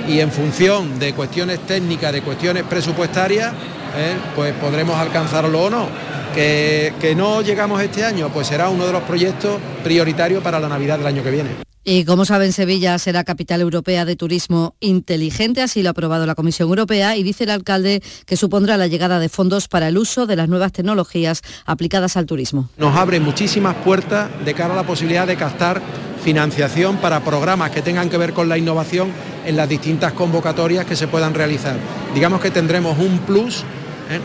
y 0.05 0.20
en 0.20 0.32
función 0.32 0.99
de 0.99 1.13
cuestiones 1.13 1.59
técnicas, 1.61 2.11
de 2.11 2.22
cuestiones 2.22 2.63
presupuestarias, 2.63 3.53
¿eh? 3.97 4.18
pues 4.36 4.53
podremos 4.55 4.97
alcanzarlo 4.97 5.63
o 5.63 5.70
no. 5.70 5.88
Que, 6.34 6.93
que 6.99 7.16
no 7.16 7.41
llegamos 7.41 7.82
este 7.82 8.03
año, 8.03 8.30
pues 8.34 8.47
será 8.47 8.68
uno 8.68 8.86
de 8.86 8.91
los 8.91 9.03
proyectos 9.03 9.61
prioritarios 9.82 10.43
para 10.43 10.59
la 10.59 10.68
Navidad 10.68 10.97
del 10.97 11.07
año 11.07 11.24
que 11.24 11.32
viene. 11.32 11.64
Y 11.88 12.03
como 12.03 12.25
saben, 12.25 12.51
Sevilla 12.51 12.97
será 12.97 13.23
capital 13.23 13.61
europea 13.61 14.05
de 14.05 14.15
turismo 14.15 14.73
inteligente, 14.79 15.61
así 15.61 15.83
lo 15.83 15.89
ha 15.89 15.91
aprobado 15.91 16.25
la 16.25 16.33
Comisión 16.33 16.67
Europea 16.67 17.15
y 17.15 17.21
dice 17.21 17.43
el 17.43 17.51
alcalde 17.51 18.01
que 18.25 18.38
supondrá 18.38 18.75
la 18.75 18.88
llegada 18.88 19.19
de 19.19 19.29
fondos 19.29 19.67
para 19.67 19.88
el 19.89 19.99
uso 19.99 20.25
de 20.25 20.36
las 20.36 20.49
nuevas 20.49 20.71
tecnologías 20.71 21.43
aplicadas 21.63 22.17
al 22.17 22.25
turismo. 22.25 22.69
Nos 22.77 22.95
abre 22.95 23.19
muchísimas 23.19 23.75
puertas 23.75 24.31
de 24.43 24.55
cara 24.55 24.73
a 24.73 24.77
la 24.77 24.88
posibilidad 24.88 25.27
de 25.27 25.36
captar 25.36 25.79
financiación 26.23 26.97
para 26.97 27.23
programas 27.23 27.69
que 27.69 27.83
tengan 27.83 28.09
que 28.09 28.17
ver 28.17 28.33
con 28.33 28.49
la 28.49 28.57
innovación 28.57 29.11
en 29.45 29.55
las 29.55 29.69
distintas 29.69 30.13
convocatorias 30.13 30.86
que 30.86 30.95
se 30.95 31.07
puedan 31.07 31.36
realizar. 31.36 31.77
Digamos 32.15 32.41
que 32.41 32.49
tendremos 32.49 32.97
un 32.97 33.19
plus. 33.19 33.63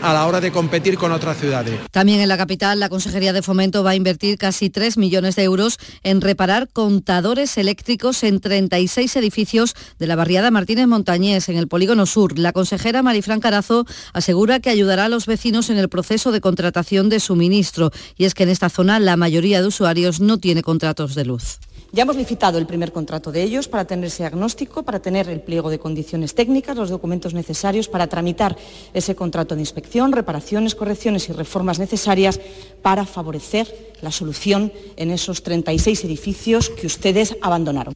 A 0.01 0.13
la 0.13 0.25
hora 0.27 0.41
de 0.41 0.51
competir 0.51 0.97
con 0.97 1.11
otras 1.11 1.37
ciudades. 1.37 1.79
También 1.91 2.19
en 2.19 2.29
la 2.29 2.37
capital, 2.37 2.79
la 2.79 2.89
Consejería 2.89 3.33
de 3.33 3.41
Fomento 3.41 3.83
va 3.83 3.91
a 3.91 3.95
invertir 3.95 4.37
casi 4.37 4.69
3 4.69 4.97
millones 4.97 5.35
de 5.35 5.43
euros 5.43 5.77
en 6.03 6.21
reparar 6.21 6.69
contadores 6.69 7.57
eléctricos 7.57 8.23
en 8.23 8.39
36 8.39 9.15
edificios 9.15 9.75
de 9.99 10.07
la 10.07 10.15
barriada 10.15 10.51
Martínez 10.51 10.87
Montañés, 10.87 11.49
en 11.49 11.57
el 11.57 11.67
Polígono 11.67 12.05
Sur. 12.05 12.37
La 12.37 12.53
consejera 12.53 13.03
Marifran 13.03 13.39
Carazo 13.39 13.85
asegura 14.13 14.59
que 14.59 14.69
ayudará 14.69 15.05
a 15.05 15.09
los 15.09 15.25
vecinos 15.25 15.69
en 15.69 15.77
el 15.77 15.89
proceso 15.89 16.31
de 16.31 16.41
contratación 16.41 17.09
de 17.09 17.19
suministro. 17.19 17.91
Y 18.17 18.25
es 18.25 18.33
que 18.33 18.43
en 18.43 18.49
esta 18.49 18.69
zona 18.69 18.99
la 18.99 19.17
mayoría 19.17 19.61
de 19.61 19.67
usuarios 19.67 20.19
no 20.19 20.37
tiene 20.37 20.63
contratos 20.63 21.15
de 21.15 21.25
luz. 21.25 21.59
Ya 21.93 22.03
hemos 22.03 22.15
licitado 22.15 22.57
el 22.57 22.65
primer 22.65 22.93
contrato 22.93 23.33
de 23.33 23.43
ellos 23.43 23.67
para 23.67 23.83
tener 23.83 24.05
ese 24.05 24.23
diagnóstico, 24.23 24.83
para 24.83 25.01
tener 25.01 25.27
el 25.27 25.41
pliego 25.41 25.69
de 25.69 25.77
condiciones 25.77 26.33
técnicas, 26.33 26.77
los 26.77 26.89
documentos 26.89 27.33
necesarios 27.33 27.89
para 27.89 28.07
tramitar 28.07 28.55
ese 28.93 29.13
contrato 29.13 29.55
de 29.55 29.61
inspección, 29.61 30.13
reparaciones, 30.13 30.73
correcciones 30.73 31.27
y 31.27 31.33
reformas 31.33 31.79
necesarias 31.79 32.39
para 32.81 33.05
favorecer 33.05 33.91
la 34.01 34.11
solución 34.11 34.71
en 34.95 35.11
esos 35.11 35.43
36 35.43 36.05
edificios 36.05 36.69
que 36.69 36.87
ustedes 36.87 37.35
abandonaron. 37.41 37.93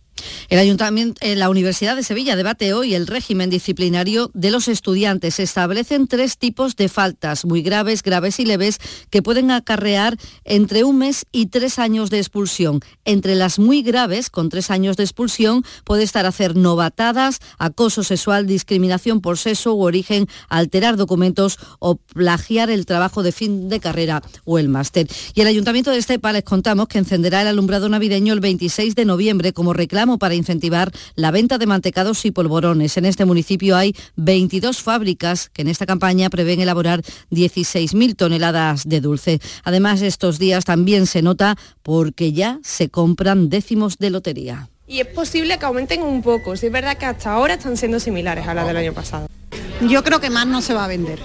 Eh, 0.50 1.36
la 1.36 1.50
Universidad 1.50 1.96
de 1.96 2.04
Sevilla 2.04 2.36
debate 2.36 2.74
hoy 2.74 2.96
el 2.96 3.08
régimen 3.08 3.50
disciplinario 3.50 4.32
de 4.34 4.52
los 4.52 4.68
estudiantes. 4.68 5.40
Establecen 5.40 6.08
tres 6.08 6.38
tipos 6.38 6.76
de 6.76 6.90
faltas, 6.90 7.46
muy 7.46 7.62
graves, 7.62 8.04
graves 8.04 8.40
y 8.40 8.46
leves, 8.46 8.80
que 9.10 9.22
pueden 9.22 9.52
acarrear 9.52 10.18
entre 10.44 10.84
un 10.84 11.00
mes 11.00 11.26
y 11.32 11.48
tres 11.48 11.80
años 11.80 12.10
de 12.10 12.20
expulsión. 12.20 12.80
Entre 13.04 13.36
las 13.36 13.60
muy 13.60 13.82
graves, 13.86 14.30
con 14.30 14.50
tres 14.50 14.70
años 14.70 14.98
de 14.98 15.04
expulsión, 15.04 15.64
puede 15.86 16.04
estar 16.04 16.26
hacer 16.26 16.58
novatadas, 16.58 17.40
acoso 17.58 18.04
sexual, 18.04 18.46
discriminación 18.46 19.22
por 19.22 19.38
sexo 19.38 19.74
u 19.74 19.84
origen, 19.84 20.28
alterar 20.50 20.98
documentos 20.98 21.58
o 21.80 21.96
plagiar 21.96 22.70
el 22.70 22.86
trabajo 22.86 23.24
de 23.24 23.32
fin 23.32 23.70
de 23.70 23.80
carrera 23.80 24.22
o 24.44 24.60
el 24.60 24.68
máster. 24.68 25.08
Y 25.34 25.40
el 25.40 25.48
Ayuntamiento 25.48 25.92
de 25.92 25.98
Estepa 25.98 26.34
les 26.34 26.44
contamos 26.44 26.90
que 26.90 26.98
encenderá 26.98 27.42
el 27.42 27.48
alumbrado 27.48 27.88
navideño 27.88 28.34
el 28.34 28.42
26 28.42 28.96
de 28.96 29.06
noviembre 29.06 29.54
como 29.54 29.72
reclamo 29.72 30.18
para 30.18 30.26
para 30.26 30.34
incentivar 30.34 30.92
la 31.14 31.30
venta 31.30 31.60
de 31.60 31.68
mantecados 31.68 32.26
y 32.26 32.32
polvorones. 32.32 32.98
En 32.98 33.06
este 33.06 33.26
municipio 33.26 33.78
hay 33.78 33.96
22 34.16 34.82
fábricas 34.82 35.52
que 35.54 35.62
en 35.62 35.68
esta 35.68 35.86
campaña 35.86 36.32
prevén 36.32 36.62
elaborar 36.62 37.04
16.000 37.30 38.16
toneladas 38.16 38.90
de 38.90 39.02
dulce. 39.02 39.40
Además, 39.64 40.02
estos 40.02 40.40
días 40.40 40.66
también 40.66 41.06
se 41.06 41.22
nota 41.22 41.60
porque 41.84 42.34
ya 42.34 42.60
se 42.64 42.90
compran 42.90 43.50
décimos 43.50 43.75
de 44.00 44.10
lotería. 44.10 44.70
Y 44.88 45.00
es 45.00 45.08
posible 45.08 45.58
que 45.58 45.66
aumenten 45.66 46.02
un 46.02 46.22
poco, 46.22 46.56
si 46.56 46.68
es 46.68 46.72
verdad 46.72 46.98
que 46.98 47.06
hasta 47.06 47.34
ahora 47.34 47.56
están 47.56 47.76
siendo 47.76 48.00
similares 48.00 48.48
a 48.48 48.54
las 48.54 48.68
del 48.68 48.78
año 48.78 48.94
pasado. 48.94 49.28
Yo 49.82 50.04
creo 50.04 50.22
que 50.22 50.30
más 50.30 50.48
no 50.48 50.62
se 50.62 50.74
va 50.74 50.86
a 50.86 50.88
vender. 50.88 51.20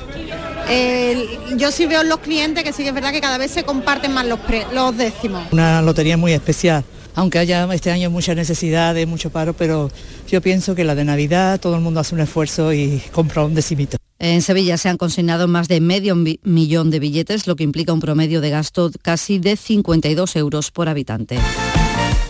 yo 1.57 1.71
sí 1.71 1.87
veo 1.87 2.01
en 2.01 2.09
los 2.09 2.21
clientes 2.21 2.65
que 2.65 2.73
sí 2.73 2.83
que 2.83 2.89
es 2.89 2.95
verdad 2.95 3.13
que 3.13 3.21
cada 3.21 3.39
vez 3.39 3.51
se 3.51 3.65
comparten 3.65 4.13
más 4.13 4.27
los, 4.27 4.41
los 4.73 4.97
décimos. 4.97 5.53
Una 5.53 5.83
lotería 5.83 6.17
muy 6.17 6.33
especial, 6.33 6.85
aunque 7.15 7.39
haya 7.39 7.69
este 7.73 7.91
año 7.91 8.11
muchas 8.11 8.35
necesidades, 8.35 9.07
mucho 9.07 9.31
paro, 9.31 9.53
pero 9.53 9.91
yo 10.29 10.41
pienso 10.41 10.75
que 10.75 10.85
la 10.85 10.95
de 10.95 11.05
Navidad 11.05 11.61
todo 11.61 11.77
el 11.77 11.81
mundo 11.81 12.01
hace 12.01 12.15
un 12.15 12.21
esfuerzo 12.23 12.73
y 12.73 13.03
compra 13.13 13.45
un 13.45 13.55
decimito. 13.55 13.97
En 14.19 14.43
Sevilla 14.43 14.77
se 14.77 14.89
han 14.91 14.99
consignado 14.99 15.49
más 15.49 15.67
de 15.69 15.81
medio 15.81 16.15
millón 16.15 16.91
de 16.91 16.99
billetes, 16.99 17.47
lo 17.47 17.57
que 17.57 17.65
implica 17.65 17.93
un 17.93 18.01
promedio 18.01 18.43
de 18.43 18.51
gasto 18.51 18.91
casi 19.01 19.39
de 19.39 19.57
52 19.57 20.37
euros 20.37 20.71
por 20.71 20.91
habitante. 20.91 21.39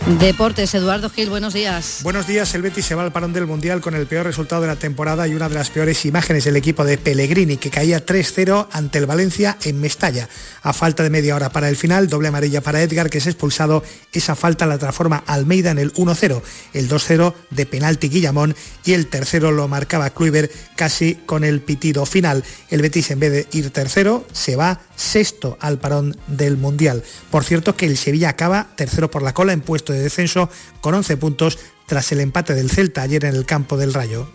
Deportes, 0.07 0.73
Eduardo 0.73 1.11
Gil, 1.11 1.29
buenos 1.29 1.53
días. 1.53 1.99
Buenos 2.01 2.25
días, 2.25 2.55
el 2.55 2.63
Betis 2.63 2.85
se 2.85 2.95
va 2.95 3.03
al 3.03 3.11
parón 3.11 3.33
del 3.33 3.45
Mundial 3.45 3.81
con 3.81 3.93
el 3.93 4.07
peor 4.07 4.25
resultado 4.25 4.63
de 4.63 4.67
la 4.67 4.75
temporada 4.75 5.27
y 5.27 5.35
una 5.35 5.47
de 5.47 5.53
las 5.53 5.69
peores 5.69 6.03
imágenes 6.05 6.43
del 6.43 6.55
equipo 6.55 6.83
de 6.83 6.97
Pellegrini, 6.97 7.57
que 7.57 7.69
caía 7.69 8.03
3-0 8.03 8.67
ante 8.71 8.97
el 8.97 9.05
Valencia 9.05 9.57
en 9.61 9.79
Mestalla. 9.79 10.27
A 10.63 10.73
falta 10.73 11.03
de 11.03 11.11
media 11.11 11.35
hora 11.35 11.51
para 11.51 11.69
el 11.69 11.75
final, 11.75 12.07
doble 12.07 12.29
amarilla 12.29 12.61
para 12.61 12.81
Edgar, 12.81 13.11
que 13.11 13.19
es 13.19 13.27
expulsado. 13.27 13.83
Esa 14.11 14.35
falta 14.35 14.65
la 14.65 14.79
transforma 14.79 15.23
Almeida 15.27 15.69
en 15.69 15.77
el 15.77 15.93
1-0, 15.93 16.41
el 16.73 16.89
2-0 16.89 17.33
de 17.51 17.65
penalti 17.67 18.09
Guillamón 18.09 18.55
y 18.83 18.93
el 18.93 19.05
tercero 19.05 19.51
lo 19.51 19.67
marcaba 19.67 20.09
Kluivert 20.09 20.51
casi 20.75 21.13
con 21.27 21.43
el 21.43 21.61
pitido 21.61 22.07
final. 22.07 22.43
El 22.71 22.81
Betis 22.81 23.11
en 23.11 23.19
vez 23.19 23.31
de 23.31 23.47
ir 23.51 23.69
tercero 23.69 24.25
se 24.33 24.55
va 24.55 24.81
sexto 25.01 25.57
al 25.59 25.79
parón 25.79 26.15
del 26.27 26.57
Mundial. 26.57 27.03
Por 27.29 27.43
cierto 27.43 27.75
que 27.75 27.85
el 27.85 27.97
Sevilla 27.97 28.29
acaba 28.29 28.67
tercero 28.75 29.09
por 29.09 29.23
la 29.23 29.33
cola 29.33 29.53
en 29.53 29.61
puesto 29.61 29.91
de 29.91 29.99
descenso 29.99 30.49
con 30.79 30.93
11 30.93 31.17
puntos 31.17 31.59
tras 31.87 32.11
el 32.11 32.21
empate 32.21 32.53
del 32.53 32.69
Celta 32.69 33.01
ayer 33.01 33.25
en 33.25 33.35
el 33.35 33.45
campo 33.45 33.77
del 33.77 33.93
Rayo. 33.93 34.29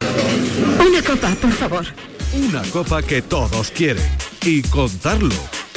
Una 0.00 1.02
copa, 1.02 1.34
por 1.40 1.52
favor. 1.52 1.86
Una 2.34 2.62
copa 2.70 3.02
que 3.02 3.22
todos 3.22 3.70
quieren. 3.70 4.04
Y 4.42 4.62
contarlo. 4.62 5.34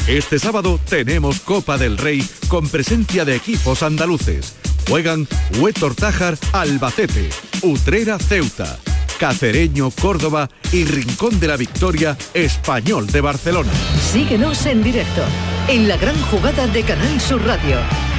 Este 0.07 0.39
sábado 0.39 0.79
tenemos 0.89 1.39
Copa 1.41 1.77
del 1.77 1.97
Rey 1.97 2.27
con 2.47 2.67
presencia 2.67 3.23
de 3.23 3.35
equipos 3.35 3.83
andaluces. 3.83 4.55
Juegan 4.89 5.27
Huetor 5.59 5.95
Tájar 5.95 6.37
Albacete, 6.51 7.29
Utrera 7.61 8.17
Ceuta, 8.17 8.79
Cacereño 9.21 9.91
Córdoba 9.91 10.49
y 10.71 10.83
Rincón 10.83 11.39
de 11.39 11.47
la 11.47 11.55
Victoria 11.55 12.17
Español 12.33 13.05
de 13.05 13.21
Barcelona. 13.21 13.69
Síguenos 14.11 14.65
en 14.65 14.81
directo 14.81 15.21
en 15.67 15.87
la 15.87 15.95
gran 15.97 16.19
jugada 16.23 16.65
de 16.65 16.81
Canal 16.81 17.21
Sur 17.21 17.45
Radio. 17.45 17.75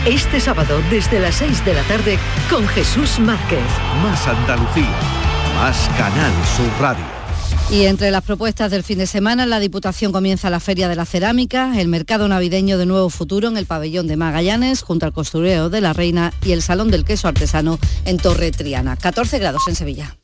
Este 0.07 0.39
sábado 0.39 0.81
desde 0.91 1.19
las 1.19 1.35
6 1.35 1.65
de 1.65 1.75
la 1.75 1.83
tarde 1.83 2.21
con 2.49 2.69
Jesús 2.69 3.19
Márquez. 3.19 3.59
Más 4.01 4.29
Andalucía, 4.29 4.97
más 5.57 5.91
Canal 5.99 6.33
Sur 6.57 6.71
Radio. 6.81 7.05
Y 7.69 7.87
entre 7.87 8.13
las 8.13 8.23
propuestas 8.23 8.71
del 8.71 8.85
fin 8.85 8.99
de 8.99 9.09
semana, 9.09 9.45
la 9.45 9.59
Diputación 9.59 10.13
comienza 10.13 10.51
la 10.51 10.61
Feria 10.61 10.89
de 10.89 10.95
la 10.95 11.05
Cerámica, 11.05 11.81
el 11.81 11.89
Mercado 11.89 12.29
Navideño 12.29 12.79
de 12.79 12.87
Nuevo 12.87 13.11
Futuro 13.11 13.49
en 13.49 13.57
el 13.57 13.67
Pabellón 13.67 14.07
de 14.07 14.17
Magallanes, 14.17 14.83
junto 14.83 15.05
al 15.05 15.13
Costureo 15.13 15.69
de 15.69 15.81
la 15.81 15.95
Reina 15.95 16.33
y 16.45 16.53
el 16.53 16.63
Salón 16.63 16.93
del 16.93 17.05
Queso 17.05 17.27
Artesano 17.27 17.81
en 18.05 18.19
Torre 18.19 18.53
Triana. 18.53 18.95
14 18.95 19.41
grados 19.41 19.63
en 19.67 19.75
Sevilla. 19.75 20.17